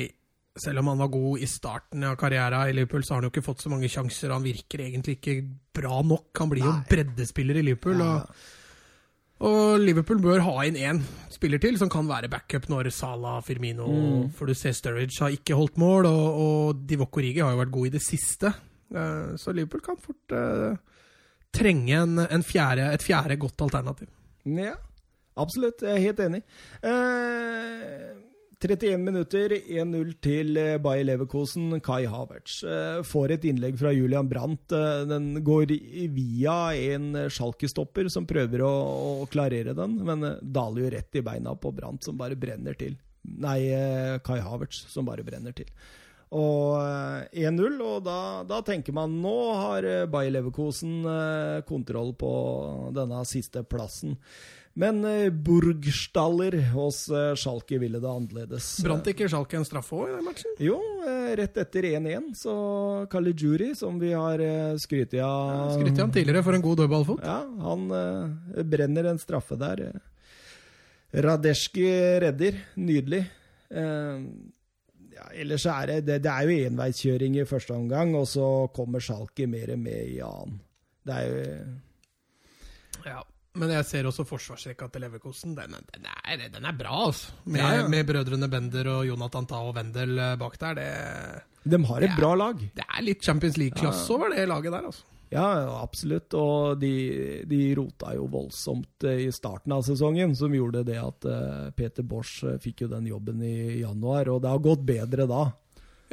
[0.62, 3.34] selv om han var god i starten av karrieren i Liverpool, så har han jo
[3.34, 4.34] ikke fått så mange sjanser.
[4.34, 5.40] Han virker egentlig ikke
[5.74, 6.30] bra nok.
[6.38, 6.70] Han blir Nei.
[6.70, 8.04] jo breddespiller i Liverpool.
[8.06, 8.44] Og,
[9.50, 11.02] og, Liverpool bør ha inn én
[11.34, 14.28] spiller til som kan være backup når Salah, Firmino mm.
[14.38, 17.74] For du ser Sturridge har ikke holdt mål, og, og Divok Rigi har jo vært
[17.74, 18.54] god i det siste.
[18.94, 20.78] Uh, så Liverpool kan fort uh,
[21.54, 24.12] trenge en, en fjerde, et fjerde godt alternativ.
[24.46, 24.78] Ja,
[25.40, 25.82] absolutt.
[25.82, 26.44] Jeg er helt enig.
[26.86, 28.23] Uh,
[28.64, 31.82] 31 minutter, 1-0 til eh, Bayer Leverkosen.
[31.84, 34.72] Kai Havertz eh, får et innlegg fra Julian Brandt.
[34.72, 35.74] Eh, den går
[36.16, 36.56] via
[36.94, 38.72] en Schalke-stopper som prøver å,
[39.24, 42.96] å, klarere den, men daler jo rett i beina på Brandt, som bare brenner til.
[43.44, 43.60] Nei,
[44.24, 45.68] Kai Havertz, som bare brenner til.
[46.34, 46.80] Og
[47.36, 48.18] 1-0, og da,
[48.48, 51.04] da, tenker man nå har Bayer Leverkosen
[51.68, 52.34] kontroll på
[52.96, 54.16] denne siste plassen.
[54.74, 58.70] Men uh, Burgstaller hos uh, Schalke ville det annerledes.
[58.82, 60.56] Brant ikke Schalke en straffe òg i den matchen?
[60.66, 62.32] Jo, uh, rett etter 1-1.
[62.40, 62.54] Så
[63.12, 67.22] Kalijuri, som vi har uh, skrytt av ja, Skrytt av tidligere for en god dødballfot.
[67.22, 67.38] Ja,
[67.68, 67.86] han
[68.74, 69.86] brenner en straffe der.
[71.14, 71.86] Radeski
[72.24, 72.58] redder.
[72.82, 73.22] Nydelig.
[75.14, 79.04] Ja, ellers er det, det, det er jo enveiskjøring i første omgang, og så kommer
[79.06, 80.58] Schalke mer med i annen.
[81.06, 81.46] Det er jo
[83.04, 83.22] Ja.
[83.62, 85.54] Men jeg ser også forsvarsrekka til Leverkosen.
[85.54, 87.36] Den, den, er, den er bra, altså.
[87.46, 87.88] Med, ja, ja.
[87.92, 90.80] med, brødrene Bender og Jonathan Tao Wendel eh, bak der.
[90.80, 92.64] Det, de har et er, bra lag.
[92.74, 94.18] Det er litt Champions League-klasse ja.
[94.18, 95.06] over det laget der, altså.
[95.34, 95.46] Ja,
[95.82, 96.34] absolutt.
[96.38, 96.94] Og de,
[97.50, 102.06] de, rota jo voldsomt eh, i starten av sesongen, som gjorde det at uh, Peter
[102.06, 104.34] Bosch fikk jo den jobben i januar.
[104.34, 105.48] Og det har gått bedre da.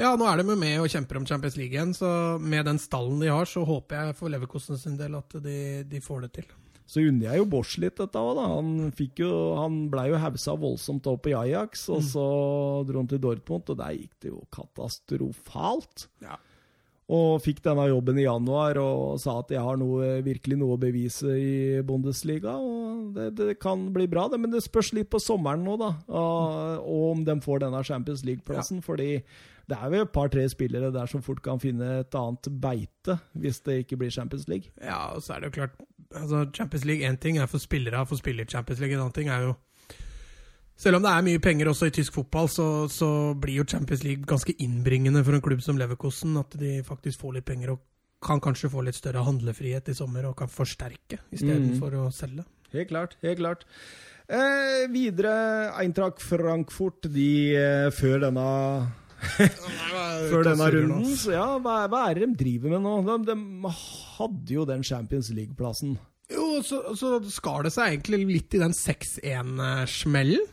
[0.01, 3.21] Ja, nå er de med og kjemper om Champions League igjen, så med den stallen
[3.21, 6.53] de har, så håper jeg for Leverkosen sin del at de, de får det til.
[6.91, 8.49] Så unner jeg jo Bosch litt dette òg, da.
[8.51, 9.31] Han, fikk jo,
[9.61, 12.07] han ble jo hausa voldsomt opp i Ajax, og mm.
[12.09, 12.29] så
[12.89, 16.09] dro han til Dortmund, og der gikk det jo katastrofalt.
[16.25, 16.41] Ja.
[17.11, 20.83] Og fikk denne jobben i januar og sa at jeg har noe, virkelig noe å
[20.83, 21.55] bevise i
[21.87, 22.55] Bundesliga.
[22.55, 25.93] og det, det, kan bli bra, det, men det spørs litt på sommeren nå, da.
[26.07, 28.79] Og, og om de får denne Champions League-plassen.
[28.83, 28.87] Ja.
[28.87, 29.11] fordi
[29.71, 33.61] det er jo et par-tre spillere der som fort kan finne et annet beite hvis
[33.67, 34.75] det ikke blir Champions League.
[34.83, 35.79] Ja, og så er det jo klart
[36.15, 39.17] altså Champions League én ting er for spillere for spiller i Champions League, en annen
[39.17, 39.55] ting er jo
[40.81, 44.05] selv om det er mye penger også i tysk fotball, så, så, blir jo Champions
[44.07, 46.39] League ganske innbringende for en klubb som Leverkosten.
[46.41, 47.83] At de faktisk får litt penger og
[48.25, 52.01] kan kanskje få litt større handlefrihet i sommer og kan forsterke istedenfor mm.
[52.01, 52.47] å selge.
[52.73, 53.19] Helt klart.
[53.21, 53.69] helt klart.
[54.31, 55.35] Eh, videre,
[55.81, 58.49] Eintracht Frankfurt, de eh, før denne
[59.21, 61.09] før denne runden.
[61.19, 62.95] Så ja, hva, hva, er det de driver med nå?
[63.09, 65.99] De, de hadde jo den Champions League-plassen.
[66.31, 70.49] Jo, så, så skar det seg egentlig litt i den 6-1-smellen.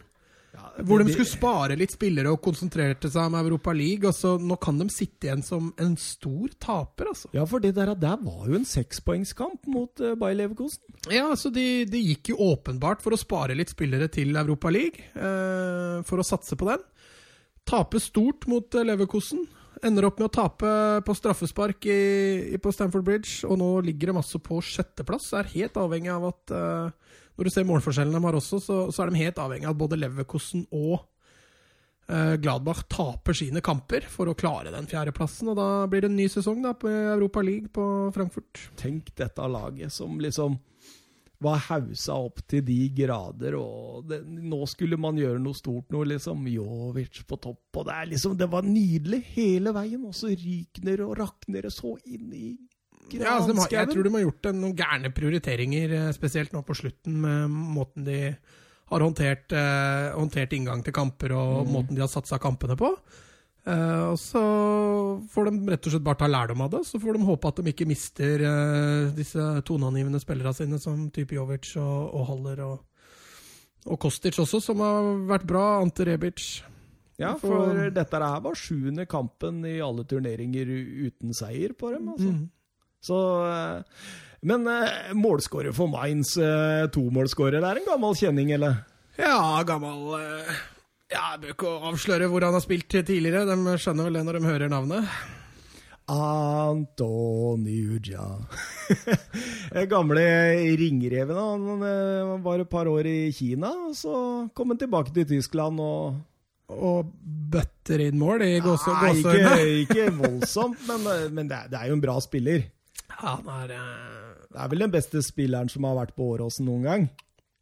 [0.58, 4.08] Ja, hvor de skulle spare litt spillere og konsentrerte seg om Europa League.
[4.10, 7.30] Altså, nå kan de sitte igjen som en stor taper, altså.
[7.36, 10.82] Ja, for det der, der var jo en sekspoengskamp mot uh, Bayer Leverkosen.
[11.14, 15.12] Ja, så de, de, gikk jo åpenbart for å spare litt spillere til Europa League.
[15.14, 16.82] Uh, for å satse på den.
[17.68, 19.44] Taper stort mot eh, Leverkosen.
[19.86, 20.70] Ender opp med å tape
[21.06, 22.00] på straffespark i,
[22.56, 25.30] i, på Stamford Bridge, og nå ligger de altså på sjetteplass.
[25.38, 29.04] Er helt avhengig av at uh, Når du ser målforskjellen de har også, så, så,
[29.04, 30.96] er de helt avhengig av at både Leverkosen og
[32.10, 35.52] uh, Gladbach taper sine kamper for å klare den fjerdeplassen.
[35.54, 37.86] Og da blir det en ny sesong da på Europa League på
[38.18, 38.72] Frankfurt.
[38.82, 40.58] Tenk dette laget som liksom
[41.44, 46.08] var hausa opp til de grader, og det, nå skulle man gjøre noe stort noe,
[46.10, 46.48] liksom.
[46.50, 51.06] Jovic på topp, og det er liksom Det var nydelig hele veien, og så rykner
[51.06, 52.50] og rakner det så inn i
[53.14, 56.76] ja, altså, har, jeg tror de har gjort noen gærne prioriteringer, eh, spesielt nå på
[56.76, 58.18] slutten, med måten de
[58.92, 61.72] har håndtert, eh, håndtert inngang til kamper og mm.
[61.72, 62.92] måten de har satsa kampene på.
[63.68, 64.42] Uh, og så
[65.34, 66.84] får de rett og slett bare ta lærdom av det.
[66.88, 71.36] Så får de håpe at de ikke mister uh, disse toneangivende spillerne sine, som type
[71.36, 72.78] Jovic og, og Haller og,
[73.84, 75.66] og, Kostic også, som har vært bra.
[75.82, 76.46] Ante Rebic.
[77.20, 80.72] Ja, for, for dette her var sjuende kampen i alle turneringer
[81.10, 82.08] uten seier på dem.
[82.14, 82.32] altså.
[82.38, 82.46] Mm.
[83.04, 84.08] Så uh,
[84.48, 84.64] Men
[85.18, 86.38] målskårer for Mainz,
[86.94, 88.80] tomålsskårer, det er en gammel kjenning, eller?
[89.18, 90.14] Ja, gammel
[91.12, 93.48] ja, Jeg bør ikke avsløre hvor han har spilt tidligere.
[93.48, 95.04] De skjønner vel det når de hører navnet.
[96.08, 97.28] Antoniuja.
[99.92, 100.24] Gamle
[100.80, 101.36] ringreven.
[101.36, 105.80] Han eh, var et par år i Kina, og så kom han tilbake til Tyskland
[105.84, 106.16] og
[106.68, 107.12] Og
[107.52, 109.56] bøtter inn mål i gåseøynene?
[109.84, 112.60] Ikke, ikke voldsomt, men, eh, men det, er, det, er, jo en bra spiller.
[113.08, 113.72] Ja, han er...
[113.76, 114.28] Uh...
[114.48, 117.08] Det er vel den beste spilleren som har vært på Åråsen noen gang.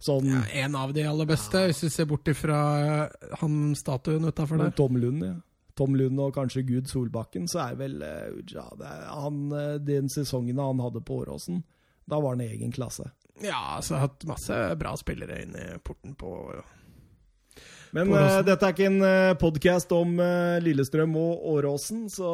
[0.03, 1.71] Sånn, ja, en av de aller beste, ja.
[1.71, 4.73] hvis vi ser bort ifra eh, han statuen utafor der.
[4.75, 5.35] Tom Lund, ja.
[5.75, 8.63] Tom Lund og kanskje Gud Solbakken, så er vel uh, Uja
[9.11, 11.63] han, uh, Den sesongen han hadde på Åråsen,
[12.07, 13.09] da var han i egen klasse.
[13.43, 16.31] Ja, så har hatt masse bra spillere inn i porten på
[17.95, 20.15] Men uh, dette er ikke en uh, podkast om
[20.63, 22.31] Lillestrøm og Åråsen, så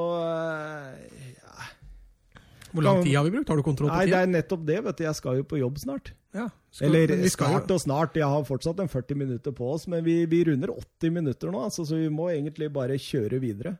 [2.71, 3.49] hvor lang tid har vi brukt?
[3.51, 4.05] Har du kontroll på tida?
[4.05, 4.77] Nei, det er nettopp det.
[4.85, 5.03] vet du.
[5.03, 6.13] Jeg skal jo på jobb snart.
[6.31, 8.15] Ja, skal, Eller snart og snart.
[8.15, 11.65] Jeg har fortsatt en 40 minutter på oss, men vi, vi runder 80 minutter nå,
[11.67, 13.75] altså, så vi må egentlig bare kjøre videre.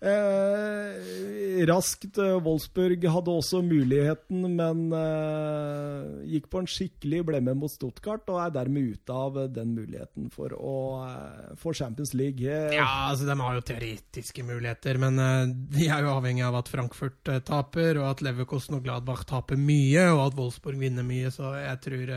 [0.00, 2.18] Eh, raskt.
[2.18, 8.42] Eh, Wolfsburg hadde også muligheten, men eh, gikk på en skikkelig blemme mot Stuttgart og
[8.42, 12.44] er dermed ute av den muligheten for å eh, få Champions League.
[12.76, 16.70] Ja, altså De har jo teoretiske muligheter, men eh, de er jo avhengig av at
[16.72, 21.32] Frankfurt eh, taper, og at Leverkosten og Gladbach taper mye, og at Wolfsburg vinner mye,
[21.32, 22.14] så jeg tror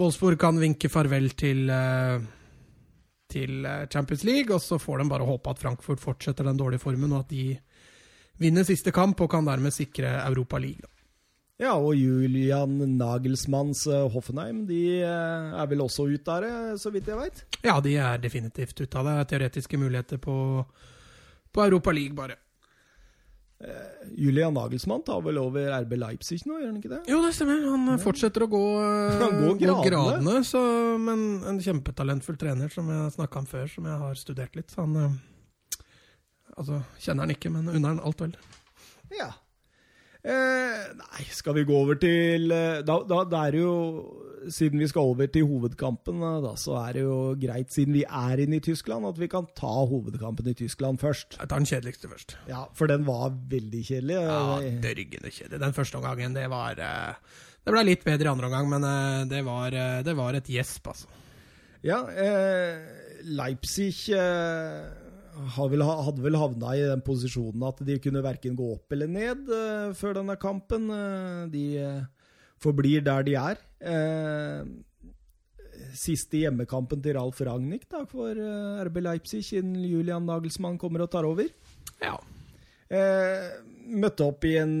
[0.00, 1.68] Wolfsburg kan vinke farvel til
[3.32, 6.82] til eh, Champions League, og så får de bare håpe at Frankfurt fortsetter den dårlige
[6.82, 7.46] formen, og at de
[8.42, 10.88] vinner siste kamp og kan dermed sikre Europa League.
[11.62, 17.10] Ja, og Julian Nagelsmanns eh, Hoffenheim de eh, er vel også ute der, så vidt
[17.10, 17.44] jeg veit?
[17.62, 19.18] Ja, de er definitivt ute av det.
[19.30, 20.36] Teoretiske muligheter på,
[21.52, 22.40] på Europa League, bare.
[23.62, 27.02] Uh, Julian Nagelsmann tar vel over RB Leipzig nå, gjør han ikke det?
[27.12, 27.60] Jo, det stemmer.
[27.70, 27.98] Han ja.
[28.02, 28.62] fortsetter å gå,
[29.22, 29.84] han går gradene.
[29.86, 30.62] Gradene så,
[30.98, 34.72] men en kjempetalentfull trener som jeg snakka om før, som jeg har studert litt.
[34.74, 35.20] Så han
[36.52, 38.34] Altså, kjenner han ikke, men unner han alt vel.
[39.16, 39.30] Ja.
[40.22, 43.72] Eh, nei, skal vi gå over til eh, Da, da, da er det jo
[44.50, 48.02] Siden vi skal over til hovedkampen, eh, da, så er det jo greit, siden vi
[48.08, 51.38] er inne i Tyskland, at vi kan ta hovedkampen i Tyskland først.
[51.38, 52.36] Jeg tar den kjedeligste først.
[52.50, 54.18] Ja, For den var veldig kjedelig.
[54.18, 55.60] Ja, dørgende kjedelig.
[55.62, 56.74] Den første omgangen, det var
[57.62, 59.70] Det ble litt bedre i andre omgang, men det var,
[60.02, 61.06] det var et gjesp, altså.
[61.82, 62.78] Ja, eh,
[63.26, 64.82] Leipzig eh,
[65.56, 69.50] hadde vel havna i den posisjonen at de kunne verken gå opp eller ned
[69.98, 70.90] før denne kampen.
[71.50, 71.64] De
[72.62, 73.58] forblir der de er.
[75.92, 78.38] Siste hjemmekampen til Ralf Ragnhild da, for
[78.86, 81.50] RB Leipzig, siden Julian Nagelsmann kommer og tar over.
[82.02, 82.14] Ja.
[82.92, 83.44] Eh,
[83.92, 84.74] møtte opp i en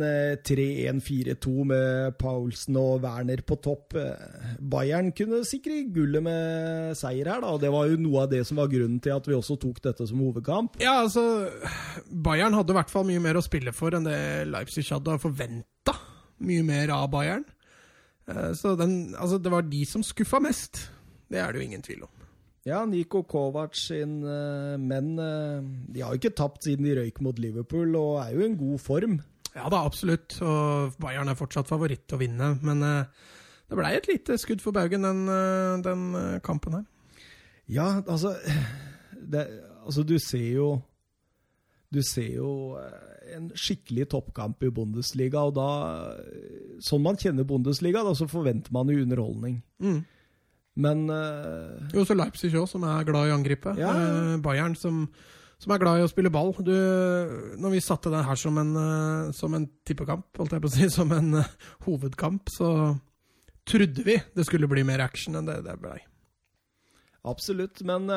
[0.44, 3.96] 3-1-4-2 eh, med Paulsen og Werner på topp.
[3.96, 7.54] Eh, Bayern kunne sikre gullet med seier her, da.
[7.54, 9.80] og Det var jo noe av det som var grunnen til at vi også tok
[9.88, 10.76] dette som hovedkamp.
[10.84, 11.24] Ja, altså
[12.12, 14.20] Bayern hadde i hvert fall mye mer å spille for enn det
[14.50, 15.96] Leipzig hadde forventa.
[16.44, 17.46] Mye mer av Bayern.
[18.54, 20.84] Så den, altså, det var de som skuffa mest.
[21.32, 22.12] Det er det jo ingen tvil om.
[22.62, 25.58] Ja, Niko Kovac sin uh, menn uh,
[25.90, 28.60] De har jo ikke tapt siden de røyk mot Liverpool, og er jo i en
[28.60, 29.18] god form.
[29.56, 30.36] Ja da, absolutt.
[30.46, 32.52] Og Bayern er fortsatt favoritt til å vinne.
[32.62, 35.26] Men det blei et lite skudd for baugen, den,
[35.84, 36.06] den
[36.46, 36.86] kampen her.
[37.68, 38.36] Ja, altså
[39.32, 39.44] det,
[39.82, 40.68] Altså, du ser jo
[41.94, 42.78] Du ser jo
[43.36, 45.66] en skikkelig toppkamp i Bundesliga, og da
[46.82, 49.60] Sånn man kjenner Bundesliga, da så forventer man jo underholdning.
[49.82, 50.00] Mm.
[50.82, 53.74] Men uh, Jo, så Leipzig òg, som er glad i å angripe.
[53.78, 53.92] Ja.
[53.92, 55.02] Uh, Bayern, som,
[55.60, 56.54] som er glad i å spille ball.
[56.64, 56.72] Du,
[57.60, 60.74] når vi satte den her som en, uh, som en tippekamp, holdt jeg på å
[60.78, 61.42] si, som en
[61.86, 62.70] hovedkamp, så
[63.68, 66.00] trodde vi det skulle bli mer action enn det det blei.
[67.28, 68.08] Absolutt, men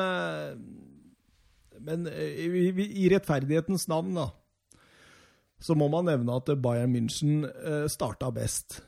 [1.78, 4.30] Men i, i- i rettferdighetens navn, da,
[5.62, 8.82] så må man nevne at Bayern München eh, starta best.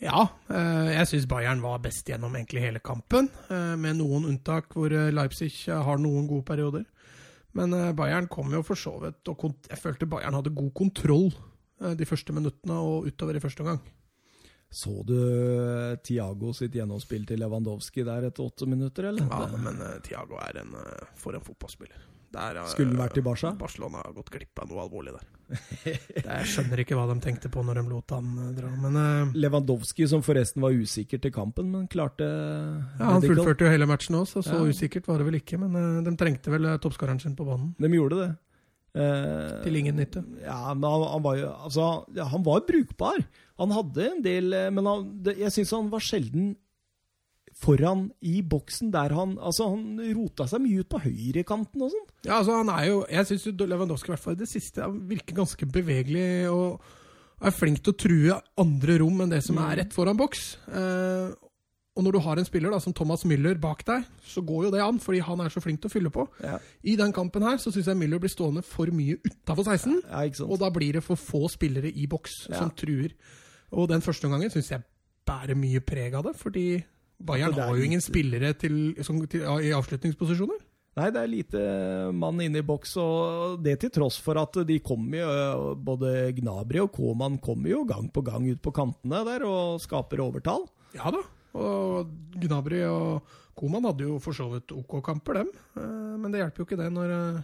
[0.00, 4.72] Ja, eh, jeg syns Bayern var best gjennom egentlig hele kampen, eh, med noen unntak
[4.72, 6.88] hvor Leipzig har noen gode perioder.
[7.52, 11.32] Men Bayern kom jo for så vidt, og jeg følte Bayern hadde god kontroll
[11.98, 13.80] de første minuttene og utover i første omgang.
[14.70, 15.16] Så du
[16.06, 19.26] Thiago sitt gjennomspill til Lewandowski der etter åtte minutter, eller?
[19.26, 20.78] Ja, men Thiago er en,
[21.18, 22.06] for en fotballspiller.
[22.30, 23.50] Der, eh, Skulle den vært i Barca?
[23.58, 25.24] Barcelona har gått glipp av noe alvorlig der.
[26.30, 29.32] Jeg skjønner ikke hva de tenkte på når de lot han eh, dra, men uh,
[29.34, 34.20] Lewandowski, som forresten var usikker til kampen, men klarte ja, Han fullførte jo hele matchen
[34.20, 34.68] òg, så så Ja.
[34.70, 35.58] usikkert var det vel ikke.
[35.58, 37.74] Men uh, de trengte vel toppskåreren sin på banen.
[37.82, 38.30] De gjorde det.
[38.94, 40.22] Uh, Til ingen nytte.
[40.42, 43.22] Ja, men han, han var jo Altså, ja, han var brukbar.
[43.60, 46.54] Han hadde en del Men han, det, jeg syns han var sjelden
[47.60, 52.06] foran i boksen der han Altså, han rota seg mye ut på høyrekanten og sånn.
[52.24, 55.36] Ja, altså han er jo Jeg syns Lewandowski i hvert fall i det siste virker
[55.42, 56.80] ganske bevegelig og
[57.40, 60.58] er flink til å true andre rom enn det som er rett foran boks.
[60.68, 61.30] Eh,
[61.96, 64.72] og når du har en spiller da, som Thomas Müller bak deg, så går jo
[64.74, 66.26] det an, fordi han er så flink til å fylle på.
[66.44, 66.58] Ja.
[66.84, 70.02] I den kampen her så syns jeg Müller blir stående for mye utafor 16.
[70.04, 70.44] Ja, sant?
[70.52, 72.58] Og da blir det for få spillere i boks Ja.
[72.60, 73.16] som truer.
[73.72, 74.84] Og den første omgangen syns jeg
[75.26, 76.84] bærer mye preg av det, fordi
[77.20, 80.62] Bayern er har jo ingen spillere til, som, til, i avslutningsposisjoner.
[80.98, 81.60] Nei, det er lite
[82.16, 86.80] mann inne i boks, og det til tross for at de kommer jo Både Gnabry
[86.82, 90.66] og Koman kommer jo gang på gang ut på kantene der og skaper overtall.
[90.96, 91.22] Ja da.
[91.60, 92.10] Og
[92.42, 93.22] Gnabry og
[93.58, 95.54] Koman hadde jo for så vidt OK kamper, dem.
[95.78, 97.42] Eh, Men det hjelper jo ikke det når, eh,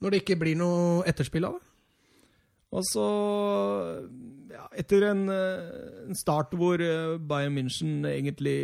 [0.00, 1.70] når det ikke blir noe etterspill av det.
[2.74, 3.04] Og så,
[4.54, 8.58] ja, etter en, eh, en start hvor eh, Bayern München egentlig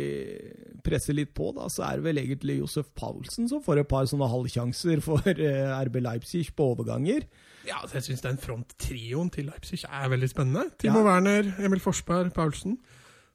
[0.85, 4.07] presser litt på, da, så er det vel egentlig Josef Paulsen som får et par
[4.09, 7.27] sånne halvsjanser for eh, RB Leipzig på overganger.
[7.67, 10.71] Ja, altså jeg syns den fronttrioen til Leipzig er veldig spennende.
[10.81, 11.11] Timo Ja.
[11.11, 12.79] Werner, Emil Forsberg, Paulsen.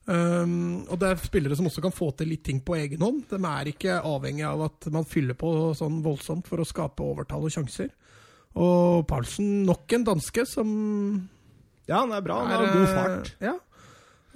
[0.07, 3.25] Um, og det er spillere som også kan få til litt ting på egen hånd.
[3.31, 7.49] De er ikke avhengig av at man fyller på sånn voldsomt for å skape overtall
[7.49, 7.91] og sjanser.
[8.57, 10.69] Og Paulsen, nok en danske som
[11.89, 12.41] Ja, han er bra.
[12.43, 13.35] Han har god fart.
[13.41, 13.57] eh, Ja.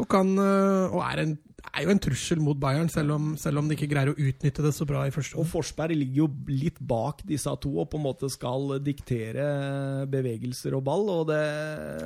[0.00, 1.32] Og, kan, eh, og er, en,
[1.76, 4.62] er jo en trussel mot Bayern, selv om, selv om de ikke greier å utnytte
[4.64, 5.44] det så bra i første Og.
[5.50, 10.84] Forsberg ligger jo litt bak disse to og på en måte skal diktere bevegelser og
[10.86, 11.42] ball, og det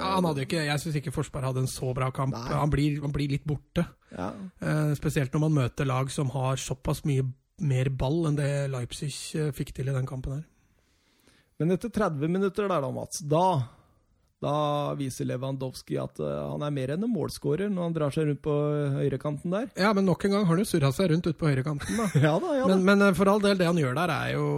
[0.00, 2.34] Ja, han hadde ikke, jeg syns ikke Forsberg hadde en så bra kamp.
[2.34, 3.86] Han blir, han blir litt borte.
[4.10, 4.32] ja.
[4.60, 7.22] Eh, spesielt når man møter lag som har såpass mye
[7.62, 9.12] mer ball enn det Leipzig
[9.54, 10.44] fikk til i den kampen her.
[11.60, 13.68] Men etter 30 minutter der da, Mats, da,
[14.42, 18.26] da viser Lewandowski at eh, han er mer enn en målskårer når han drar seg
[18.28, 18.54] rundt på
[18.96, 19.68] høyrekanten der.
[19.80, 22.08] Ja, men nok en gang har han jo surra seg rundt ute på høyrekanten, da.
[22.26, 22.74] Ja da, ja da.
[22.74, 24.48] Men, men eh, for all del, det han gjør der, er jo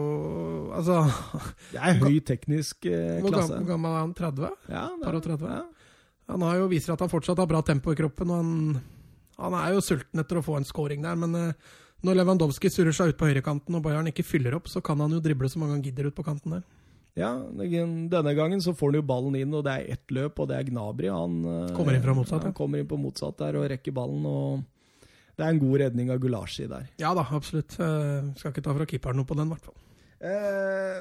[0.76, 0.98] Altså,
[1.72, 3.60] det er høy teknisk eh, klasse.
[3.60, 4.16] hvor gammel er han?
[4.18, 4.52] 30?
[4.72, 5.54] Ja, er, Par og 30?
[5.54, 5.62] Ja.
[6.34, 8.80] Han har jo viser at han fortsatt har bra tempo i kroppen, og han,
[9.38, 11.16] han er jo sulten etter å få en scoring der.
[11.20, 14.82] Men eh, når Lewandowski surrer seg ut på høyrekanten og Bayern ikke fyller opp, så
[14.84, 16.66] kan han jo drible så mange han gidder ut på kanten der.
[17.16, 20.50] Ja, denne gangen så får han jo ballen inn, og det er ett løp, og
[20.50, 21.08] det er Gnabry.
[21.08, 22.50] Han eh, Kommer inn fra motsatt, ja.
[22.50, 25.06] Han kommer inn på motsatt der og rekker ballen, og
[25.36, 26.90] det er en god redning av Gulashi der.
[27.00, 27.78] Ja da, absolutt.
[27.80, 29.80] Eh, skal ikke ta fra keeperen noe på den, i hvert fall.
[30.26, 31.00] Eh,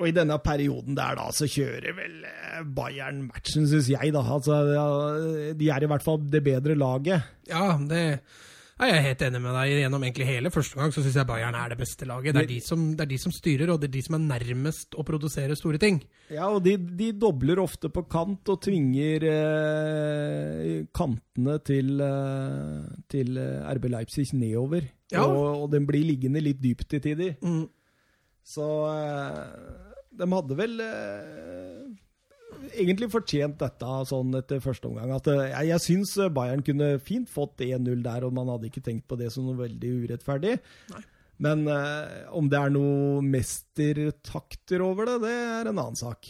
[0.00, 4.22] og i denne perioden der, da, så kjører vel eh, Bayern matchen, syns jeg, da.
[4.34, 4.60] Altså,
[5.54, 7.30] de er i hvert fall det bedre laget.
[7.50, 8.04] Ja, det
[8.86, 9.72] er jeg helt enig med deg.
[9.80, 12.36] Gjennom egentlig hele første gang så syns jeg Bayern er det beste laget.
[12.36, 14.22] Det er, de som, det er de som styrer, og det er de som er
[14.24, 16.00] nærmest å produsere store ting.
[16.30, 23.42] Ja, og de, de dobler ofte på kant og tvinger eh, kantene til, eh, til
[23.42, 24.88] eh, RB Leipzig nedover.
[25.10, 25.26] Ja.
[25.26, 27.36] Og, og den blir liggende litt dypt til tider.
[27.42, 27.66] Mm.
[28.46, 29.90] Så eh,
[30.20, 31.79] de hadde vel eh,
[32.74, 35.14] egentlig fortjent dette sånn etter første omgang.
[35.16, 38.84] At, eh, jeg jeg syns Bayern kunne fint fått 1-0 der, og man hadde ikke
[38.84, 40.58] tenkt på det som noe veldig urettferdig.
[40.94, 41.02] Nei.
[41.40, 46.28] Men eh, om det er noe mestertakter over det, det er en annen sak.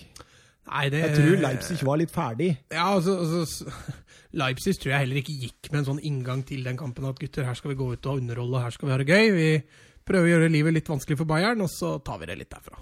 [0.70, 2.50] Nei, det Jeg tror Leipzig var litt ferdig.
[2.70, 3.96] Ja, altså, altså
[4.40, 7.48] Leipzig tror jeg heller ikke gikk med en sånn inngang til den kampen at gutter,
[7.48, 9.32] her skal vi gå ut og underholde, her skal vi ha det gøy.
[9.34, 9.50] Vi
[10.06, 12.78] prøver å gjøre livet litt vanskelig for Bayern, og så tar vi det litt derfra.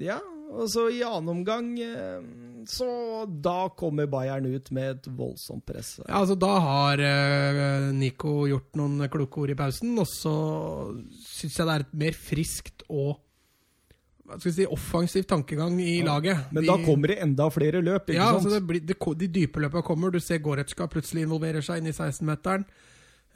[0.00, 2.22] Ja, og så i annen omgang eh,
[2.70, 2.86] Så
[3.26, 5.96] da kommer Bayern ut med et voldsomt press.
[6.04, 10.34] Ja, altså Da har eh, Nico gjort noen kloke ord i pausen, og så
[11.26, 13.16] syns jeg det er et mer friskt og
[14.26, 16.48] hva skal vi si, offensiv tankegang i laget.
[16.50, 18.40] Men de, da kommer det enda flere løp, ikke ja, sant?
[18.40, 20.10] altså det blir, det, de dype løpene kommer.
[20.10, 22.66] Du ser Goretzka plutselig involverer seg inn i 16-meteren.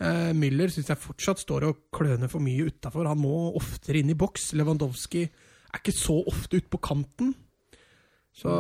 [0.01, 3.07] Eh, Müller syns jeg fortsatt står og kløner for mye utafor.
[3.07, 4.51] Han må oftere inn i boks.
[4.59, 5.29] Lewandowski
[5.71, 7.35] er ikke så ofte ute på kanten.
[8.41, 8.51] Så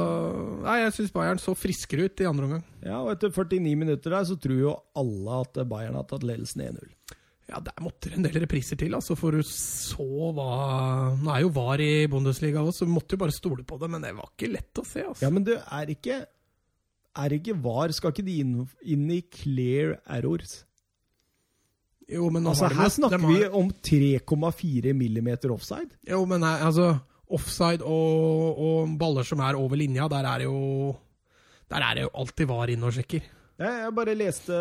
[0.65, 2.65] Nei, jeg syns Bayern så friskere ut i andre omgang.
[2.83, 6.65] Ja, og etter 49 minutter der så tror jo alle at Bayern har tatt ledelsen
[6.67, 6.91] 1-0.
[7.51, 10.05] Ja, der måtte det en del repriser til, altså, for du så
[10.37, 10.51] hva
[11.19, 13.89] Nå er jo VAR i Bundesliga òg, så vi måtte jo bare stole på det,
[13.91, 15.25] men det var ikke lett å se, altså.
[15.25, 16.21] Ja, men du, er ikke
[17.19, 18.53] Er ikke VAR Skal ikke de inn,
[18.87, 20.61] inn i clear errors?
[22.11, 25.91] Jo, men Altså, her snakker har- vi om 3,4 millimeter offside.
[26.11, 26.99] Jo, men altså
[27.31, 30.97] Offside og, og baller som er over linja, der er det jo
[31.71, 33.21] Der er det jo alltid VAR inne og sjekker.
[33.61, 34.57] Jeg, bare leste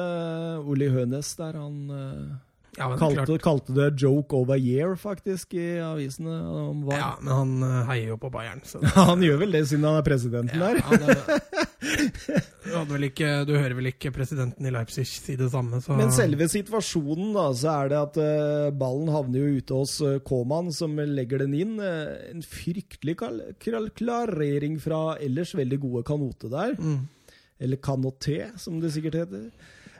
[0.70, 2.36] Oli Hønes der han eh,
[2.80, 6.32] Ja, det kalte, kalte det 'joke of a year', faktisk, i avisene.
[6.48, 8.80] om Ja, men han eh, heier jo på Bayern, så
[9.10, 10.80] Han gjør vel det siden han er presidenten ja, der.
[10.88, 15.98] han, eh, du, ikke, du hører vel ikke presidenten i Leipzig si det samme, så
[16.00, 20.20] Men selve situasjonen, da, så er det at uh, ballen havner jo ute hos uh,
[20.24, 21.76] Koman, som legger den inn.
[21.84, 23.18] Uh, en fryktelig
[23.60, 26.78] klarering fra ellers veldig gode Kanote der.
[26.80, 27.00] mm.
[27.60, 29.50] Eller Kanoté, som det sikkert heter.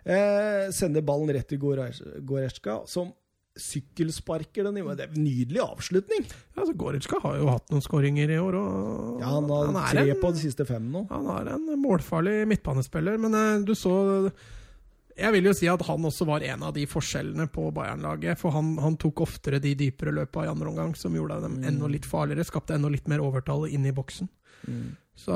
[0.06, 3.12] Eh, sender ballen rett til Goretzka, som
[3.60, 4.84] sykkelsparker den i.
[4.96, 6.24] Det er en nydelig avslutning.
[6.56, 9.90] Ja, altså Goretzka har jo hatt noen skåringer i år, og Ja, Han har han
[9.92, 11.08] tre en- på de siste fem nå.
[11.10, 14.32] Han er en målfarlig midtbanespiller, men eh, du så
[15.20, 18.38] Jeg vil jo si at han også var en av de forskjellene på Bayern-laget.
[18.38, 21.88] For han, han tok oftere de dypere løpa i andre omgang, som gjorde dem enda
[21.92, 22.46] litt farligere.
[22.46, 24.30] Skapte enda litt mer overtall inne i boksen.
[25.18, 25.36] Så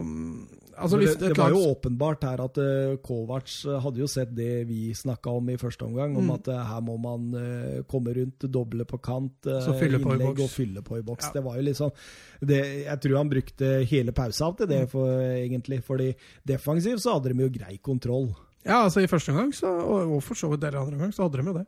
[0.00, 4.00] mm, Altså, det, hvis det det, var jo åpenbart her at uh, Kovac eh, hadde
[4.02, 6.34] jo sett det vi snakka om i første omgang, om Mm.
[6.34, 10.50] at uh, her må man uh, komme rundt, doble på kant, eh, på innlegg og
[10.50, 11.30] fylle på i boks.
[11.30, 11.32] Ja.
[11.38, 11.92] Det var jo sånn
[12.40, 14.72] det, Jeg tror han brukte hele pausa til Mm.
[14.74, 15.82] det, for, egentlig.
[15.84, 16.14] Fordi
[16.44, 18.34] defensivt så hadde de jo grei kontroll.
[18.64, 21.38] Ja, altså i første omgang, og, og for så vidt deler andre omgang, så hadde
[21.42, 21.66] de jo det.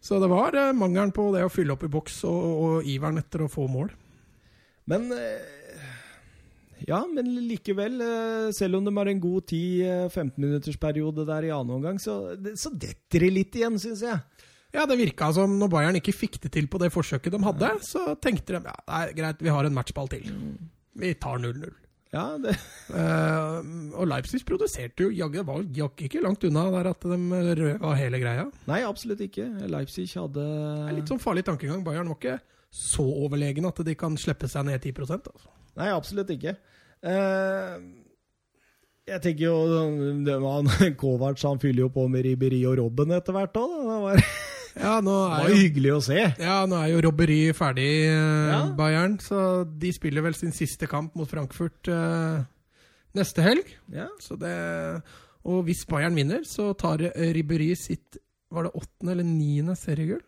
[0.00, 3.18] Så det var eh, mangelen på det å fylle opp i boks og, og iveren
[3.18, 3.90] etter å få mål.
[4.86, 5.65] Men eh,
[6.84, 12.00] Ja, men likevel, eh, selv om de har en god 10-15-minuttersperiode der i annen omgang,
[12.02, 14.20] så, så detter det litt igjen, syns jeg.
[14.76, 17.72] Ja, det virka som når Bayern ikke fikk det til på det forsøket de hadde,
[17.86, 20.28] så tenkte de ja, det er greit, vi har en matchball til.
[21.00, 21.64] Vi tar 0-0.
[22.14, 22.52] Ja, det,
[22.94, 23.58] uh,
[23.98, 28.20] og Leipzig produserte jo jaggu var jaggu ikke langt unna der at de røva hele
[28.22, 28.46] greia.
[28.68, 29.48] Nei, absolutt ikke.
[29.72, 31.82] Leipzig hadde Det er litt sånn farlig tankegang.
[31.86, 32.38] Bayern var ikke
[32.76, 35.55] så overlegne at de kan slippe seg ned 10 altså.
[35.76, 36.56] Nei, absolutt ikke.
[37.04, 37.78] Uh,
[39.06, 39.56] jeg tenker jo
[40.26, 40.66] det var
[41.00, 43.74] Kovac han fyller jo på med Riberi og Robben etter hvert òg.
[43.86, 44.22] Det var,
[44.76, 46.18] Ja, nå er var jo hyggelig å se.
[46.42, 48.58] Ja, nå er jo Robbery ferdig, eh, Ja.
[48.76, 49.16] Bayern.
[49.22, 52.42] Så de spiller vel sin siste kamp mot Frankfurt eh,
[53.16, 53.70] neste helg.
[53.94, 54.10] Ja.
[54.20, 54.52] Så det,
[55.48, 58.20] og hvis Bayern vinner, så tar Riberi Ribéry sitt
[58.52, 60.22] var det åttende eller niende seriegull.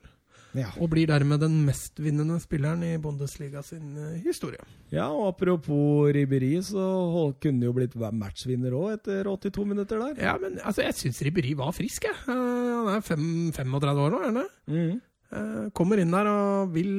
[0.59, 0.69] Ja.
[0.83, 4.59] Og blir dermed den mestvinnende spilleren i Bundesliga sin eh, historie.
[4.91, 10.19] ja, og apropos Riberi, så kunne jo blitt matchvinner òg etter 82 minutter der.
[10.25, 12.17] Ja, men altså, jeg syns Ribéry var frisk, jeg.
[12.27, 14.49] Eh, han er fem, 35 år nå, er han det?
[14.73, 15.01] Mm.
[15.29, 16.93] Eh, kommer inn der og vil,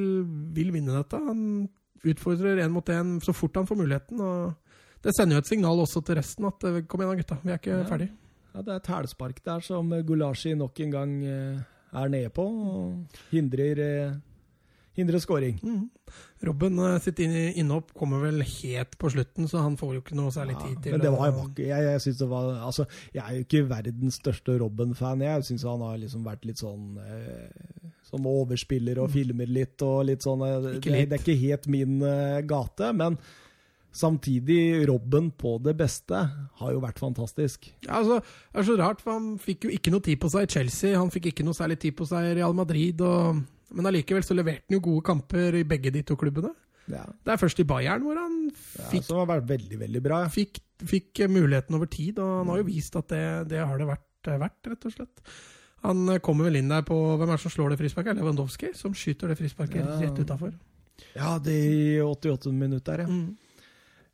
[0.55, 1.17] vil vinne dette.
[1.17, 1.67] Han
[2.05, 4.21] utfordrer én mot én så fort han får muligheten.
[4.21, 4.53] og
[5.03, 7.59] Det sender jo et signal også til resten at kom igjen da, gutta, vi er
[7.59, 7.83] ikke Ja.
[7.89, 8.09] ferdig.
[8.53, 11.11] Ja, det er et hælspark der som Gulashi nok en gang
[11.93, 14.13] er nede på, og hindrer, eh,
[14.99, 15.59] hindrer scoring.
[15.63, 15.89] Mm.
[16.43, 20.17] Robben eh, sitt inn- innhopp kommer vel helt på slutten, så han får jo ikke
[20.19, 21.65] noe særlig tid til men det var jo vakkert.
[21.67, 25.21] Jeg, jeg, det var, altså, jeg er jo ikke verdens største Robben-fan.
[25.25, 30.05] Jeg syns han har liksom vært litt sånn eh, Som overspiller og filmer litt og
[30.09, 30.81] litt sånn eh, Mm.
[30.81, 31.99] Det, det er ikke helt min
[32.49, 32.93] gate.
[32.97, 33.17] Men
[33.95, 36.21] samtidig, Robben på det beste
[36.59, 37.69] har jo vært fantastisk.
[37.85, 40.45] Ja, altså, det er så rart, for han fikk jo ikke noe tid på seg
[40.45, 40.97] i Chelsea.
[40.97, 43.01] Han fikk ikke noe særlig tid på seg i Real Madrid.
[43.05, 43.43] Og,
[43.75, 46.53] men allikevel så leverte han jo gode kamper i begge de to klubbene.
[46.89, 50.23] Ja, Det er først i Bayern hvor han fikk, ja, veldig, veldig bra.
[50.33, 53.89] fikk, fikk muligheten over tid, og han har jo vist at det, det har det
[53.91, 55.21] vært, verdt, rett og slett.
[55.85, 58.17] Han eh, kommer vel inn der på Hvem er det som slår det frisparket?
[58.17, 60.57] Lewandowski, som skyter det frisparket rett utafor.
[61.15, 63.07] Ja, det i 88 minutter, ja.
[63.07, 63.37] Mm.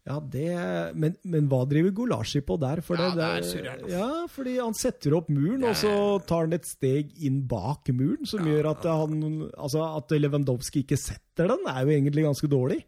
[0.06, 2.82] Ja, det, men, men hva driver Gulashi på der?
[2.86, 3.90] For Ja, det er der- surreal, altså.
[3.98, 5.94] Ja, fordi han setter opp muren, og så
[6.30, 9.16] tar han et steg inn bak muren, som gjør at, han,
[9.58, 12.84] altså at Lewandowski ikke setter den, er jo egentlig ganske dårlig.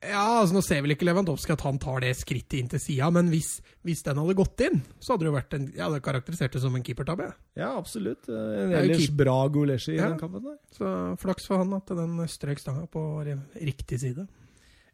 [0.00, 3.08] Ja, altså Nå ser vel ikke Lewandowski at han tar det skrittet inn til sida,
[3.12, 3.50] men hvis,
[3.84, 6.76] hvis den hadde gått inn, så hadde det jo vært en Ja, det karakteriserte som
[6.76, 7.26] en keepertabbe.
[7.56, 8.28] Ja, absolutt.
[8.28, 10.08] En Det er ellers keep- bra Gulashi i Ja.
[10.08, 10.56] den kampen der.
[10.72, 13.04] Så flaks for han at den strøk stanga på
[13.60, 14.26] riktig side.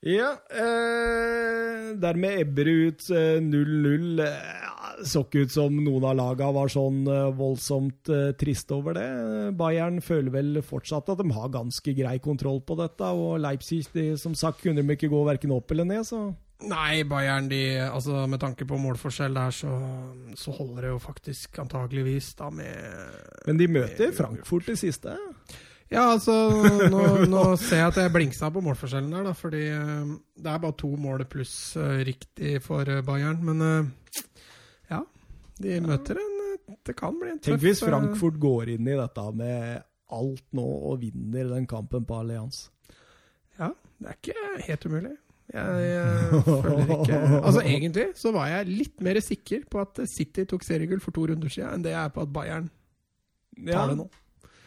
[0.05, 4.21] Ja, eh, dermed ebber det ut eh, 0-0.
[4.23, 8.97] Eh, så ikke ut som noen av laga var sånn eh, voldsomt eh, triste over
[8.97, 9.09] det.
[9.59, 14.09] Bayern føler vel fortsatt at de har ganske grei kontroll på dette, og Leipzig de,
[14.21, 16.29] som sagt kunne de ikke gå verken opp eller ned, så
[16.65, 19.75] Nei, Bayern, de, altså med tanke på målforskjell der, så,
[20.41, 25.13] så holder det jo faktisk antageligvis da med Men de møter Frankfurt i siste.
[25.13, 25.65] Ja,
[25.95, 26.33] altså
[26.91, 30.63] Nå, nå ser jeg at jeg blingsa på målforskjellen der, da, fordi eh, det er
[30.63, 33.39] bare to mål pluss eh, riktig for eh, Bayern.
[33.47, 33.93] Men
[34.91, 35.03] ja,
[35.63, 36.33] de møter en
[36.87, 39.85] Det kan bli en tøff Tenk hvis Frankfurt går inn i dette med
[40.17, 42.67] alt nå og vinner den kampen på Allianz.
[43.59, 43.71] Ja,
[44.03, 45.15] det er ikke helt umulig.
[45.47, 50.43] Jeg, jeg føler ikke Altså Egentlig så var jeg litt mer sikker på at City
[50.51, 52.67] tok seriegull for to runder siden, enn det jeg er på at Bayern
[53.63, 54.09] Ja, tar det nå.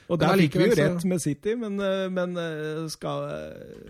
[0.09, 3.89] Og der fikk vi jo rett med City, men, eh, men eh, skal eh,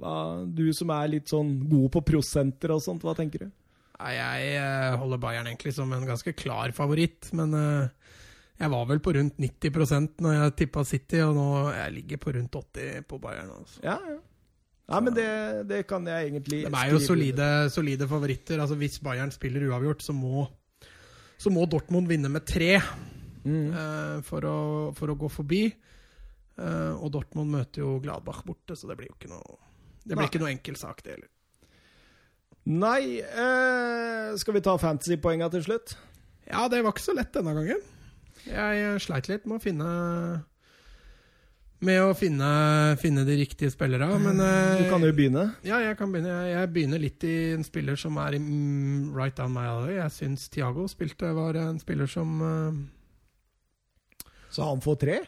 [0.00, 0.14] hva,
[0.46, 3.50] Du som er litt sånn god på prosenter og sånt, hva tenker du?
[4.00, 9.36] Jeg holder Bayern egentlig som en ganske klar favoritt, men jeg var vel på rundt
[9.36, 13.52] 90% når jeg tippa City, og nå jeg ligger på rundt 80 på Bayern.
[13.58, 13.82] Altså.
[13.84, 14.16] Ja, ja.
[14.90, 15.28] Ja, men det,
[15.70, 18.58] det kan jeg egentlig De er jo solide, solide favoritter.
[18.58, 20.48] Altså Hvis Bayern spiller uavgjort, så må,
[21.38, 22.80] så må Dortmund vinne med tre
[23.44, 23.72] Mm.
[23.72, 24.58] uh, for, å,
[24.96, 25.64] for å gå forbi.
[26.60, 29.54] Uh, og Dortmund møter jo Gladbach borte, så det blir jo ikke noe
[30.02, 30.28] Det blir Nei.
[30.28, 31.30] ikke noe enkel sak, det heller.
[32.68, 35.96] Nei, uh, skal vi ta fantasypoenga til slutt?
[36.50, 37.80] Ja, det var ikke så lett denne gangen.
[38.44, 39.88] Jeg sleit litt med å finne
[41.84, 42.46] Med å finne,
[43.00, 44.40] finne de riktige spillerne, men
[44.80, 45.46] Du kan jo begynne.
[45.64, 46.42] Ja, jeg kan begynne.
[46.48, 49.96] Jeg, begynner litt i en spiller som er mm, right down my alley.
[49.96, 52.36] Jeg syns Thiago spilte var en spiller som
[54.50, 55.18] Så han får tre?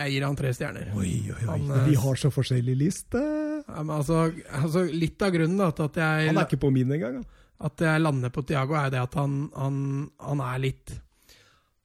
[0.00, 0.88] Jeg gir han tre stjerner.
[0.98, 1.44] Oi, oi, oi.
[1.46, 3.20] Han, eh, Vi har så forskjellig liste.
[3.68, 4.24] Ja, altså,
[4.58, 7.20] altså, litt av grunnen da, til at jeg, Han er ikke på min engang.
[7.64, 11.00] at jeg lander på Thiago, er det at han, han, han er litt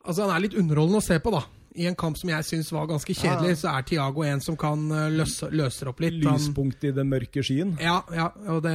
[0.05, 1.43] Altså, han er litt underholdende å se på, da.
[1.79, 3.55] I en kamp som jeg syns var ganske kjedelig, Ja.
[3.61, 6.17] så er Thiago en som kan eh, løse, løser opp litt.
[6.23, 7.75] Lyspunkt i den mørke skyen.
[7.79, 8.73] ja, ja, og det,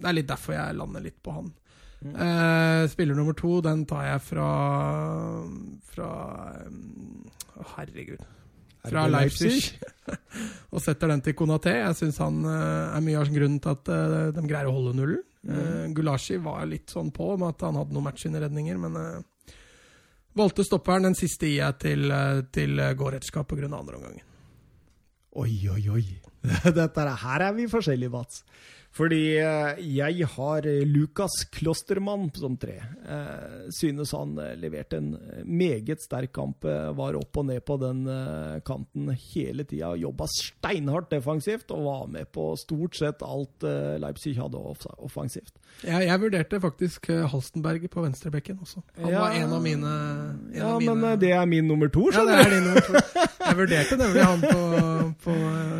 [0.00, 1.52] det er litt derfor jeg lander litt på han.
[2.00, 4.50] Eh, spiller nummer to, den tar jeg fra
[5.90, 6.10] Fra
[7.60, 8.22] Å, herregud.
[8.88, 9.50] Fra Leipzig.
[9.52, 10.20] Leipzig.
[10.72, 11.74] og setter den til Konaté.
[11.82, 14.94] Jeg syns han uh, er mye av grunnen til at uh, de greier å holde
[14.96, 15.20] nullen.
[15.44, 18.96] Uh, Gulashi var litt sånn på med at han hadde noen matchinnredninger, men
[20.40, 21.10] valgte stopperen.
[21.10, 23.68] Den siste gir jeg til, uh, til uh, Goretzka pga.
[23.68, 24.24] andreomgangen.
[25.40, 26.04] Oi, oi, oi.
[26.80, 28.44] Dette er- her er vi forskjellige, Mats.
[28.90, 32.74] Fordi eh, jeg har eh, Lukas Klostermann som tre.
[33.06, 35.12] Eh, synes han leverte en
[35.46, 36.66] meget sterk kamp.
[36.66, 38.02] Var opp og ned på den
[38.66, 39.92] kanten hele tida.
[40.00, 43.62] Jobba steinhardt defensivt og var med på stort sett alt
[44.02, 44.58] Leipzig hadde
[44.98, 45.54] offensivt.
[45.86, 48.82] Jeg, jeg vurderte faktisk Halstenberg på venstrebekken også.
[48.98, 49.20] Han Ja.
[49.22, 49.92] var en av mine,
[50.50, 52.80] en Ja, av mine men det er min nummer to, Ja, det er din nummer
[52.90, 52.94] to.
[53.40, 54.60] Jeg vurderte nemlig han på,
[55.24, 55.36] på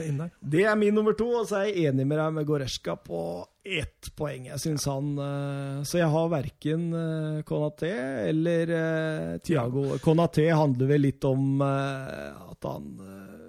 [0.07, 0.31] inn der.
[0.41, 3.21] Det er min nummer to, og så er jeg enig med deg med Goreska på
[3.65, 4.47] ett poeng.
[4.49, 7.93] Jeg synes han uh, Så jeg har verken uh, Konaté
[8.31, 9.85] eller uh, Tiago.
[10.03, 13.41] Konaté handler vel litt om eh, at han eh,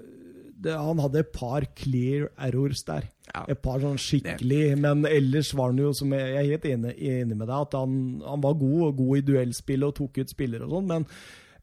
[0.62, 3.10] det, Han hadde et par clear errors der.
[3.32, 3.46] Ja.
[3.52, 6.96] Et par sånn skikkelig Men ellers var han jo, som jeg, jeg er helt enig,
[7.00, 7.94] enig med deg, at han,
[8.28, 11.08] han var god, og god i duellspill og tok ut spillere og sånn, men,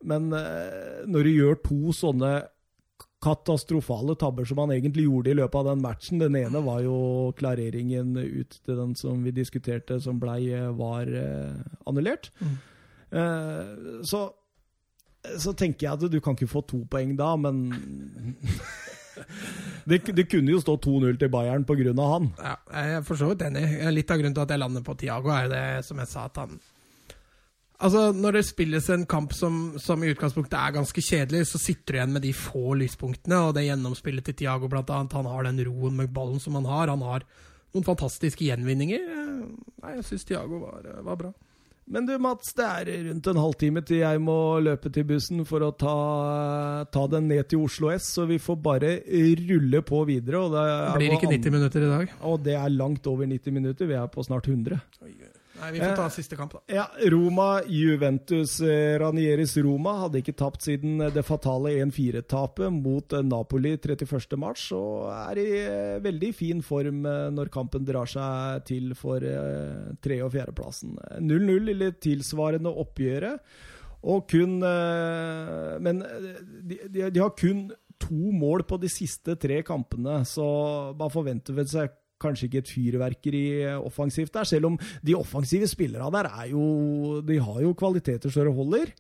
[0.09, 2.33] men eh, når du gjør to sånne
[3.23, 6.21] katastrofale tabber som han egentlig gjorde i løpet av den matchen.
[6.23, 6.99] Den ene var jo
[7.39, 11.57] klareringen ut til den som vi diskuterte, som blei eh, var eh,
[11.89, 12.31] annullert.
[12.39, 12.55] Mm.
[13.11, 14.23] Eh, så,
[15.35, 17.65] så tenker jeg at du kan ikke få to poeng da, men
[19.91, 21.93] det, det kunne jo stå 2-0 til Bayern pga.
[21.99, 22.33] han.
[22.39, 23.67] Ja, jeg er for så vidt enig.
[23.99, 26.45] Litt av grunnen til at jeg lander på Tiago, er det som jeg sa, at
[26.45, 26.61] han
[27.79, 31.95] Altså, Når det spilles en kamp som, som i utgangspunktet er ganske kjedelig, så sitter
[31.95, 35.15] du igjen med de få lyspunktene, og det gjennomspillet til Tiago, blant annet.
[35.15, 36.91] Han har den roen med ballen som han har.
[36.91, 37.27] Han har
[37.77, 39.05] noen fantastiske gjenvinninger.
[39.15, 39.45] Eh,
[39.85, 41.31] Nei, jeg syns Tiago var, var bra.
[41.89, 45.65] Men du Mats, det er rundt en halvtime til jeg må løpe til bussen for
[45.65, 45.95] å ta,
[46.93, 48.91] ta den ned til Oslo S, så vi får bare
[49.47, 50.43] rulle på videre.
[50.43, 50.67] Og det,
[50.99, 52.13] Blir ikke 90 minutter i dag.
[52.29, 53.89] Og det er langt over 90 minutter.
[53.89, 54.83] Vi er på snart 100.
[55.61, 56.61] Nei, Vi får ta siste kamp, da.
[56.71, 63.25] Ja, Roma, Juventus, eh, Ranieris Roma hadde ikke tapt siden det fatale 1-4-tapet mot eh,
[63.27, 64.37] Napoli 31.
[64.39, 69.25] mars, og er i eh, veldig fin form eh, når kampen drar seg til for
[69.25, 70.95] eh, tre- og fjerdeplassen.
[71.25, 73.43] 0-0 i litt tilsvarende oppgjøret,
[74.09, 77.67] og kun eh, Men eh, de, de, de har kun
[77.99, 80.45] to mål på de siste tre kampene, så
[80.95, 83.45] man forventer vel seg kanskje ikke et fyrverkeri
[83.79, 88.45] offensivt der, selv om de offensive spillerne der er jo De har jo kvaliteter så
[88.47, 88.93] det holder.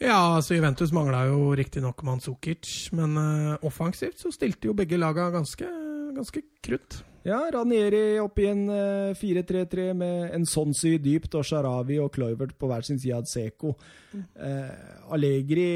[0.00, 5.28] Ja, altså Juventus mangla jo riktignok Manzukic, men uh, offensivt så stilte jo begge laga
[5.34, 5.68] ganske,
[6.16, 7.02] ganske krutt.
[7.26, 12.54] Ja, Ranieri opp i en uh, 4-3-3 med en Sonsi dypt og Sharawi og Kluivert
[12.56, 13.74] på hver sin side av Seko.
[14.10, 14.22] Mm.
[14.42, 14.70] Eh,
[15.14, 15.66] Allegri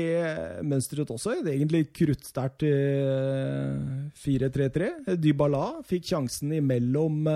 [0.67, 2.65] mønstret også et egentlig kruttsterkt
[4.25, 4.89] 4-3-3.
[5.21, 7.29] Dybala fikk sjansen imellom,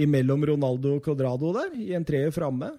[0.00, 2.70] imellom Ronaldo og Codrado der, i en treer framme.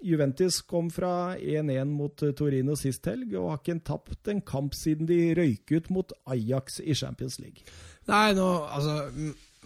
[0.00, 4.76] Juventus kom fra 1-1 mot eh, Torino sist helg, og har ikke tapt en kamp
[4.76, 7.64] siden de røyk ut mot Ajax i Champions League.
[8.08, 8.94] Nei, nå, altså,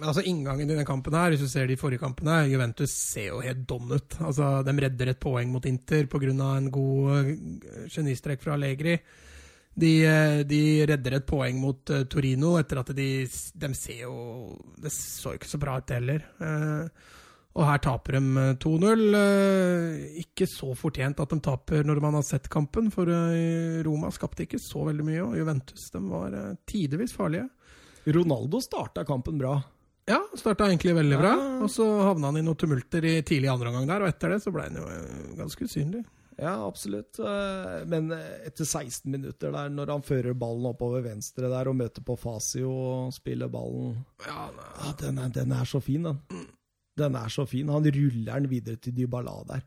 [0.01, 3.43] altså Inngangen i den kampen her, hvis du ser de forrige kampene, Juventus ser jo
[3.44, 4.19] helt don ut.
[4.20, 6.32] Altså, De redder et poeng mot Inter pga.
[6.32, 8.98] en god genistrekk genistrek fra Allegri.
[9.74, 14.55] De, eh, de, redder et poeng mot uh, Torino etter at de, de ser jo
[14.78, 16.23] Det så ikke så bra ut heller.
[17.55, 19.02] Og her taper de 2-0.
[19.15, 23.82] Eh, eh, ikke så fortjent at de taper når man har sett kampen, for eh,
[23.86, 26.35] Roma skapte ikke så veldig mye, og Juventus de var
[26.66, 27.47] tidvis farlige.
[28.12, 29.55] Ronaldo starta kampen bra.
[30.09, 31.32] Ja, starta egentlig veldig bra.
[31.64, 34.43] Og så havna han i noen tumulter i tidlig andre omgang der, og etter det
[34.44, 34.89] så ble han jo
[35.39, 36.02] ganske usynlig.
[36.36, 37.20] Ja, absolutt.
[37.86, 42.18] Men etter 16 minutter der, når han fører ballen oppover venstre der og møter på
[42.18, 44.48] Fasio og spiller ballen Ja,
[45.01, 46.20] den, er, den er så fin, den.
[46.31, 46.48] Mm.
[46.98, 47.70] Den er så fin.
[47.70, 49.62] Han ruller den videre til Dybala der.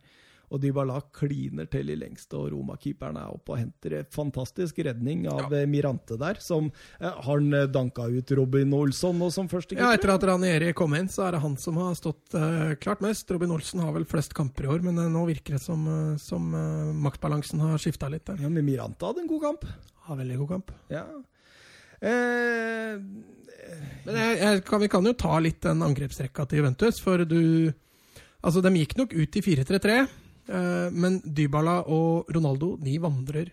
[0.48, 5.26] Og Dybala kliner til i lengste, og Roma-keeperen er oppe og henter en fantastisk redning
[5.32, 5.66] av ja.
[5.68, 6.40] Mirante der.
[6.44, 6.70] Som
[7.00, 9.84] eh, Har han eh, danka ut Robin Olsson nå som første keeper?
[9.84, 13.04] Ja, etter at Ranieri kom inn, så er det han som har stått uh, klart
[13.04, 13.28] mest.
[13.36, 16.20] Robin Olsen har vel flest kamper i år, men uh, nå virker det som, uh,
[16.22, 16.48] som
[17.04, 18.40] maktbalansen har skifta litt der.
[18.46, 19.68] Ja, Men Mirante hadde en god kamp.
[20.08, 20.72] Har veldig god kamp.
[20.94, 21.04] Ja.
[21.98, 23.00] Eh,
[24.06, 27.74] men jeg, jeg kan, vi kan jo ta litt den angrepsrekka til Juventus, for du
[28.46, 30.12] Altså, de gikk nok ut i 4-3-3, eh,
[30.48, 33.50] men Dybala og Ronaldo, de vandrer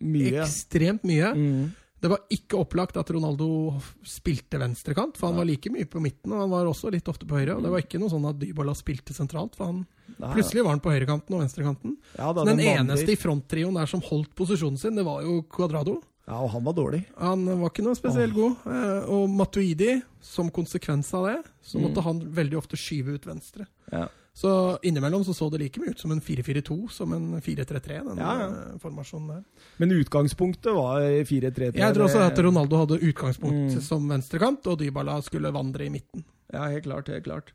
[0.00, 0.40] mye.
[0.42, 1.34] ekstremt mye.
[1.34, 1.68] Mm.
[1.98, 3.74] Det var ikke opplagt at Ronaldo
[4.06, 7.26] spilte venstrekant, for han var like mye på midten, og han var også litt ofte
[7.26, 7.56] på høyre.
[7.58, 9.80] Og det var ikke noe sånn at Dybala spilte sentralt, for han
[10.14, 11.96] Nei, plutselig var han på høyrekanten og venstrekanten.
[12.14, 15.40] Ja, da, den, den eneste i fronttrioen der som holdt posisjonen sin, det var jo
[15.50, 15.98] Cuadrado.
[16.28, 17.02] Ja, og han var dårlig.
[17.18, 18.40] Han var ikke noe spesielt oh.
[18.44, 18.72] god.
[18.76, 21.86] Eh, og Matuidi, som konsekvens av det, så mm.
[21.86, 22.06] måtte mm.
[22.06, 23.66] han veldig ofte skyve ut venstre.
[23.90, 24.06] Ja.
[24.38, 28.20] Så innimellom så, så det like mye ut som en 4-4-2 som en 4-3-3, den
[28.22, 28.46] ja, ja.
[28.46, 29.40] Eh, formasjonen der.
[29.82, 31.72] Men utgangspunktet var 4-3-3?
[31.80, 33.82] Jeg tror også at Ronaldo hadde utgangspunkt mm.
[33.82, 36.22] som venstrekant, og Dybala skulle vandre i midten.
[36.52, 37.10] Ja, helt klart.
[37.10, 37.50] Helt klart.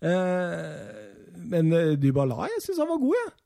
[0.00, 3.28] Eh, men eh, Dybala, jeg syns han var god, jeg.
[3.28, 3.40] Ja.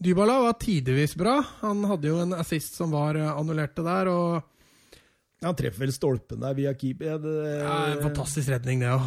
[0.00, 1.42] Dybala var tidvis bra.
[1.60, 4.49] Han hadde jo en assist som var uh, annullerte der, og
[5.40, 7.16] Han treffer vel stolpen der via keeper.
[7.22, 9.06] Det, ja, en fantastisk redning, det òg.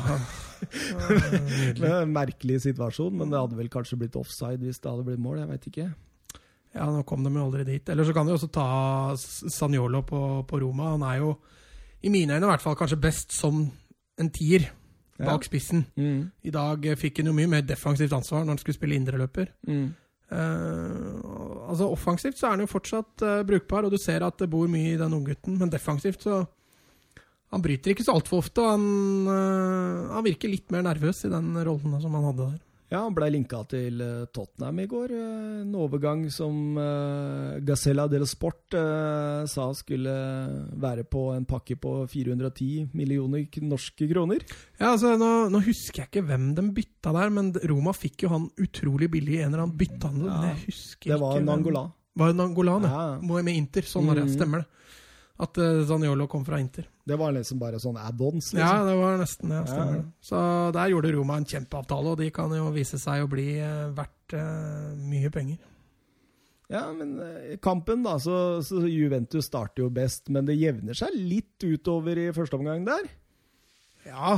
[2.20, 5.44] merkelig situasjon, men det hadde vel kanskje blitt offside hvis det hadde blitt mål.
[5.44, 5.88] Jeg vet ikke.
[6.74, 7.90] Ja, nå kom de jo aldri dit.
[7.94, 8.68] Eller så kan de også ta
[9.18, 10.96] Sanjolo på, på, Roma.
[10.96, 11.36] Han er jo,
[12.02, 13.68] i mine øyne i hvert fall, kanskje best som
[14.18, 14.72] en tier
[15.20, 15.46] bak ja.
[15.46, 15.86] spissen.
[15.96, 16.32] Mm.
[16.42, 19.54] I dag fikk han jo mye mer defensivt ansvar når han skulle spille indreløper.
[19.70, 19.92] Mm.
[20.32, 24.50] Uh, altså Offensivt så er han jo fortsatt uh, brukbar, og du ser at det
[24.50, 26.46] bor mye i den unggutten, men defensivt så
[27.54, 28.86] Han bryter ikke så altfor ofte, han,
[29.30, 32.62] uh, han, virker litt mer nervøs i den rollen som han hadde der.
[32.94, 33.98] Ja, han ble linka til
[34.30, 35.14] Tottenham i går.
[35.18, 36.76] En overgang som
[37.66, 38.76] Gazella del Sport
[39.50, 40.14] sa skulle
[40.78, 44.46] være på en pakke på 410 millioner norske kroner.
[44.78, 48.34] Ja, altså, nå, nå, husker jeg ikke hvem de bytta der, men Roma fikk jo
[48.36, 50.30] han utrolig billig i en eller annen byttehandel.
[50.30, 51.88] Ja, det var ikke Angola.
[52.14, 53.04] Var det Nangola, ja.
[53.26, 53.90] Med Inter.
[53.90, 54.34] Sånn var det, mm.
[54.38, 54.83] stemmer det.
[55.44, 56.88] At uh, Zaniolo kom fra Inter.
[57.04, 58.54] Det var liksom bare sånn add-ons?
[58.54, 58.62] Liksom.
[58.62, 59.62] Ja, det var nesten det.
[59.68, 60.02] Ja, ja.
[60.24, 60.42] Så
[60.76, 64.38] der gjorde Roma en kjempeavtale, og de kan jo vise seg å bli uh, verdt
[64.38, 65.60] uh, mye penger.
[66.72, 67.18] Ja, men
[67.62, 72.32] kampen, da, så, så, Juventus starter jo best, men det jevner seg litt utover i
[72.34, 73.12] første omgang der?
[74.08, 74.32] Ja,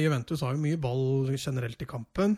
[0.00, 2.34] Juventus har jo mye ball generelt i kampen.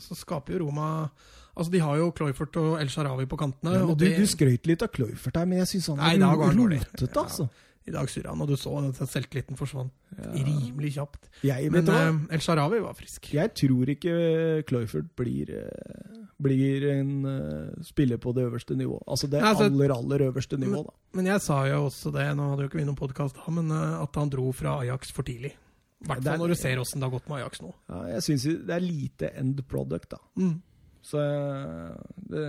[0.00, 1.08] så skaper jo Roma
[1.56, 3.78] Altså, De har jo Cloyfert og El Sharawi på kantene.
[3.78, 7.08] Ja, og du, du skrøt litt av Cloyfert her, men jeg syns han er rotete,
[7.16, 7.48] altså.
[7.48, 7.62] Ja.
[7.86, 10.32] I dag surra han, og du så at selvtilliten forsvant ja.
[10.34, 11.28] rimelig kjapt.
[11.46, 13.28] Jeg, men uh, El Sharawi var frisk.
[13.36, 14.14] Jeg tror ikke
[14.66, 19.04] Cloyfert blir, uh, blir en uh, spiller på det øverste nivået.
[19.06, 20.98] Altså det altså, aller, aller øverste nivået, da.
[21.14, 23.70] Men jeg sa jo også det, nå hadde jo ikke vi noen podkast da, men
[23.70, 25.54] at han dro fra Ajax for tidlig.
[26.02, 27.70] I hvert fall når du ser åssen det har gått med Ajax nå.
[27.86, 30.18] Ja, jeg syns det er lite end product, da.
[30.42, 30.56] Mm.
[31.06, 31.22] Så
[32.26, 32.42] det,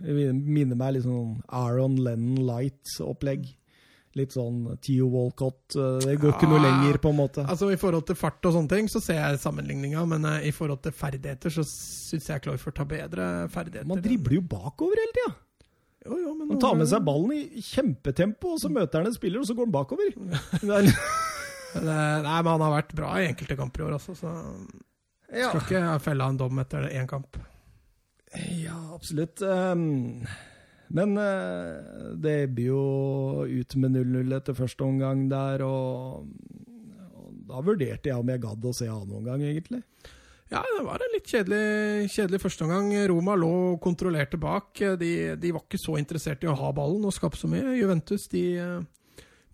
[0.00, 3.48] minner meg litt sånn Aaron Lennon Light-opplegg.
[4.14, 5.74] Litt sånn Theo Walcott.
[5.74, 6.68] eh, Det går ikke noe Ja.
[6.68, 7.42] lenger, på en måte.
[7.50, 10.52] Altså I forhold til fart og sånne ting, så ser jeg sammenligninga, men uh, i
[10.54, 13.88] forhold til ferdigheter, så syns jeg Cloyford har bedre ferdigheter.
[13.90, 15.34] Man dribler jo bakover hele tida.
[16.06, 19.14] Jo, jo, men Han tar med seg ballen i kjempetempo, og så møter han en
[19.16, 20.14] spiller, og så går han bakover.
[21.74, 24.14] Er, Nei, men han har vært bra i enkelte kamper i år, altså.
[24.14, 24.30] Så
[25.34, 25.48] ja.
[25.50, 27.34] skal ikke felle en dom etter én kamp.
[28.64, 29.42] Ja, absolutt.
[29.42, 30.24] Um,
[30.94, 32.82] men eh, det ebber jo
[33.48, 36.28] ut med 0-0 etter første omgang der, og,
[37.48, 39.82] da vurderte jeg om jeg gadd å se annen omgang, egentlig.
[40.52, 42.92] Ja, det var en litt kjedelig, kjedelig førsteomgang.
[43.10, 43.52] Roma lå
[43.82, 44.76] kontrollerte bak.
[45.00, 47.72] De, de var ikke så interessert i å ha ballen og skape så mye.
[47.78, 48.44] Juventus de,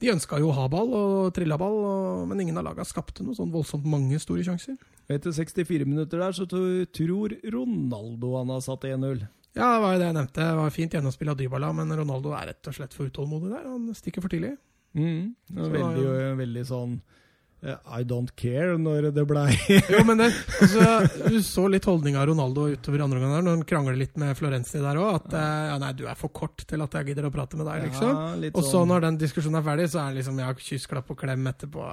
[0.03, 3.25] de ønska jo å ha ball og trilla ball, og, men ingen av laga skapte
[3.25, 4.77] noe sånn voldsomt mange store sjanser.
[5.11, 9.25] Etter 64 minutter der så tror Ronaldo han har satt 1-0.
[9.59, 10.43] Ja, det var jo det jeg nevnte.
[10.47, 13.65] Det var fint gjennomspill av Dybala, men Ronaldo er rett og slett for utålmodig der.
[13.67, 14.53] Han stikker for tidlig.
[14.95, 15.33] Mm.
[15.51, 16.05] Så jo, Veldig,
[16.39, 16.95] veldig sånn
[17.63, 19.53] eh, I don't care når det blei
[19.93, 20.27] Jo, men det,
[20.65, 24.35] altså, Du så litt holdning av Ronaldo utover andre omgang når han krangler litt med
[24.39, 25.21] Florenzi der òg.
[25.21, 27.71] At eh, ja, nei, du er for kort til at jeg gidder å prate med
[27.71, 28.11] deg, liksom.
[28.11, 30.87] Ja, Og så sånn- når den diskusjonen er ferdig, så er det liksom ja, kyss,
[30.91, 31.87] klapp og klem etterpå.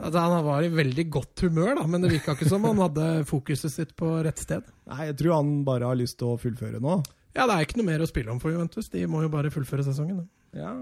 [0.00, 3.08] Altså, han var i veldig godt humør, da, men det virka ikke som han hadde
[3.28, 4.62] fokuset sitt på rett sted.
[4.90, 7.02] Nei, jeg tror han bare har lyst til å fullføre nå.
[7.36, 8.88] Ja, det er ikke noe mer å spille om for Juventus.
[8.92, 10.18] De må jo bare fullføre sesongen.
[10.22, 10.26] Da.
[10.52, 10.72] Ja,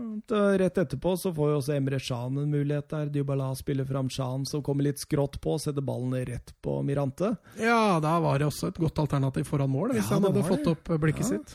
[0.59, 3.07] Rett etterpå så får jo også Emre Can en mulighet der.
[3.15, 7.37] Dybala spiller fram Can, som kommer litt skrått på, setter ballen rett på Mirante.
[7.61, 10.67] Ja, da var det også et godt alternativ foran mål, hvis Ja, han hadde fått
[10.73, 11.37] opp blikket Ja.
[11.37, 11.55] sitt.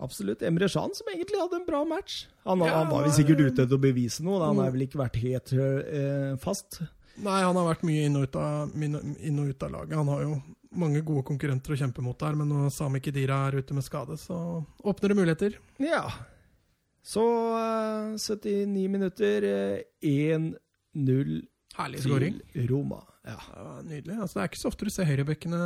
[0.00, 0.42] Absolutt.
[0.46, 2.26] Emre Can, som egentlig hadde en bra match.
[2.46, 4.38] Han, Ja, han var vel sikkert ute etter å bevise noe.
[4.46, 6.78] Han har vel ikke vært helt eh, fast.
[7.18, 9.96] Nei, han har vært mye inn og, ut av, inn og ut av laget.
[9.98, 10.36] Han har jo
[10.78, 14.14] mange gode konkurrenter å kjempe mot der, men når Sami Kedira er ute med skade,
[14.22, 14.38] så
[14.86, 15.58] åpner det muligheter.
[15.82, 16.04] Ja.
[17.02, 17.24] Så
[17.58, 19.48] eh, 79 minutter.
[19.50, 21.34] eh, 1-0
[21.78, 22.38] Herlig skåring.
[22.52, 23.02] til Roma.
[23.26, 23.34] Ja.
[23.56, 24.14] Ja, nydelig.
[24.20, 25.58] Altså, det er ikke så ofte du ser høyrebekkene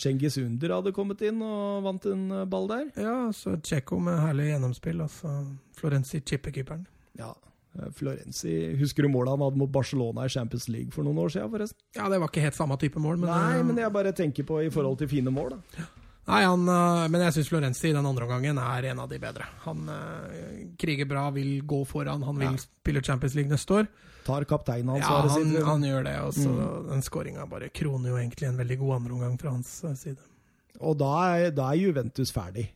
[0.00, 2.86] Cengiz Under hadde kommet inn og vant en eh, ball der.
[2.96, 5.02] Ja, så Tsjekko med herlig gjennomspill.
[5.04, 5.32] Altså
[5.76, 6.86] Florenzi chippekeeperen.
[7.18, 7.32] Ja.
[7.78, 11.34] eh, Florenzi Husker du målet han hadde mot Barcelona i Champions League for noen år
[11.34, 11.50] siden?
[11.52, 11.82] forresten?
[11.98, 14.48] Ja, det var ikke helt samme type mål, men Nei, det, men jeg bare tenker
[14.48, 15.58] på i forhold til fine mål.
[15.58, 15.86] da.
[16.24, 19.18] Nei, han, eh, men jeg syns Florenzi i den andre omgangen er en av de
[19.20, 19.44] bedre.
[19.66, 22.64] Han eh, kriger bra, vil gå foran, han vil Ja.
[22.64, 23.90] spille Champions League neste år.
[24.24, 25.64] Tar Ja, kapteinansvaret ja, sitt.
[25.66, 26.52] han gjør det, og så
[26.90, 30.18] den skåringa bare kroner jo egentlig en veldig god andreomgang fra hans eh, side.
[30.80, 32.68] Og da er, da er Juventus ferdig.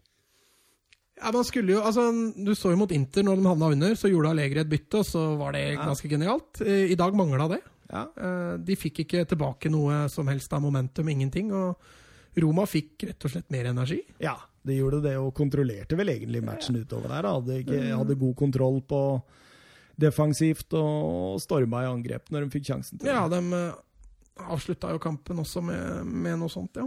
[1.18, 2.04] Ja, man skulle jo, altså,
[2.36, 5.06] Du så jo mot Inter når de havna under, så gjorde Allegri et bytte, og
[5.08, 5.86] så var det Ja.
[5.88, 6.60] ganske genialt.
[6.62, 7.60] Eh, I dag mangla det.
[7.90, 8.04] Ja.
[8.16, 11.50] Eh, De fikk ikke tilbake noe som helst av momentum, ingenting.
[11.52, 11.76] Og
[12.38, 14.02] Roma fikk rett og slett mer energi.
[14.20, 17.22] ja, de gjorde det, og kontrollerte vel egentlig matchen utover der.
[17.26, 19.22] Hadde, ikke, hadde god kontroll på
[19.98, 23.14] defensivt og storma i angrep når de fikk sjansen til det.
[23.14, 23.42] Ja, de
[24.48, 26.86] avslutta jo kampen også med, med noe sånt, ja.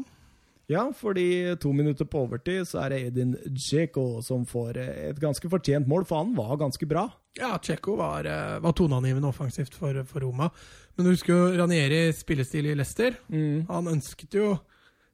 [0.71, 5.19] Ja, fordi to minutter på overtid så er det Edin Dzeko som får eh, et
[5.19, 7.09] ganske fortjent mål, for han var ganske bra.
[7.35, 10.47] Ja, Tsjekko var, eh, var toneangivende offensivt for, for Roma.
[10.95, 13.17] Men du husker jo Ranieri spillestil i Leicester.
[13.67, 14.53] Han ønsket jo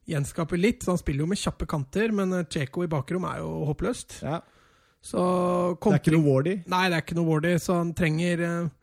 [0.07, 3.49] gjenskape litt, så han spiller jo med kjappe kanter, men eh, i bakrom er jo
[3.71, 4.19] håpløst.
[4.27, 4.41] Ja,
[5.03, 5.21] Så
[5.77, 6.55] Det er ikke noe Wardy.
[6.67, 8.73] Nei, det er ikke noe Wardy, så han trenger eh,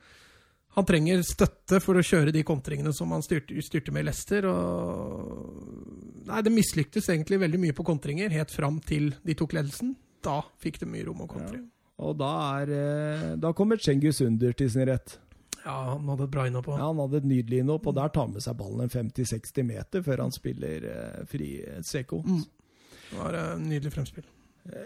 [0.74, 4.48] Han trenger støtte for å kjøre de kontringene som han styrte, styrte med i Leicester.
[4.50, 9.92] Og Nei, det mislyktes egentlig veldig mye på kontringer, helt fram til de tok ledelsen.
[10.24, 11.60] Da fikk de mye rom å kontre.
[12.02, 15.18] Og da, er, eh, da kommer Cengiz Under til sin rett.
[15.64, 18.26] Ja, han hadde et bra innhopp Ja, han hadde et nydelig innhopp, og der tar
[18.28, 21.50] med seg ballen en 50-60 meter før han spiller eh, fri
[21.86, 22.20] Seko.
[22.26, 22.42] Mm.
[23.10, 24.26] Det var eh, nydelig fremspill.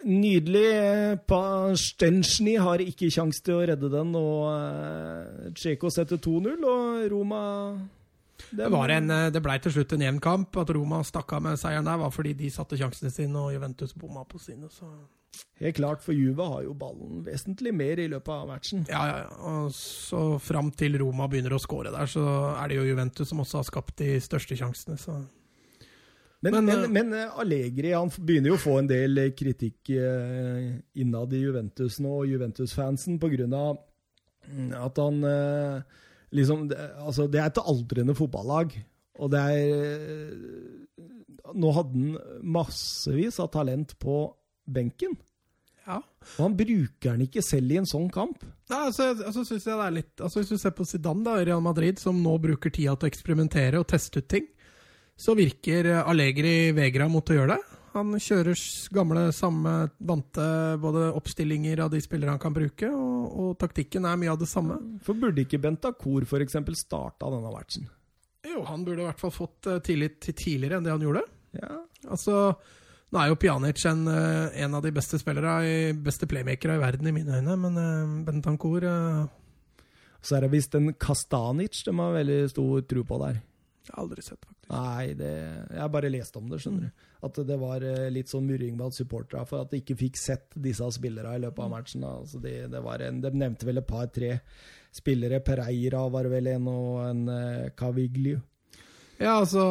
[0.04, 0.64] Nydelig.
[0.74, 7.42] eh, har ikke kjangs til å redde den, og eh, Tsjeko setter 2-0, og Roma
[8.50, 10.58] Det, var en, eh, det ble til slutt en jevn kamp.
[10.58, 13.94] At Roma stakk av med seieren der, var fordi de satte sjansene sine, og Juventus
[13.94, 14.70] bomma på sine.
[14.72, 14.90] Så
[15.60, 18.86] Helt klart, for Juve har jo ballen vesentlig mer i løpet av matchen.
[18.88, 19.34] ja, ja, ja.
[19.46, 22.24] Og så fram til Roma begynner å skåre der, så
[22.56, 24.98] er det jo Juventus som også har skapt de største sjansene.
[24.98, 25.20] Så
[26.40, 29.32] Men, Men, men, eh, men, eh, Allegri han begynner jo å få en del eh,
[29.34, 33.62] kritikk innad i Juventus nå, og Juventus-fansen, pga.
[34.78, 35.18] at han
[36.30, 38.76] liksom Altså, det er et aldrende fotballag,
[39.18, 40.32] og det er
[41.58, 44.20] Nå hadde han massevis av talent på
[44.68, 45.14] benken,
[45.86, 45.96] ja.
[46.36, 48.42] og han bruker den ikke selv i en sånn kamp.
[48.68, 51.38] Nei, altså, altså synes jeg det er litt altså Hvis du ser på Zidane da,
[51.40, 54.44] i Real Madrid, som nå bruker tida til å eksperimentere og teste ut ting,
[55.18, 57.76] så virker eh, Allegri vegra mot å gjøre det.
[57.96, 58.58] Han kjører
[58.94, 64.18] gamle, samme vante både oppstillinger av de spillere han kan bruke, og, og taktikken er
[64.20, 64.76] mye av det samme.
[65.04, 66.58] For burde ikke Bentakor f.eks.
[66.78, 67.88] starta denne matchen?
[68.46, 71.24] Jo, han burde i hvert fall fått eh, tillit til tidligere enn det han gjorde.
[71.58, 71.72] Ja.
[72.08, 72.52] Altså,
[73.08, 77.08] nå er jo Pjanic en, eh, en av de beste spillere, beste playmakere i verden
[77.08, 79.26] i mine øyne, men uh, Bentancour eh,
[80.20, 83.40] Så er det visst en Kastanic de har veldig stor tro på der.
[83.88, 84.70] Jeg har aldri sett, faktisk.
[84.70, 85.30] Nei, det,
[85.72, 87.06] jeg har bare lest om det, skjønner du.
[87.28, 90.52] At det var eh, litt sånn murring blant supporterne for at de ikke fikk sett
[90.54, 92.04] disse spillerne i løpet av matchen.
[92.06, 92.42] Altså
[92.84, 94.36] var en, de nevnte vel et par-tre
[94.94, 95.40] spillere.
[95.44, 98.40] Pereira var vel en, og en uh, Caviglio.
[99.18, 99.62] Ja, altså,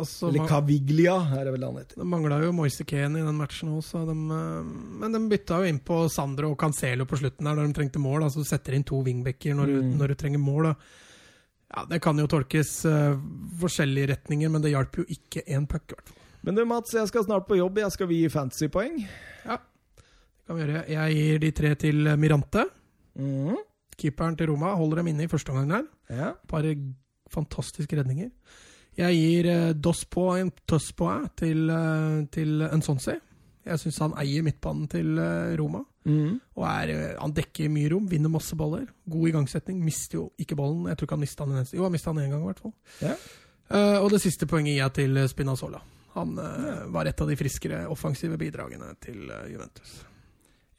[0.00, 1.98] altså Eller Caviglia, er det vel han heter.
[2.00, 6.06] Det mangla jo Moise Kane i den matchen òg, men de bytta jo inn på
[6.08, 8.24] Sandro og Cancelo på slutten der, da de trengte mål.
[8.24, 9.92] Altså du setter inn to wingbacker når, Mm.
[10.00, 10.70] når du trenger mål.
[10.70, 10.74] Da.
[11.74, 13.18] Ja, Det kan jo tolkes uh,
[13.60, 15.92] forskjellige retninger, men det hjalp jo ikke én puck.
[15.92, 16.24] Hvertfall.
[16.46, 17.80] Men du, Mats, jeg skal snart på jobb.
[17.82, 19.00] Jeg skal vi gi fantasypoeng.
[19.44, 20.84] Ja, Det kan vi gjøre.
[20.88, 22.64] Jeg gir de tre til Mirante.
[23.18, 23.58] Mm.
[23.98, 25.88] Keeperen til Roma holder dem inne i første omgang der.
[26.08, 26.30] Ja.
[26.48, 26.64] Par
[27.34, 28.30] fantastiske redninger.
[28.96, 30.30] Jeg gir uh, Dospo
[30.66, 33.18] Tospoa til, uh, til Nsonsi.
[33.68, 35.18] Jeg syns han eier midtbanen til
[35.60, 35.82] Roma.
[36.08, 36.38] Mm.
[36.56, 38.86] Og er, eh, han dekker mye rom, vinner masse baller.
[39.08, 39.82] God igangsetning.
[39.84, 40.86] Mister jo ikke ballen.
[40.88, 41.76] Jeg tror ikke han mista den eneste.
[41.76, 42.74] Jo, han mista den én gang, i hvert fall.
[43.02, 43.28] Yeah.
[43.68, 45.82] Uh, og det siste poenget gir jeg til eh, Spinazzola.
[46.14, 50.00] Han eh, var et av de friskere offensive bidragene til Juventus.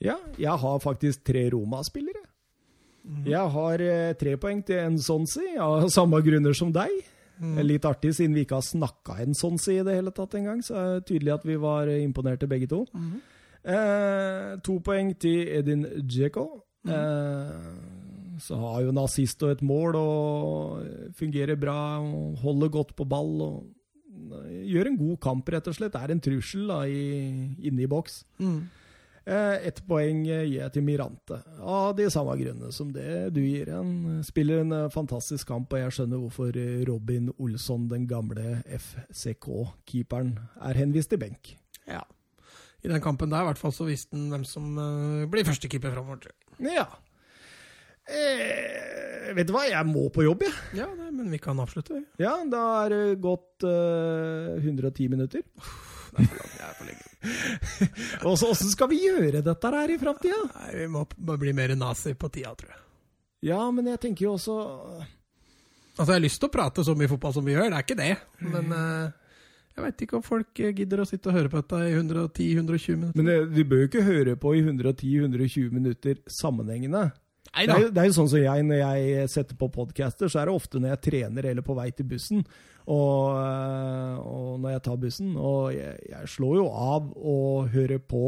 [0.02, 2.26] ja, jeg har faktisk tre Roma-spillere.
[3.26, 6.98] Jeg har uh, tre poeng til Ensonsi, av samme grunner som deg.
[7.40, 7.62] Mm.
[7.64, 10.66] Litt artig, siden vi ikke har snakka Ensonsi i det hele tatt engang.
[10.66, 12.86] Så er det tydelig at vi var imponerte begge to.
[12.94, 13.22] Mhm.
[13.64, 16.46] Eh, to poeng til Edin Dzeko.
[16.88, 17.56] Eh,
[18.40, 23.08] så har jo en assist og et mål og fungerer bra og holder godt på
[23.10, 23.42] ball.
[23.44, 25.96] og eh, Gjør en god kamp, rett og slett.
[26.00, 28.22] Er en trussel da, i, inne i boks.
[28.40, 28.62] Mm.
[29.30, 33.42] Eh, Ett poeng eh, gir jeg til Mirante, av de samme grunnene som det du
[33.44, 33.74] gir.
[33.76, 36.56] Han spiller en fantastisk kamp, og jeg skjønner hvorfor
[36.88, 41.58] Robin Olsson, den gamle FCK-keeperen, er henvist til benk.
[41.90, 42.06] Ja.
[42.84, 45.92] I den kampen der i hvert fall så visste han hvem som eh, blir førstekeeper
[45.96, 46.32] framover.
[46.64, 46.86] Ja.
[48.10, 50.56] Eh, vet du hva, jeg må på jobb, jeg.
[50.80, 52.24] Ja, det, men vi kan avslutte, vi.
[52.24, 55.44] Ja, da er det gått eh, 110 minutter.
[56.10, 57.06] Det er for langt, jeg er for lenge.
[58.32, 60.40] Åssen skal vi gjøre dette her i framtida?
[60.74, 62.82] Vi må bli mer nazi på tida, tror jeg.
[63.52, 64.56] Ja, men jeg tenker jo også
[66.00, 67.84] Altså, jeg har lyst til å prate så mye fotball som vi gjør, det er
[67.84, 68.14] ikke det.
[68.48, 69.29] Men eh,
[69.80, 73.00] jeg veit ikke om folk eh, gidder å sitte og høre på dette i 110-120
[73.00, 73.16] minutter.
[73.20, 77.06] Men eh, vi bør jo ikke høre på i 110-120 minutter sammenhengende.
[77.50, 80.42] Det er, jo- det er jo sånn som jeg, når jeg setter på podcaster, så
[80.44, 82.44] er det ofte når jeg trener eller på vei til bussen,
[82.86, 85.32] og, øh, og når jeg tar bussen.
[85.38, 88.24] Og jeg, jeg slår jo av og hører på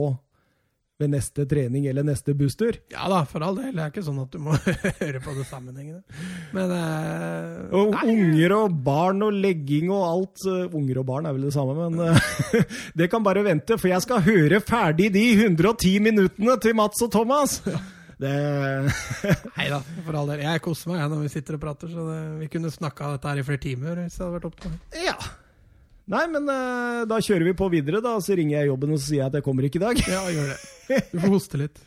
[1.01, 2.77] ved neste trening eller neste busstur.
[2.93, 3.73] Ja da, for all del.
[3.75, 4.55] Det er ikke sånn at du må
[5.01, 6.01] høre på det sammenhengende.
[6.55, 10.45] Men uh, Og nei, unger og barn og legging og alt.
[10.71, 12.59] Unger og barn er vel det samme, men uh,
[12.99, 17.11] det kan bare vente, for jeg skal høre ferdig de 110 minuttene til Mats og
[17.13, 17.59] Thomas.
[18.21, 18.31] Det
[19.57, 20.43] Nei da, for all del.
[20.45, 23.31] Jeg koser meg jeg, når vi sitter og prater, så det, vi kunne snakka dette
[23.31, 24.99] her i flere timer hvis det hadde vært opp til meg.
[25.07, 25.17] Ja.
[26.09, 28.15] Nei, men uh, da kjører vi på videre, da.
[28.23, 30.01] Så ringer jeg jobben og sier at jeg kommer ikke i dag.
[30.09, 30.61] Ja, gjør det.
[31.13, 31.83] Du får hoste litt.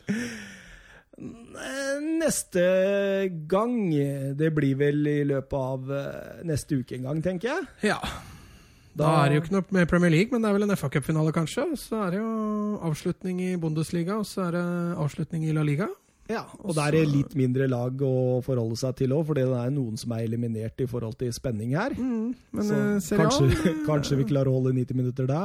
[1.15, 2.63] Neste
[3.47, 3.75] gang
[4.35, 7.93] Det blir vel i løpet av eh, neste uke en gang, tenker jeg.
[7.93, 7.99] Ja.
[8.95, 10.89] Da er det jo ikke noe med Premier League, men det er vel en FA
[10.91, 11.67] Cup-finale, kanskje.
[11.79, 14.65] Så er det jo avslutning i Bundesliga, og så er det
[15.03, 15.89] avslutning i La Liga.
[16.31, 19.73] Ja, Og det er litt mindre lag å forholde seg til òg, for det er
[19.73, 21.93] noen som er eliminert i forhold til spenning her.
[21.93, 25.43] Mm, men Så eh, Serie A kanskje, kanskje vi klarer å holde 90 minutter da?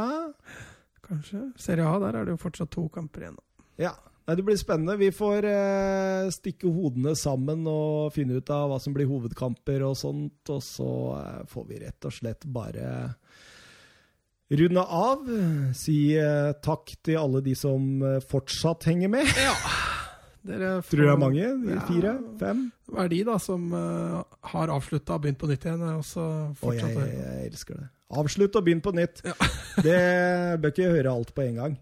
[1.05, 1.51] Kanskje.
[1.61, 3.37] Serie A, der er det jo fortsatt to kamper igjen.
[3.81, 3.93] Ja.
[4.25, 4.97] Nei, Det blir spennende.
[5.01, 9.97] Vi får eh, stikke hodene sammen og finne ut av hva som blir hovedkamper og
[9.99, 10.53] sånt.
[10.55, 12.93] Og så eh, får vi rett og slett bare
[14.51, 15.29] runde av.
[15.77, 19.35] Si eh, takk til alle de som eh, fortsatt henger med.
[20.47, 21.47] Dere får, Tror det er mange?
[21.69, 21.81] Ja.
[21.85, 22.13] Fire?
[22.41, 22.61] Fem?
[22.89, 24.21] Hva er de, da, som uh,
[24.53, 25.83] har avslutta og begynt på nytt igjen?
[25.99, 27.89] Og så Og fortsatt jeg, å jeg elsker det.
[28.21, 29.21] Avslutt og begynn på nytt.
[29.27, 29.35] Ja.
[29.87, 29.99] det
[30.63, 31.77] bør ikke høre alt på en gang.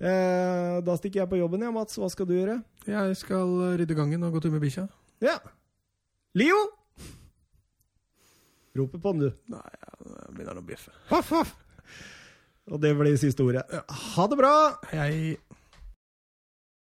[0.00, 1.98] Eh, da stikker jeg på jobben, ja, Mats.
[2.00, 2.60] Hva skal du gjøre?
[2.88, 4.86] Jeg skal eh, rydde gangen og gå tur med bikkja.
[5.24, 5.36] Ja.
[6.38, 6.60] Leo!
[8.78, 9.56] Roper på den, du.
[9.56, 9.66] Nei,
[10.06, 10.94] det begynner å bjeffe.
[12.70, 13.64] Og det blir siste ordet.
[14.14, 14.54] Ha det bra!
[14.94, 15.40] Jeg